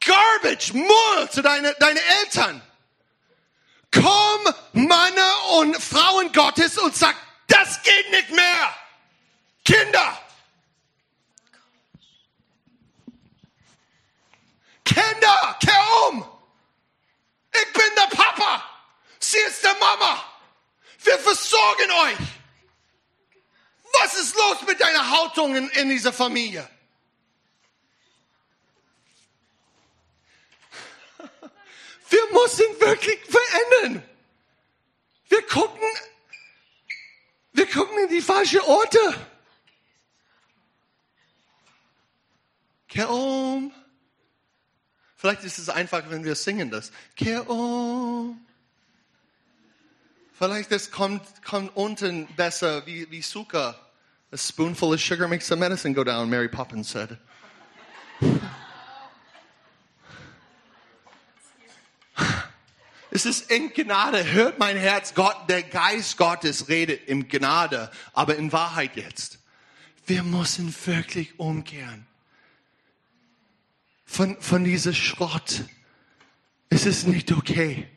Garbage, 0.00 0.74
Müll 0.74 1.30
zu 1.30 1.42
deinen 1.42 1.74
deine 1.78 2.00
Eltern. 2.22 2.62
Komm, 3.90 4.54
Männer 4.72 5.48
und 5.58 5.82
Frauen 5.82 6.32
Gottes 6.32 6.78
und 6.78 6.94
sag, 6.94 7.16
das 7.46 7.82
geht 7.82 8.10
nicht 8.10 8.30
mehr. 8.30 8.74
Kinder, 9.64 10.18
kehr 15.60 16.08
um. 16.08 16.26
Ich 17.52 17.72
bin 17.72 17.90
der 17.96 18.16
Papa. 18.16 18.64
Sie 19.18 19.38
ist 19.38 19.64
der 19.64 19.74
Mama. 19.74 20.24
Versorgen 21.68 21.90
euch. 21.90 22.28
Was 24.00 24.14
ist 24.14 24.34
los 24.36 24.62
mit 24.66 24.80
deiner 24.80 25.10
Haltung 25.10 25.56
in, 25.56 25.68
in 25.70 25.88
dieser 25.88 26.12
Familie? 26.12 26.68
Wir 32.10 32.22
müssen 32.32 32.80
wirklich 32.80 33.18
verändern. 33.24 34.08
Wir 35.28 35.46
gucken, 35.46 35.88
wir 37.52 37.66
gucken 37.66 37.98
in 37.98 38.08
die 38.08 38.22
falsche 38.22 38.66
Orte. 38.66 39.28
Kehr 42.88 43.10
um. 43.10 43.72
Vielleicht 45.16 45.44
ist 45.44 45.58
es 45.58 45.68
einfach, 45.68 46.08
wenn 46.08 46.24
wir 46.24 46.34
singen 46.34 46.70
das. 46.70 46.92
Kehr 47.14 47.48
um. 47.50 48.47
Vielleicht 50.38 50.70
das 50.70 50.92
kommt, 50.92 51.22
kommt 51.42 51.76
unten 51.76 52.28
besser 52.36 52.86
wie, 52.86 53.10
wie 53.10 53.22
Zucker. 53.22 53.74
A 54.30 54.36
spoonful 54.36 54.94
of 54.94 55.00
sugar 55.00 55.26
makes 55.26 55.48
the 55.48 55.56
medicine 55.56 55.94
go 55.94 56.04
down, 56.04 56.30
Mary 56.30 56.48
Poppins 56.48 56.88
said. 56.90 57.18
Es 63.10 63.26
ist 63.26 63.50
in 63.50 63.72
Gnade. 63.72 64.32
Hört 64.32 64.60
mein 64.60 64.76
Herz. 64.76 65.14
Gott, 65.14 65.48
der 65.48 65.62
Geist 65.64 66.16
Gottes 66.18 66.68
redet 66.68 67.08
in 67.08 67.26
Gnade, 67.28 67.90
aber 68.12 68.36
in 68.36 68.52
Wahrheit 68.52 68.94
jetzt. 68.94 69.40
Wir 70.06 70.22
müssen 70.22 70.72
wirklich 70.86 71.40
umkehren. 71.40 72.06
Von, 74.04 74.40
von 74.40 74.62
dieser 74.62 74.94
Schrott. 74.94 75.64
Es 76.68 76.86
ist 76.86 77.08
nicht 77.08 77.32
okay. 77.32 77.88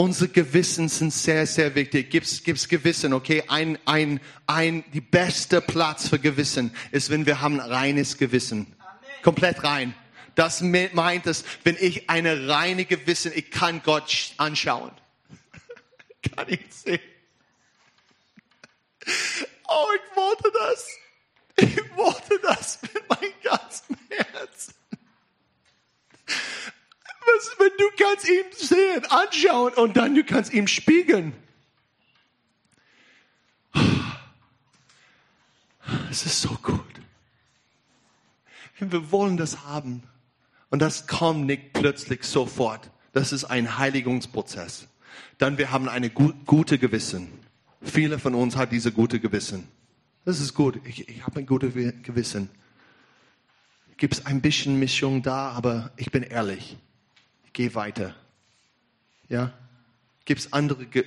Unsere 0.00 0.30
Gewissen 0.30 0.88
sind 0.88 1.12
sehr, 1.12 1.46
sehr 1.46 1.74
wichtig. 1.74 2.08
Gibt's, 2.08 2.42
gibt's 2.42 2.68
Gewissen, 2.68 3.12
okay? 3.12 3.44
Ein, 3.48 3.78
ein, 3.84 4.18
ein, 4.46 4.82
die 4.94 5.02
beste 5.02 5.60
Platz 5.60 6.08
für 6.08 6.18
Gewissen 6.18 6.74
ist, 6.90 7.10
wenn 7.10 7.26
wir 7.26 7.42
haben 7.42 7.60
ein 7.60 7.70
reines 7.70 8.16
Gewissen. 8.16 8.74
Komplett 9.20 9.62
rein. 9.62 9.94
Das 10.36 10.62
me- 10.62 10.88
meint 10.94 11.26
es, 11.26 11.44
wenn 11.64 11.76
ich 11.78 12.08
eine 12.08 12.48
reine 12.48 12.86
Gewissen, 12.86 13.30
ich 13.34 13.50
kann 13.50 13.82
Gott 13.82 14.08
sch- 14.08 14.32
anschauen. 14.38 14.90
kann 16.34 16.46
ich 16.48 16.60
sehen. 16.70 16.98
Oh, 19.68 19.86
ich 19.96 20.16
wollte 20.16 20.50
das. 20.62 20.86
Ich 21.56 21.76
wollte 21.94 22.40
das 22.42 22.78
mit 22.80 23.06
meinem 23.06 23.32
ganzen 23.42 23.98
Herzen. 24.08 24.74
Was, 27.36 27.56
wenn 27.58 27.70
du 27.78 27.84
kannst 27.98 28.28
ihn 28.28 28.44
sehen, 28.52 29.04
anschauen 29.10 29.74
und 29.74 29.96
dann 29.96 30.14
du 30.14 30.24
kannst 30.24 30.52
ihm 30.52 30.66
spiegeln. 30.66 31.32
Es 36.10 36.26
ist 36.26 36.40
so 36.40 36.50
gut. 36.62 36.84
Wir 38.78 39.12
wollen 39.12 39.36
das 39.36 39.64
haben. 39.64 40.02
Und 40.70 40.80
das 40.80 41.06
kommt 41.06 41.46
nicht 41.46 41.72
plötzlich 41.72 42.24
sofort. 42.24 42.90
Das 43.12 43.32
ist 43.32 43.44
ein 43.44 43.78
Heiligungsprozess. 43.78 44.88
Dann 45.38 45.58
wir 45.58 45.70
haben 45.70 45.88
eine 45.88 46.10
gu 46.10 46.32
gute 46.46 46.78
Gewissen. 46.78 47.28
Viele 47.82 48.18
von 48.18 48.34
uns 48.34 48.56
hat 48.56 48.72
diese 48.72 48.92
gute 48.92 49.20
Gewissen. 49.20 49.66
Das 50.24 50.40
ist 50.40 50.54
gut. 50.54 50.80
Ich, 50.84 51.08
ich 51.08 51.26
habe 51.26 51.40
ein 51.40 51.46
gutes 51.46 51.74
Gewissen. 51.74 52.50
Gibt 53.96 54.14
es 54.14 54.26
ein 54.26 54.40
bisschen 54.40 54.78
Mischung 54.78 55.22
da, 55.22 55.50
aber 55.50 55.90
ich 55.96 56.10
bin 56.10 56.22
ehrlich. 56.22 56.76
Gehe 57.52 57.74
weiter. 57.74 58.14
Ja? 59.28 59.52
Gibt 60.24 60.40
es 60.40 60.52
andere 60.52 60.86
Ge 60.86 61.04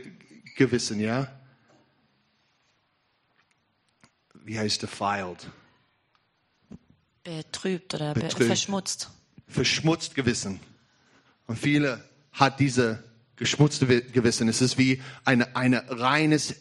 Gewissen, 0.56 1.00
ja? 1.00 1.32
Wie 4.46 4.60
heißt 4.60 4.82
defiled? 4.82 5.48
Betrübt 7.24 7.94
oder 7.96 8.14
be 8.14 8.20
Betrübt. 8.22 8.48
verschmutzt. 8.48 9.10
verschmutzt 9.48 10.16
Gewissen. 10.16 10.60
Und 11.48 11.58
viele 11.58 12.04
hat 12.34 12.60
diese 12.60 13.04
geschmutzte 13.36 13.88
Wi- 13.88 14.02
Gewissen. 14.02 14.48
Es 14.50 14.62
ist 14.62 14.78
wie 14.78 15.02
eine, 15.24 15.56
eine 15.56 15.86
reines 15.89 16.56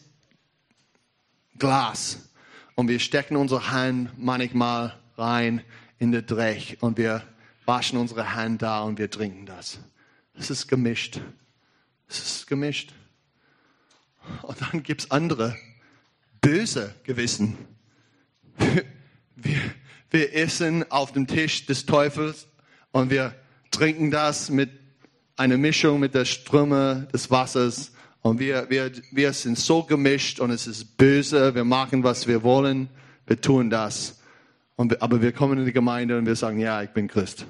Glas. 1.59 2.29
Und 2.75 2.87
wir 2.87 2.99
stecken 2.99 3.35
unsere 3.35 3.69
Hand 3.71 4.11
manchmal 4.17 4.97
rein 5.17 5.63
in 5.99 6.11
den 6.11 6.25
Dreck 6.25 6.77
und 6.81 6.97
wir 6.97 7.27
waschen 7.65 7.97
unsere 7.97 8.35
Hand 8.35 8.61
da 8.61 8.81
und 8.81 8.97
wir 8.97 9.09
trinken 9.09 9.45
das. 9.45 9.79
Es 10.35 10.49
ist 10.49 10.67
gemischt. 10.67 11.19
Es 12.07 12.19
ist 12.19 12.47
gemischt. 12.47 12.93
Und 14.41 14.61
dann 14.61 14.83
gibt 14.83 15.01
es 15.01 15.11
andere 15.11 15.55
böse 16.41 16.93
Gewissen. 17.03 17.57
Wir, 19.35 19.59
wir, 20.11 20.35
essen 20.35 20.89
auf 20.91 21.11
dem 21.11 21.25
Tisch 21.25 21.65
des 21.65 21.85
Teufels 21.85 22.47
und 22.91 23.09
wir 23.09 23.33
trinken 23.71 24.11
das 24.11 24.49
mit 24.49 24.69
einer 25.35 25.57
Mischung 25.57 25.99
mit 25.99 26.13
der 26.13 26.25
Ströme 26.25 27.07
des 27.11 27.31
Wassers. 27.31 27.91
Und 28.21 28.39
wir, 28.39 28.69
wir, 28.69 28.91
wir 29.11 29.33
sind 29.33 29.57
so 29.57 29.83
gemischt 29.83 30.39
und 30.39 30.51
es 30.51 30.67
ist 30.67 30.97
böse. 30.97 31.55
Wir 31.55 31.65
machen, 31.65 32.03
was 32.03 32.27
wir 32.27 32.43
wollen. 32.43 32.89
Wir 33.25 33.41
tun 33.41 33.69
das. 33.69 34.21
Und 34.75 35.01
aber 35.01 35.21
wir 35.21 35.31
kommen 35.31 35.59
in 35.59 35.65
die 35.65 35.73
Gemeinde 35.73 36.17
und 36.17 36.25
wir 36.25 36.35
sagen, 36.35 36.59
ja, 36.59 36.81
ich 36.81 36.89
bin 36.89 37.07
Christ. 37.07 37.45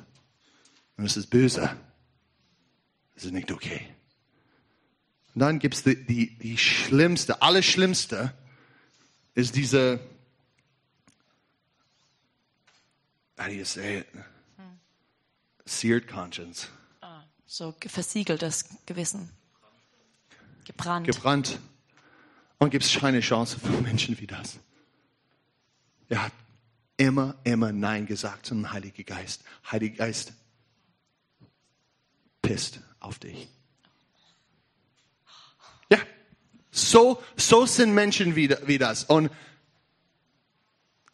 Und 0.97 1.05
es 1.05 1.17
ist 1.17 1.27
böse. 1.27 1.75
Es 3.15 3.25
ist 3.25 3.31
nicht 3.31 3.51
okay. 3.51 3.81
Und 5.33 5.39
dann 5.39 5.59
gibt 5.59 5.75
es 5.75 5.83
die, 5.83 6.05
die, 6.05 6.37
die 6.37 6.57
schlimmste, 6.57 7.41
allerschlimmste, 7.41 8.33
ist 9.35 9.55
diese, 9.55 9.99
how 13.39 13.47
do 13.47 13.51
you 13.51 13.65
say 13.65 13.99
it? 13.99 14.07
Seared 15.65 16.07
conscience. 16.07 16.67
So 17.45 17.73
versiegeltes 17.79 18.65
Gewissen. 18.87 19.29
Gebrannt. 20.65 21.05
Gebrannt. 21.05 21.59
Und 22.57 22.71
gibt 22.71 22.83
es 22.83 22.95
keine 22.95 23.19
Chance 23.19 23.59
für 23.59 23.81
Menschen 23.81 24.19
wie 24.19 24.25
das. 24.25 24.57
Er 26.09 26.23
hat 26.23 26.31
immer, 26.97 27.35
immer 27.43 27.71
Nein 27.71 28.05
gesagt 28.05 28.45
zum 28.45 28.71
Heiligen 28.71 29.05
Geist. 29.05 29.43
Heiliger 29.71 29.97
Geist 29.97 30.33
pisst 32.41 32.79
auf 32.99 33.19
dich. 33.19 33.47
Ja, 35.89 35.97
so, 36.71 37.21
so 37.35 37.65
sind 37.65 37.93
Menschen 37.93 38.35
wie, 38.35 38.49
wie 38.65 38.77
das. 38.77 39.05
Und, 39.05 39.31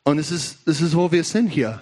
und 0.04 0.18
es, 0.18 0.32
ist, 0.32 0.68
es 0.68 0.82
ist, 0.82 0.96
wo 0.96 1.12
wir 1.12 1.24
sind 1.24 1.48
hier. 1.48 1.82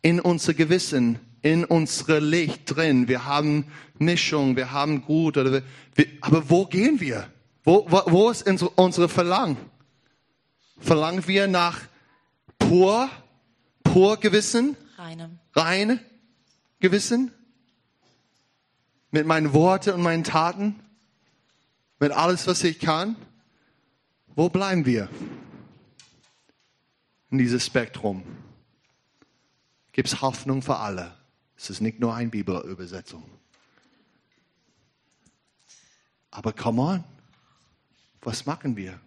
In 0.00 0.20
unser 0.20 0.54
Gewissen, 0.54 1.18
in 1.42 1.64
unsere 1.64 2.20
Licht 2.20 2.76
drin. 2.76 3.08
Wir 3.08 3.24
haben 3.24 3.66
Mischung, 3.98 4.56
wir 4.56 4.70
haben 4.70 5.02
gut. 5.02 5.36
Oder 5.36 5.52
wir, 5.52 5.62
wir, 5.94 6.06
aber 6.20 6.48
wo 6.48 6.66
gehen 6.66 7.00
wir? 7.00 7.30
Wo, 7.64 7.84
wo, 7.88 8.02
wo 8.06 8.30
ist 8.30 8.48
unsere 8.76 9.08
Verlangen? 9.08 9.56
Verlangen 10.78 11.26
wir 11.26 11.48
nach 11.48 11.80
pur, 12.58 13.10
pur 13.82 14.16
Gewissen? 14.18 14.76
Reinem. 14.96 15.38
Rein 15.54 16.00
Gewissen? 16.80 17.32
Mit 19.10 19.26
meinen 19.26 19.52
Worten 19.52 19.90
und 19.94 20.02
meinen 20.02 20.24
Taten? 20.24 20.80
Mit 21.98 22.12
alles, 22.12 22.46
was 22.46 22.62
ich 22.62 22.78
kann? 22.78 23.16
Wo 24.26 24.48
bleiben 24.48 24.86
wir? 24.86 25.08
In 27.30 27.38
diesem 27.38 27.60
Spektrum. 27.60 28.22
Gibt 29.92 30.08
es 30.08 30.20
Hoffnung 30.20 30.62
für 30.62 30.76
alle? 30.76 31.16
Es 31.56 31.70
ist 31.70 31.80
nicht 31.80 31.98
nur 31.98 32.14
eine 32.14 32.30
Bibelübersetzung. 32.30 33.24
Aber 36.30 36.52
come 36.52 36.80
on. 36.80 37.04
Was 38.20 38.46
machen 38.46 38.76
wir? 38.76 39.00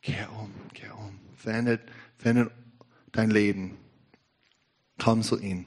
Kehr 0.00 0.30
um, 0.32 0.52
kehr 0.72 0.96
um. 0.96 1.01
Verändert, 1.42 1.80
verändert 2.18 2.52
dein 3.10 3.30
Leben. 3.30 3.76
Komm 4.96 5.22
zu 5.22 5.40
ihm. 5.40 5.66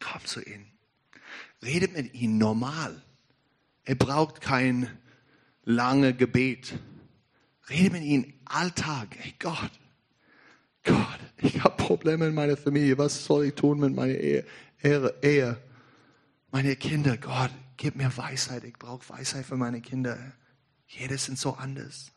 Komm 0.00 0.24
zu 0.24 0.40
ihm. 0.42 0.66
Redet 1.62 1.92
mit 1.92 2.14
ihm 2.14 2.36
normal. 2.36 3.00
Er 3.84 3.94
braucht 3.94 4.40
kein 4.40 4.90
lange 5.62 6.14
Gebet. 6.14 6.76
Rede 7.68 7.90
mit 7.90 8.02
ihm 8.02 8.34
Alltag. 8.44 9.16
Hey 9.20 9.34
Gott, 9.38 9.70
Gott, 10.82 11.20
ich 11.36 11.62
habe 11.62 11.76
Probleme 11.76 12.26
in 12.26 12.34
meiner 12.34 12.56
Familie. 12.56 12.98
Was 12.98 13.24
soll 13.24 13.44
ich 13.44 13.54
tun 13.54 13.78
mit 13.78 13.94
meiner 13.94 14.14
Ehe? 14.14 14.44
Ehe? 14.82 15.62
Meine 16.50 16.74
Kinder, 16.74 17.16
Gott, 17.18 17.52
gib 17.76 17.94
mir 17.94 18.16
Weisheit. 18.16 18.64
Ich 18.64 18.76
brauche 18.76 19.08
Weisheit 19.10 19.46
für 19.46 19.56
meine 19.56 19.80
Kinder. 19.80 20.18
Jedes 20.88 21.26
sind 21.26 21.38
so 21.38 21.54
anders. 21.54 22.10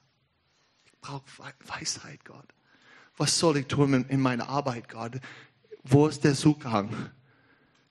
Brauche 1.03 1.25
Weisheit, 1.67 2.23
Gott. 2.23 2.47
Was 3.17 3.37
soll 3.37 3.57
ich 3.57 3.67
tun 3.67 4.05
in 4.07 4.21
meiner 4.21 4.47
Arbeit, 4.47 4.87
Gott? 4.87 5.19
Wo 5.83 6.07
ist 6.07 6.23
der 6.23 6.33
Zugang? 6.33 7.11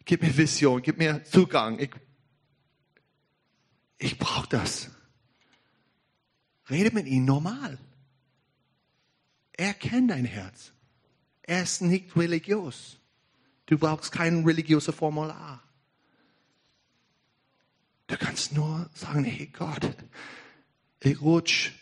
Gib 0.07 0.23
mir 0.23 0.35
Vision, 0.35 0.81
gib 0.81 0.97
mir 0.97 1.23
Zugang. 1.25 1.79
Ich, 1.79 1.91
ich 3.99 4.19
brauche 4.19 4.49
das. 4.49 4.91
Rede 6.71 6.91
mit 6.95 7.07
ihm 7.07 7.27
normal. 7.27 7.79
Er 9.53 9.75
kennt 9.75 10.11
dein 10.11 10.25
Herz. 10.25 10.73
Er 11.43 11.65
ist 11.65 11.83
nicht 11.83 12.17
religiös. 12.17 12.99
Du 13.67 13.77
brauchst 13.77 14.11
kein 14.11 14.43
religiöses 14.43 14.95
Formular. 14.95 15.63
Du 18.07 18.17
kannst 18.17 18.55
nur 18.55 18.89
sagen, 18.95 19.25
hey 19.25 19.49
Gott, 19.49 19.97
ich 21.01 21.21
rutsch 21.21 21.73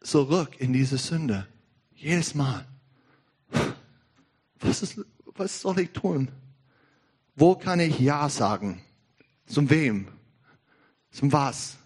zurück 0.00 0.60
in 0.60 0.72
diese 0.72 0.98
Sünde. 0.98 1.46
Jedes 1.94 2.34
Mal. 2.34 2.66
Was, 4.60 4.82
ist, 4.82 5.00
was 5.34 5.60
soll 5.60 5.80
ich 5.80 5.92
tun? 5.92 6.30
Wo 7.34 7.54
kann 7.54 7.80
ich 7.80 7.98
Ja 7.98 8.28
sagen? 8.28 8.82
Zum 9.46 9.70
wem? 9.70 10.08
Zum 11.10 11.32
was? 11.32 11.76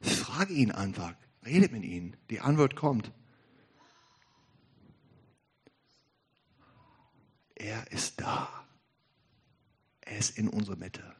Frage 0.00 0.54
ihn 0.54 0.72
einfach. 0.72 1.14
Redet 1.44 1.72
mit 1.72 1.84
ihm. 1.84 2.14
Die 2.30 2.40
Antwort 2.40 2.76
kommt. 2.76 3.12
Er 7.54 7.90
ist 7.92 8.20
da. 8.20 8.48
Er 10.00 10.18
ist 10.18 10.38
in 10.38 10.48
unserer 10.48 10.76
Mitte. 10.76 11.14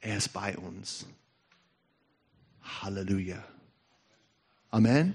Er 0.00 0.18
ist 0.18 0.32
bei 0.32 0.56
uns. 0.58 1.06
Halleluja. 2.64 3.44
Amen. 4.70 5.14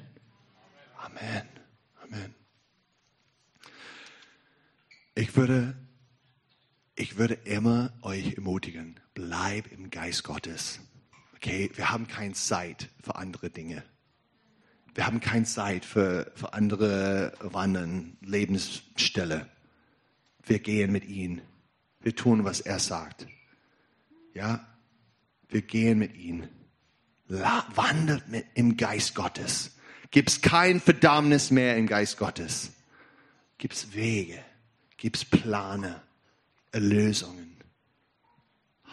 Amen. 0.97 1.47
Amen. 2.03 2.35
Ich 5.15 5.35
würde, 5.35 5.75
ich 6.95 7.17
würde 7.17 7.33
immer 7.33 7.91
euch 8.01 8.35
ermutigen, 8.35 8.99
bleib 9.13 9.71
im 9.71 9.89
Geist 9.89 10.23
Gottes. 10.23 10.79
Okay, 11.35 11.71
wir 11.75 11.89
haben 11.89 12.07
keine 12.07 12.33
Zeit 12.33 12.89
für 13.01 13.15
andere 13.15 13.49
Dinge. 13.49 13.83
Wir 14.93 15.05
haben 15.05 15.19
keine 15.19 15.45
Zeit 15.45 15.85
für, 15.85 16.31
für 16.35 16.53
andere 16.53 17.33
Wandern, 17.39 18.17
Lebensstelle. 18.21 19.49
Wir 20.43 20.59
gehen 20.59 20.91
mit 20.91 21.05
ihm. 21.05 21.41
Wir 22.01 22.15
tun, 22.15 22.43
was 22.43 22.59
er 22.61 22.79
sagt. 22.79 23.27
Ja, 24.33 24.65
wir 25.47 25.61
gehen 25.61 25.99
mit 25.99 26.15
ihm. 26.15 26.47
Wandelt 27.29 28.23
im 28.55 28.75
Geist 28.75 29.15
Gottes. 29.15 29.71
Gibt's 30.11 30.41
kein 30.41 30.79
Verdammnis 30.79 31.51
mehr 31.51 31.77
im 31.77 31.85
Geist 31.85 32.17
Gottes. 32.17 32.71
Gibt's 33.59 33.93
Wege, 33.93 34.43
gibt's 34.97 35.23
Plane, 35.23 36.01
Erlösungen. 36.71 37.55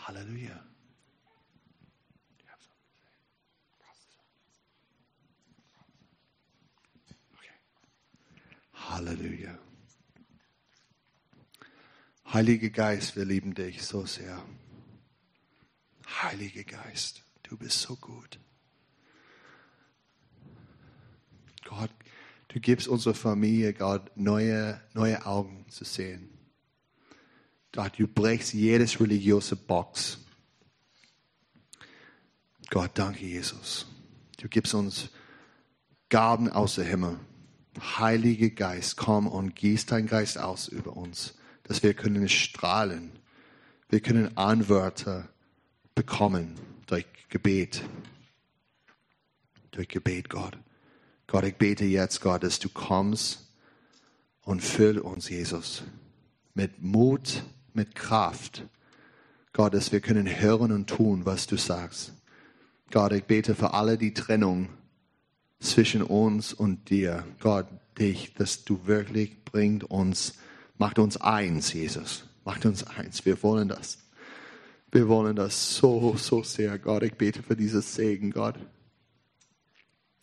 Halleluja. 0.07 0.63
Halleluja. 8.89 9.59
Heiliger 12.33 12.71
Geist, 12.71 13.17
wir 13.17 13.25
lieben 13.25 13.55
dich 13.55 13.83
so 13.83 14.05
sehr. 14.05 14.45
Heiliger 16.23 16.65
Geist, 16.65 17.23
du 17.49 17.57
bist 17.57 17.81
so 17.81 17.97
gut. 17.97 18.39
Gott, 21.65 21.91
du 22.49 22.61
gibst 22.61 22.89
unserer 22.89 23.15
Familie, 23.15 23.73
Gott, 23.73 24.11
neue, 24.17 24.81
neue 24.95 25.25
Augen 25.27 25.67
zu 25.69 25.85
sehen. 25.85 26.31
Gott, 27.73 27.99
du 27.99 28.07
brichst 28.07 28.55
jedes 28.55 29.01
religiöse 29.01 29.57
Box. 29.57 30.19
Gott, 32.71 32.93
danke 32.95 33.25
Jesus. 33.25 33.87
Du 34.39 34.49
gibst 34.49 34.75
uns 34.75 35.11
Gaben 36.09 36.49
aus 36.49 36.77
dem 36.77 36.87
Himmel. 36.87 37.19
Heiliger 37.79 38.51
Geist, 38.51 38.97
komm 38.97 39.27
und 39.27 39.55
gieß 39.55 39.87
dein 39.87 40.07
Geist 40.07 40.39
aus 40.39 40.69
über 40.69 40.97
uns, 40.97 41.35
dass 41.65 41.83
wir 41.83 41.95
können 41.95 42.29
strahlen. 42.29 43.13
Wir 43.89 44.01
können 44.01 44.37
Antworten 44.37 45.29
bekommen 45.95 46.59
Gebet. 47.29 47.83
Durch 49.73 49.89
Gebet, 49.89 50.31
Gott. 50.31 50.59
Gott, 51.27 51.45
ich 51.45 51.57
bete 51.57 51.85
jetzt, 51.85 52.21
Gott, 52.21 52.43
dass 52.43 52.59
du 52.59 52.69
kommst 52.69 53.51
und 54.43 54.63
füll 54.63 54.99
uns, 54.99 55.29
Jesus. 55.29 55.83
mit 56.55 56.83
Mut, 56.83 57.43
mit 57.75 57.95
Kraft. 57.95 58.65
Gott, 59.53 59.75
dass 59.75 59.93
wir 59.93 60.01
können 60.01 60.27
hören 60.41 60.73
und 60.73 60.89
tun, 60.89 61.27
was 61.27 61.47
du 61.47 61.57
sagst. 61.57 62.13
Gott, 62.91 63.13
ich 63.13 63.25
bete 63.25 63.55
für 63.55 63.75
alle 63.75 63.99
die 63.99 64.15
Trennung 64.15 64.71
zwischen 65.61 66.03
uns 66.03 66.53
und 66.53 66.89
dir. 66.89 67.25
Gott, 67.41 67.67
dich, 67.99 68.33
dass 68.35 68.65
du 68.65 68.87
wirklich 68.87 69.45
bringt 69.45 69.85
uns, 69.85 70.35
macht 70.79 70.99
uns 70.99 71.17
eins, 71.19 71.73
Jesus. 71.73 72.25
Macht 72.45 72.65
uns 72.65 72.87
eins. 72.87 73.27
Wir 73.27 73.43
wollen 73.43 73.69
das. 73.69 73.99
Wir 74.97 75.09
wollen 75.09 75.37
das 75.37 75.77
so, 75.77 76.17
so 76.17 76.43
sehr, 76.43 76.79
Gott. 76.79 77.03
Ich 77.03 77.13
bete 77.13 77.43
für 77.43 77.55
dieses 77.55 77.95
Segen, 77.95 78.31
Gott. 78.31 78.55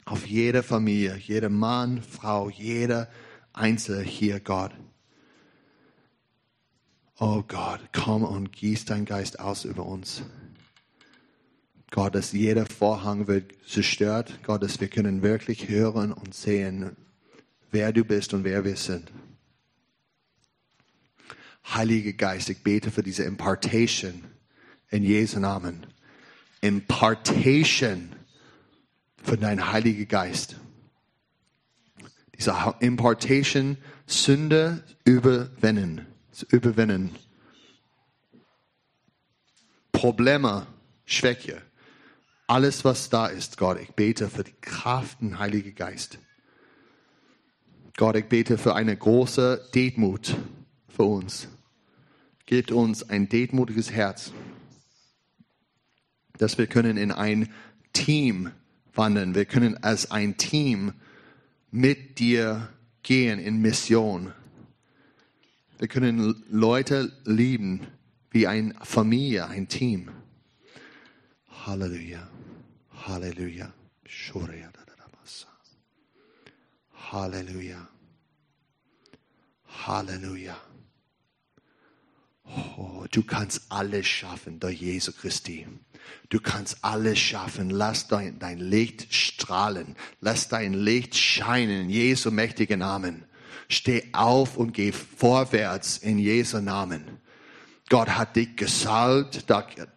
Auf 0.04 0.26
jede 0.26 0.64
Familie, 0.64 1.16
jeder 1.16 1.50
Mann, 1.50 2.02
Frau, 2.02 2.50
jeder 2.50 3.08
Einzelne 3.54 4.02
hier, 4.02 4.40
Gott. 4.40 4.72
Oh 7.20 7.44
Gott, 7.48 7.82
komm 7.92 8.24
und 8.24 8.52
gieß 8.52 8.86
dein 8.86 9.06
Geist 9.06 9.40
aus 9.40 9.64
über 9.64 9.86
uns. 9.86 10.24
Gott, 11.92 12.16
dass 12.16 12.32
jeder 12.32 12.66
Vorhang 12.66 13.28
wird 13.28 13.54
zerstört. 13.68 14.40
Gott, 14.42 14.64
dass 14.64 14.82
wir 14.82 14.88
können 14.88 15.22
wirklich 15.22 15.70
hören 15.70 16.12
und 16.12 16.34
sehen, 16.34 16.98
wer 17.70 17.94
du 17.94 18.04
bist 18.04 18.34
und 18.34 18.44
wer 18.44 18.66
wir 18.66 18.76
sind. 18.76 19.12
Heiliger 21.64 22.14
Geist, 22.14 22.50
ich 22.50 22.64
bete 22.64 22.90
für 22.90 23.04
diese 23.04 23.24
Impartation 23.24 24.33
in 24.94 25.04
Jesu 25.04 25.40
Namen. 25.40 25.86
Impartation 26.62 28.16
für 29.22 29.38
deinen 29.38 29.72
Heiligen 29.72 30.08
Geist. 30.08 30.56
Diese 32.38 32.56
Impartation, 32.80 33.78
Sünde 34.06 34.84
überwinden 35.04 36.08
überwinden. 36.50 37.16
Probleme, 39.92 40.68
Schwäche, 41.06 41.62
alles 42.48 42.84
was 42.84 43.10
da 43.10 43.28
ist, 43.28 43.58
Gott, 43.58 43.80
ich 43.80 43.92
bete 43.92 44.30
für 44.30 44.44
die 44.44 44.56
Kraft 44.60 45.22
und 45.22 45.40
Heilige 45.40 45.72
Geist. 45.72 46.18
Gott, 47.96 48.16
ich 48.16 48.26
bete 48.26 48.58
für 48.58 48.76
eine 48.76 48.98
große 48.98 49.70
Demut 49.76 50.36
für 50.88 51.04
uns. 51.04 51.48
Gebt 52.46 52.72
uns 52.72 53.08
ein 53.10 53.30
demutiges 53.30 53.92
Herz, 53.92 54.34
dass 56.38 56.58
wir 56.58 56.68
können 56.68 56.98
in 56.98 57.12
ein 57.12 57.50
Team 57.94 58.52
wandern. 58.94 59.36
Wir 59.36 59.46
können 59.46 59.82
als 59.84 60.12
ein 60.12 60.38
Team 60.38 60.94
mit 61.72 62.20
dir 62.20 62.70
gehen 63.04 63.40
in 63.40 63.62
Mission. 63.62 64.34
Wir 65.78 65.88
können 65.88 66.44
Leute 66.50 67.12
lieben 67.26 67.82
wie 68.32 68.48
eine 68.48 68.74
Familie, 68.84 69.48
ein 69.48 69.68
Team. 69.68 70.10
Halleluja. 71.66 72.28
Halleluja. 73.06 73.74
Halleluja. 77.12 77.88
Halleluja. 79.86 80.73
Oh, 82.46 83.06
du 83.10 83.24
kannst 83.24 83.62
alles 83.70 84.08
schaffen 84.08 84.60
durch 84.60 84.82
Jesu 84.82 85.12
Christi. 85.12 85.68
Du 86.30 86.40
kannst 86.40 86.84
alles 86.84 87.20
schaffen. 87.20 87.70
Lass 87.70 88.08
dein, 88.08 88.40
dein 88.40 88.60
Licht 88.60 89.14
strahlen. 89.14 89.96
Lass 90.20 90.50
dein 90.50 90.74
Licht 90.74 91.16
scheinen 91.16 91.84
in 91.84 91.90
Jesu 91.90 92.32
mächtigen 92.32 92.80
Namen. 92.80 93.26
Steh 93.70 94.10
auf 94.14 94.58
und 94.58 94.74
geh 94.74 94.92
vorwärts 94.92 95.98
in 95.98 96.20
Jesu 96.20 96.60
Namen. 96.60 97.20
Gott 97.90 98.10
hat 98.10 98.36
dich 98.36 98.56
gesalbt, 98.56 99.46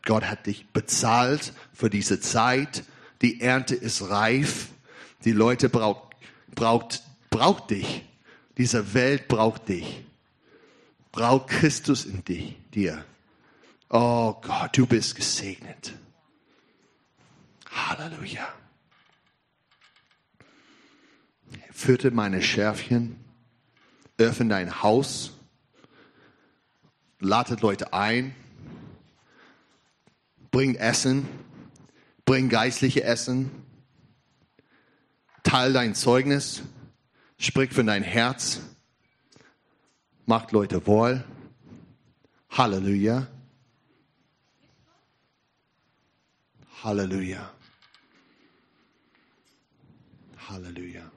Gott 0.05 0.25
hat 0.25 0.47
dich 0.47 0.67
bezahlt 0.69 1.53
für 1.73 1.89
diese 1.91 2.21
Zeit. 2.21 2.85
Die 3.23 3.41
Ernte 3.41 3.75
ist 3.75 4.09
reif. 4.09 4.69
Die 5.25 5.33
Leute 5.33 5.69
braucht, 5.69 6.15
braucht, 6.55 7.03
braucht 7.31 7.71
dich. 7.71 8.05
Diese 8.59 8.95
Welt 8.95 9.29
braucht 9.29 9.69
dich. 9.69 10.06
Braucht 11.17 11.49
Christus 11.49 12.05
in 12.05 12.23
dir. 12.75 13.03
Oh 13.89 14.35
Gott, 14.43 14.77
du 14.77 14.87
bist 14.87 15.17
gesegnet. 15.17 15.95
Halleluja. 17.71 18.47
Führte 21.73 22.11
meine 22.11 22.43
Schärfchen 22.43 23.17
öffne 24.19 24.49
dein 24.51 24.83
Haus, 24.83 25.33
ladet 27.19 27.62
Leute 27.62 27.95
ein, 27.95 28.35
bringt 30.51 30.77
Essen, 30.77 31.27
bring 32.27 32.51
geistliche 32.51 33.05
Essen, 33.05 33.51
teil 35.43 35.73
dein 35.73 35.95
Zeugnis, 35.95 36.62
sprich 37.39 37.73
von 37.73 37.87
dein 37.87 38.03
Herz, 38.03 38.61
macht 40.27 40.53
Leute 40.53 40.87
wohl. 40.87 41.24
Halleluja. 42.51 43.27
Halleluja. 46.83 47.53
Halleluja. 50.49 51.11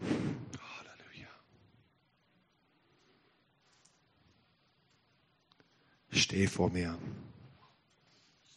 Halleluja. 0.00 1.28
Steh 6.10 6.46
vor 6.46 6.70
mir. 6.70 6.98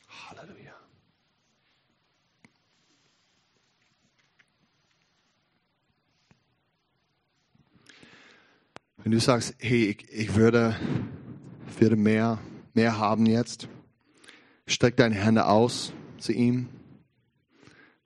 Halleluja. 0.08 0.76
Wenn 9.04 9.12
du 9.12 9.20
sagst, 9.20 9.56
hey, 9.60 9.92
ich, 9.92 10.12
ich 10.12 10.36
würde, 10.36 10.76
würde 11.80 11.96
mehr, 11.96 12.40
mehr 12.74 12.98
haben 12.98 13.28
jetzt, 13.28 13.70
streck 14.66 14.98
deine 14.98 15.16
Hände 15.16 15.46
aus 15.46 15.94
zu 16.18 16.34
ihm, 16.34 16.68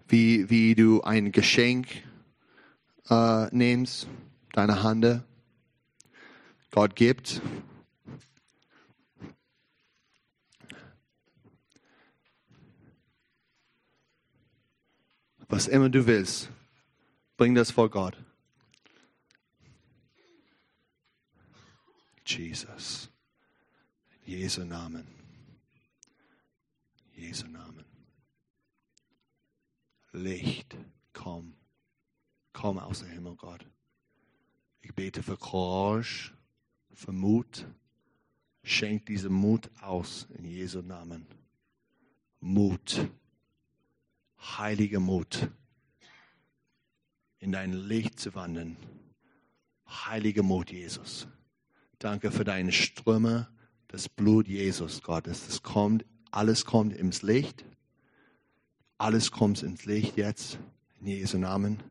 wie, 0.07 0.49
wie 0.49 0.75
du 0.75 1.01
ein 1.01 1.31
Geschenk 1.31 1.87
äh, 3.09 3.47
nimmst, 3.55 4.07
deine 4.51 4.83
Hand, 4.83 5.23
Gott 6.71 6.95
gibt. 6.95 7.41
Was 15.47 15.67
immer 15.67 15.89
du 15.89 16.05
willst, 16.05 16.49
bring 17.37 17.55
das 17.55 17.71
vor 17.71 17.89
Gott. 17.89 18.17
Jesus. 22.37 23.09
In 24.25 24.37
Jesu 24.39 24.63
Namen. 24.63 25.07
Jesu 27.15 27.47
Namen. 27.47 27.85
Licht, 30.13 30.75
komm. 31.13 31.53
Komm 32.53 32.79
aus 32.79 32.99
dem 32.99 33.09
Himmel, 33.09 33.35
Gott. 33.35 33.65
Ich 34.81 34.93
bete 34.93 35.23
für 35.23 35.37
Courage, 35.37 36.31
für 36.93 37.11
Mut. 37.11 37.65
Schenk 38.63 39.05
diesen 39.05 39.33
Mut 39.33 39.69
aus 39.81 40.27
in 40.37 40.45
Jesu 40.45 40.81
Namen. 40.81 41.25
Mut. 42.39 43.09
Heiliger 44.39 44.99
Mut. 44.99 45.49
In 47.39 47.51
dein 47.51 47.73
Licht 47.73 48.19
zu 48.19 48.35
wandeln. 48.35 48.77
Heiliger 49.87 50.43
Mut, 50.43 50.71
Jesus. 50.71 51.27
Danke 52.01 52.31
für 52.31 52.43
deine 52.43 52.71
Ströme, 52.71 53.47
das 53.87 54.09
Blut 54.09 54.47
Jesus, 54.47 55.03
Gott. 55.03 55.27
Es 55.27 55.61
kommt, 55.61 56.03
alles 56.31 56.65
kommt 56.65 56.93
ins 56.93 57.21
Licht. 57.21 57.63
Alles 58.97 59.29
kommt 59.29 59.61
ins 59.61 59.85
Licht 59.85 60.17
jetzt. 60.17 60.57
In 60.99 61.05
Jesu 61.05 61.37
Namen. 61.37 61.83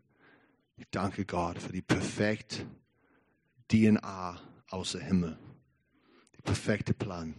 Ich 0.78 0.86
danke 0.90 1.24
Gott 1.24 1.58
für 1.58 1.70
die 1.70 1.80
perfekte 1.80 2.66
DNA 3.68 4.40
aus 4.70 4.92
dem 4.92 5.02
Himmel. 5.02 5.38
Die 6.36 6.42
perfekte 6.42 6.92
Plan. 6.92 7.36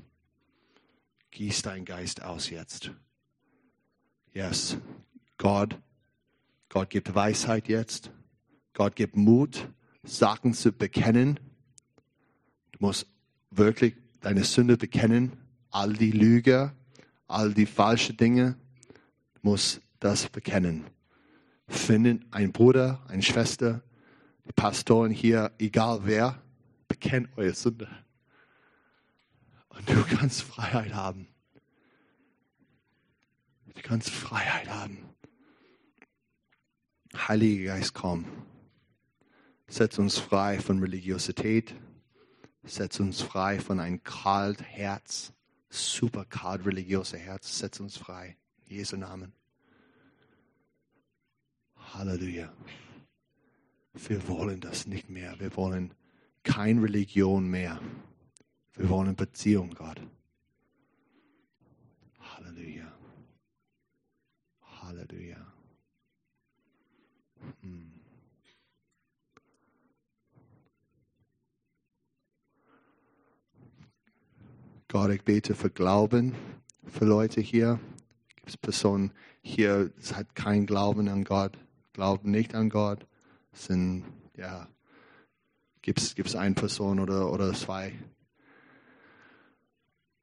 Gieß 1.31 1.63
dein 1.63 1.83
Geist 1.83 2.23
aus 2.23 2.49
jetzt. 2.49 2.91
Yes. 4.31 4.77
Gott, 5.37 5.77
Gott 6.69 6.89
gibt 6.89 7.13
Weisheit 7.13 7.67
jetzt. 7.67 8.11
Gott 8.71 8.95
gibt 8.95 9.17
Mut, 9.17 9.67
Sachen 10.03 10.53
zu 10.53 10.71
bekennen. 10.71 11.37
Musst 12.81 13.07
wirklich 13.49 13.95
deine 14.19 14.43
Sünde 14.43 14.75
bekennen. 14.75 15.37
All 15.69 15.93
die 15.93 16.11
Lüge, 16.11 16.73
all 17.27 17.53
die 17.53 17.65
falschen 17.65 18.17
Dinge. 18.17 18.57
Musst 19.41 19.79
das 20.01 20.27
bekennen 20.27 20.83
finden 21.71 22.25
einen 22.31 22.51
Bruder, 22.51 23.03
eine 23.07 23.23
Schwester, 23.23 23.81
Pastoren 24.55 25.11
hier, 25.11 25.51
egal 25.59 26.01
wer, 26.03 26.41
bekennt 26.87 27.29
eure 27.37 27.53
Sünde. 27.53 27.87
Und 29.69 29.89
du 29.89 30.03
kannst 30.03 30.41
Freiheit 30.43 30.93
haben. 30.93 31.27
Du 33.73 33.81
kannst 33.81 34.09
Freiheit 34.09 34.69
haben. 34.69 34.97
Heiliger 37.15 37.75
Geist, 37.75 37.93
komm. 37.93 38.25
Setz 39.67 39.97
uns 39.97 40.17
frei 40.17 40.59
von 40.59 40.79
Religiosität. 40.79 41.73
Setz 42.63 42.99
uns 42.99 43.21
frei 43.21 43.59
von 43.59 43.79
einem 43.79 44.03
kalt 44.03 44.61
Herz. 44.61 45.33
Super 45.69 46.25
kalt 46.25 46.65
religiöser 46.65 47.17
Herz. 47.17 47.57
Setz 47.57 47.79
uns 47.79 47.97
frei. 47.97 48.37
In 48.67 48.77
Jesu 48.77 48.97
Namen. 48.97 49.33
Halleluja. 51.93 52.53
Wir 53.93 54.27
wollen 54.27 54.61
das 54.61 54.85
nicht 54.85 55.09
mehr. 55.09 55.39
Wir 55.39 55.55
wollen 55.57 55.93
keine 56.43 56.83
Religion 56.83 57.49
mehr. 57.49 57.79
Wir 58.73 58.89
wollen 58.89 59.15
Beziehung, 59.15 59.71
Gott. 59.73 60.01
Halleluja. 62.19 62.91
Halleluja. 64.81 65.50
Gott, 74.91 75.09
ich 75.11 75.23
bete 75.23 75.55
für 75.55 75.69
Glauben 75.69 76.35
für 76.85 77.05
Leute 77.05 77.39
hier. 77.39 77.79
Gibt 78.35 78.49
es 78.49 78.57
Personen 78.57 79.13
hier, 79.41 79.87
die 79.87 80.13
hat 80.13 80.35
kein 80.35 80.65
Glauben 80.65 81.07
an 81.07 81.23
Gott, 81.23 81.57
glauben 81.93 82.29
nicht 82.29 82.53
an 82.55 82.69
Gott, 82.69 83.07
sind, 83.53 84.03
ja, 84.35 84.67
gibt 85.81 86.01
es 86.01 86.35
eine 86.35 86.55
Person 86.55 86.99
oder, 86.99 87.31
oder 87.31 87.53
zwei. 87.53 87.93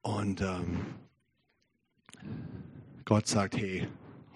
Und 0.03 0.41
ähm, 0.41 0.85
Gott 3.05 3.25
sagt, 3.25 3.57
hey, 3.57 3.87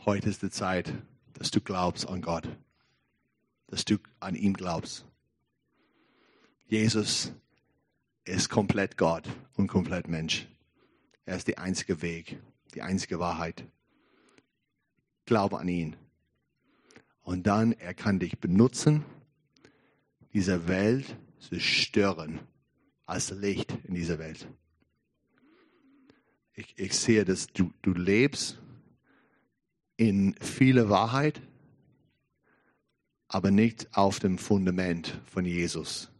heute 0.04 0.30
ist 0.30 0.42
die 0.42 0.50
Zeit, 0.50 0.96
dass 1.34 1.52
du 1.52 1.62
glaubst 1.62 2.10
an 2.10 2.24
Gott, 2.24 2.50
dass 3.68 3.86
du 3.86 3.98
an 4.20 4.34
ihn 4.34 4.56
glaubst. 4.56 5.06
Jesus 6.66 7.34
ist 8.26 8.50
komplett 8.50 8.98
Gott 8.98 9.28
und 9.56 9.68
komplett 9.68 10.08
Mensch. 10.08 10.48
Er 11.26 11.38
ist 11.38 11.48
der 11.48 11.60
einzige 11.60 12.02
Weg, 12.02 12.40
die 12.74 12.82
einzige 12.82 13.20
Wahrheit. 13.20 13.66
Glaube 15.26 15.60
an 15.60 15.68
ihn. 15.68 15.96
Und 17.22 17.48
dann, 17.48 17.72
er 17.74 17.94
kann 17.94 18.20
dich 18.20 18.40
benutzen, 18.40 19.06
diese 20.34 20.68
Welt 20.68 21.16
zu 21.38 21.60
stören, 21.60 22.40
als 23.06 23.32
Licht 23.32 23.74
in 23.86 23.94
dieser 23.94 24.20
Welt. 24.20 24.48
Ich, 26.54 26.78
ich 26.78 26.94
sehe, 26.94 27.26
dass 27.26 27.48
du, 27.48 27.72
du 27.82 27.94
lebst 27.94 28.60
in 29.98 30.36
viele 30.40 30.90
Wahrheit, 30.90 31.42
aber 33.28 33.52
nicht 33.52 33.96
auf 33.96 34.20
dem 34.20 34.38
Fundament 34.38 35.20
von 35.26 35.46
Jesus. 35.46 36.12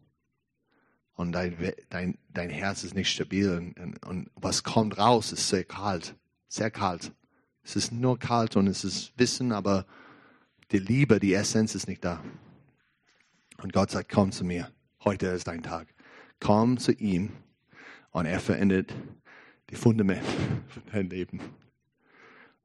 Und 1.16 1.32
dein, 1.32 1.56
dein, 1.90 2.18
dein 2.34 2.50
Herz 2.50 2.84
ist 2.84 2.96
nicht 2.96 3.12
stabil 3.12 3.50
und, 3.50 4.06
und 4.06 4.32
was 4.36 4.64
kommt 4.64 4.98
raus 4.98 5.32
ist 5.32 5.50
sehr 5.50 5.64
kalt, 5.64 6.16
sehr 6.48 6.72
kalt. 6.72 7.12
Es 7.64 7.76
ist 7.76 7.92
nur 7.92 8.20
kalt 8.20 8.56
und 8.56 8.68
es 8.68 8.84
ist 8.84 9.14
Wissen, 9.18 9.52
aber 9.52 9.86
die 10.72 10.80
Liebe, 10.80 11.20
die 11.20 11.34
Essenz 11.34 11.76
ist 11.76 11.88
nicht 11.88 12.04
da. 12.04 12.24
Und 13.62 13.74
Gott 13.74 13.92
sagt, 13.92 14.12
komm 14.12 14.32
zu 14.32 14.44
mir. 14.44 14.72
Heute 15.04 15.28
ist 15.28 15.48
dein 15.48 15.64
Tag. 15.64 15.88
Komm 16.40 16.78
zu 16.78 16.92
ihm 16.92 17.32
und 18.12 18.26
er 18.26 18.40
verändert 18.40 18.94
die 19.70 19.76
Fundamente 19.76 20.26
von 20.68 20.84
deinem 20.92 21.10
Leben. 21.10 21.40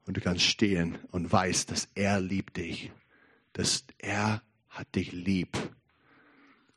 Und 0.06 0.16
du 0.16 0.20
kannst 0.20 0.42
stehen 0.42 0.98
und 1.10 1.30
weißt, 1.30 1.70
dass 1.70 1.88
er 1.94 2.20
liebt 2.20 2.56
dich. 2.56 2.90
Dass 3.52 3.84
er 3.98 4.42
hat 4.68 4.94
dich 4.94 5.12
lieb. 5.12 5.56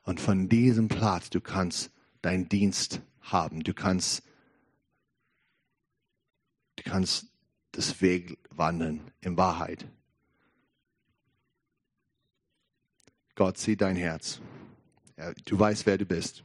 Und 0.03 0.19
von 0.19 0.49
diesem 0.49 0.87
Platz, 0.87 1.29
du 1.29 1.41
kannst 1.41 1.91
deinen 2.21 2.49
Dienst 2.49 3.01
haben. 3.21 3.61
Du 3.63 3.73
kannst, 3.73 4.23
du 6.75 6.83
kannst 6.83 7.27
das 7.71 8.01
Weg 8.01 8.37
wandern 8.49 9.11
in 9.21 9.37
Wahrheit. 9.37 9.87
Gott 13.35 13.57
sieht 13.57 13.81
dein 13.81 13.95
Herz. 13.95 14.41
Du 15.45 15.57
weißt, 15.57 15.85
wer 15.85 15.97
du 15.97 16.05
bist. 16.05 16.43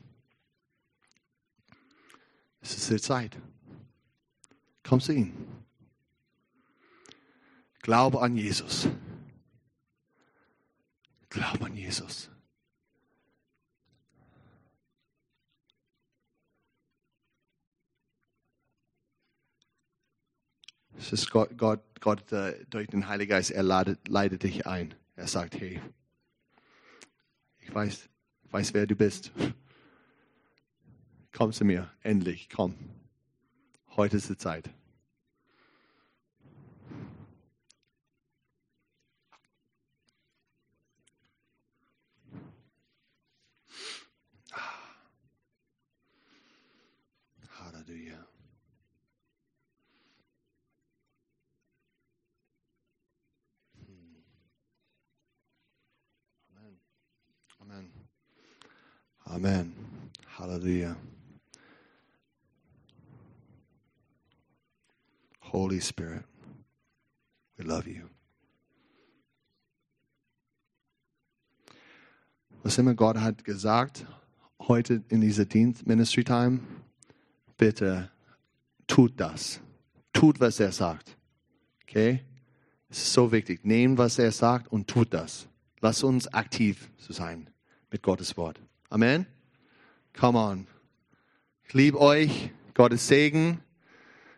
Es 2.61 2.76
ist 2.76 2.90
die 2.90 3.00
Zeit. 3.00 3.36
Komm 4.82 5.00
zu 5.00 5.12
ihm. 5.12 5.32
Glaube 7.80 8.20
an 8.20 8.36
Jesus. 8.36 8.88
Glaube 11.28 11.66
an 11.66 11.76
Jesus. 11.76 12.30
Es 20.99 21.12
ist 21.12 21.30
Gott, 21.30 21.57
Gott, 21.57 21.80
Gott 22.01 22.32
äh, 22.32 22.64
durch 22.70 22.88
den 22.88 23.09
Heiligen 23.09 23.30
Geist, 23.30 23.51
er 23.51 23.62
leitet, 23.62 24.09
leitet 24.09 24.42
dich 24.42 24.66
ein. 24.66 24.94
Er 25.14 25.26
sagt, 25.26 25.55
hey, 25.61 25.80
ich 27.61 27.74
weiß, 27.74 28.09
ich 28.44 28.53
weiß, 28.53 28.74
wer 28.74 28.86
du 28.86 28.97
bist. 28.97 29.32
Komm 31.32 31.53
zu 31.53 31.64
mir, 31.64 31.90
endlich, 32.03 32.49
komm. 32.49 32.74
Heute 33.97 34.16
ist 34.16 34.28
die 34.28 34.36
Zeit. 34.36 34.70
Halleluja. 47.59 48.26
Amen. 56.51 56.80
Amen. 57.61 57.92
Amen. 59.29 59.72
Hallelujah. 60.39 60.97
Holy 65.41 65.80
Spirit, 65.80 66.25
we 67.57 67.64
love 67.64 67.87
you. 67.88 68.09
Was 72.63 72.79
immer 72.79 72.95
Gott 72.95 73.17
hat 73.18 73.45
gesagt, 73.45 74.07
heute 74.61 75.03
in 75.09 75.21
dieser 75.21 75.45
Dienst 75.45 75.87
Ministry 75.87 76.25
Time, 76.25 76.61
bitte 77.57 78.11
tut 78.87 79.18
das. 79.18 79.61
Tut, 80.13 80.41
was 80.41 80.61
er 80.61 80.72
sagt. 80.72 81.17
Okay? 81.83 82.25
Es 82.88 82.99
ist 82.99 83.13
so 83.13 83.33
wichtig. 83.33 83.64
Nehmt, 83.64 83.99
was 83.99 84.18
er 84.18 84.33
sagt 84.33 84.71
und 84.72 84.88
tut 84.88 85.13
das. 85.14 85.49
Lass 85.80 86.03
uns 86.03 86.26
aktiv 86.29 86.91
sein 86.99 87.50
mit 87.91 88.03
Gottes 88.03 88.37
Wort. 88.37 88.61
Amen. 88.88 89.26
Come 90.18 90.38
on. 90.38 90.67
Ich 91.67 91.75
liebe 91.75 92.00
euch. 92.00 92.50
Gottes 92.75 93.08
Segen. 93.08 93.61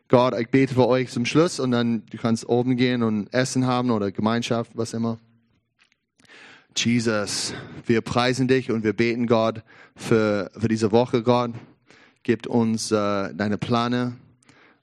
Gott, 0.09 0.33
ich 0.39 0.49
bete 0.49 0.73
für 0.73 0.89
euch 0.89 1.11
zum 1.11 1.27
Schluss 1.27 1.61
und 1.61 1.73
dann 1.73 2.07
du 2.07 2.16
kannst 2.16 2.49
oben 2.49 2.77
gehen 2.77 3.03
und 3.03 3.33
Essen 3.35 3.66
haben 3.66 3.91
oder 3.91 4.11
Gemeinschaft, 4.11 4.73
was 4.75 4.95
immer. 4.95 5.19
Jesus, 6.75 7.53
wir 7.85 8.01
preisen 8.01 8.49
dich 8.49 8.70
und 8.70 8.85
wir 8.85 8.95
beten 8.95 9.27
Gott 9.27 9.62
für, 9.97 10.51
für 10.57 10.69
diese 10.69 10.93
Woche, 10.93 11.23
Gott. 11.23 11.51
Gib 12.23 12.47
uns 12.47 12.91
äh, 12.91 13.35
deine 13.35 13.59
Pläne 13.59 14.16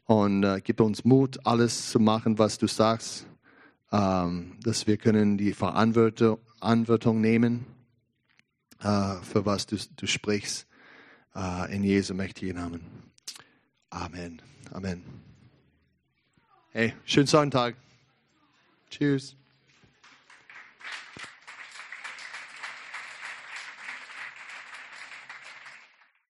und 0.06 0.44
äh, 0.44 0.62
gib 0.64 0.80
uns 0.80 1.06
Mut, 1.06 1.40
alles 1.44 1.90
zu 1.90 2.00
machen, 2.00 2.38
was 2.38 2.60
du 2.60 2.68
sagst, 2.68 3.26
ähm, 3.92 4.52
dass 4.62 4.86
wir 4.86 4.98
können 4.98 5.38
die 5.38 5.54
Verantwortung, 5.54 6.40
nehmen 7.22 7.66
äh, 8.82 9.16
für 9.24 9.46
was 9.46 9.66
du, 9.66 9.78
du 9.96 10.08
sprichst. 10.08 10.68
Äh, 11.36 11.76
in 11.76 11.84
Jesu 11.84 12.14
mächtigen 12.14 12.56
Namen. 12.56 12.82
Amen. 13.90 14.42
Amen. 14.72 15.04
Hey, 16.72 16.94
schönen 17.06 17.28
Sonntag. 17.28 17.76
Tschüss. 18.90 19.36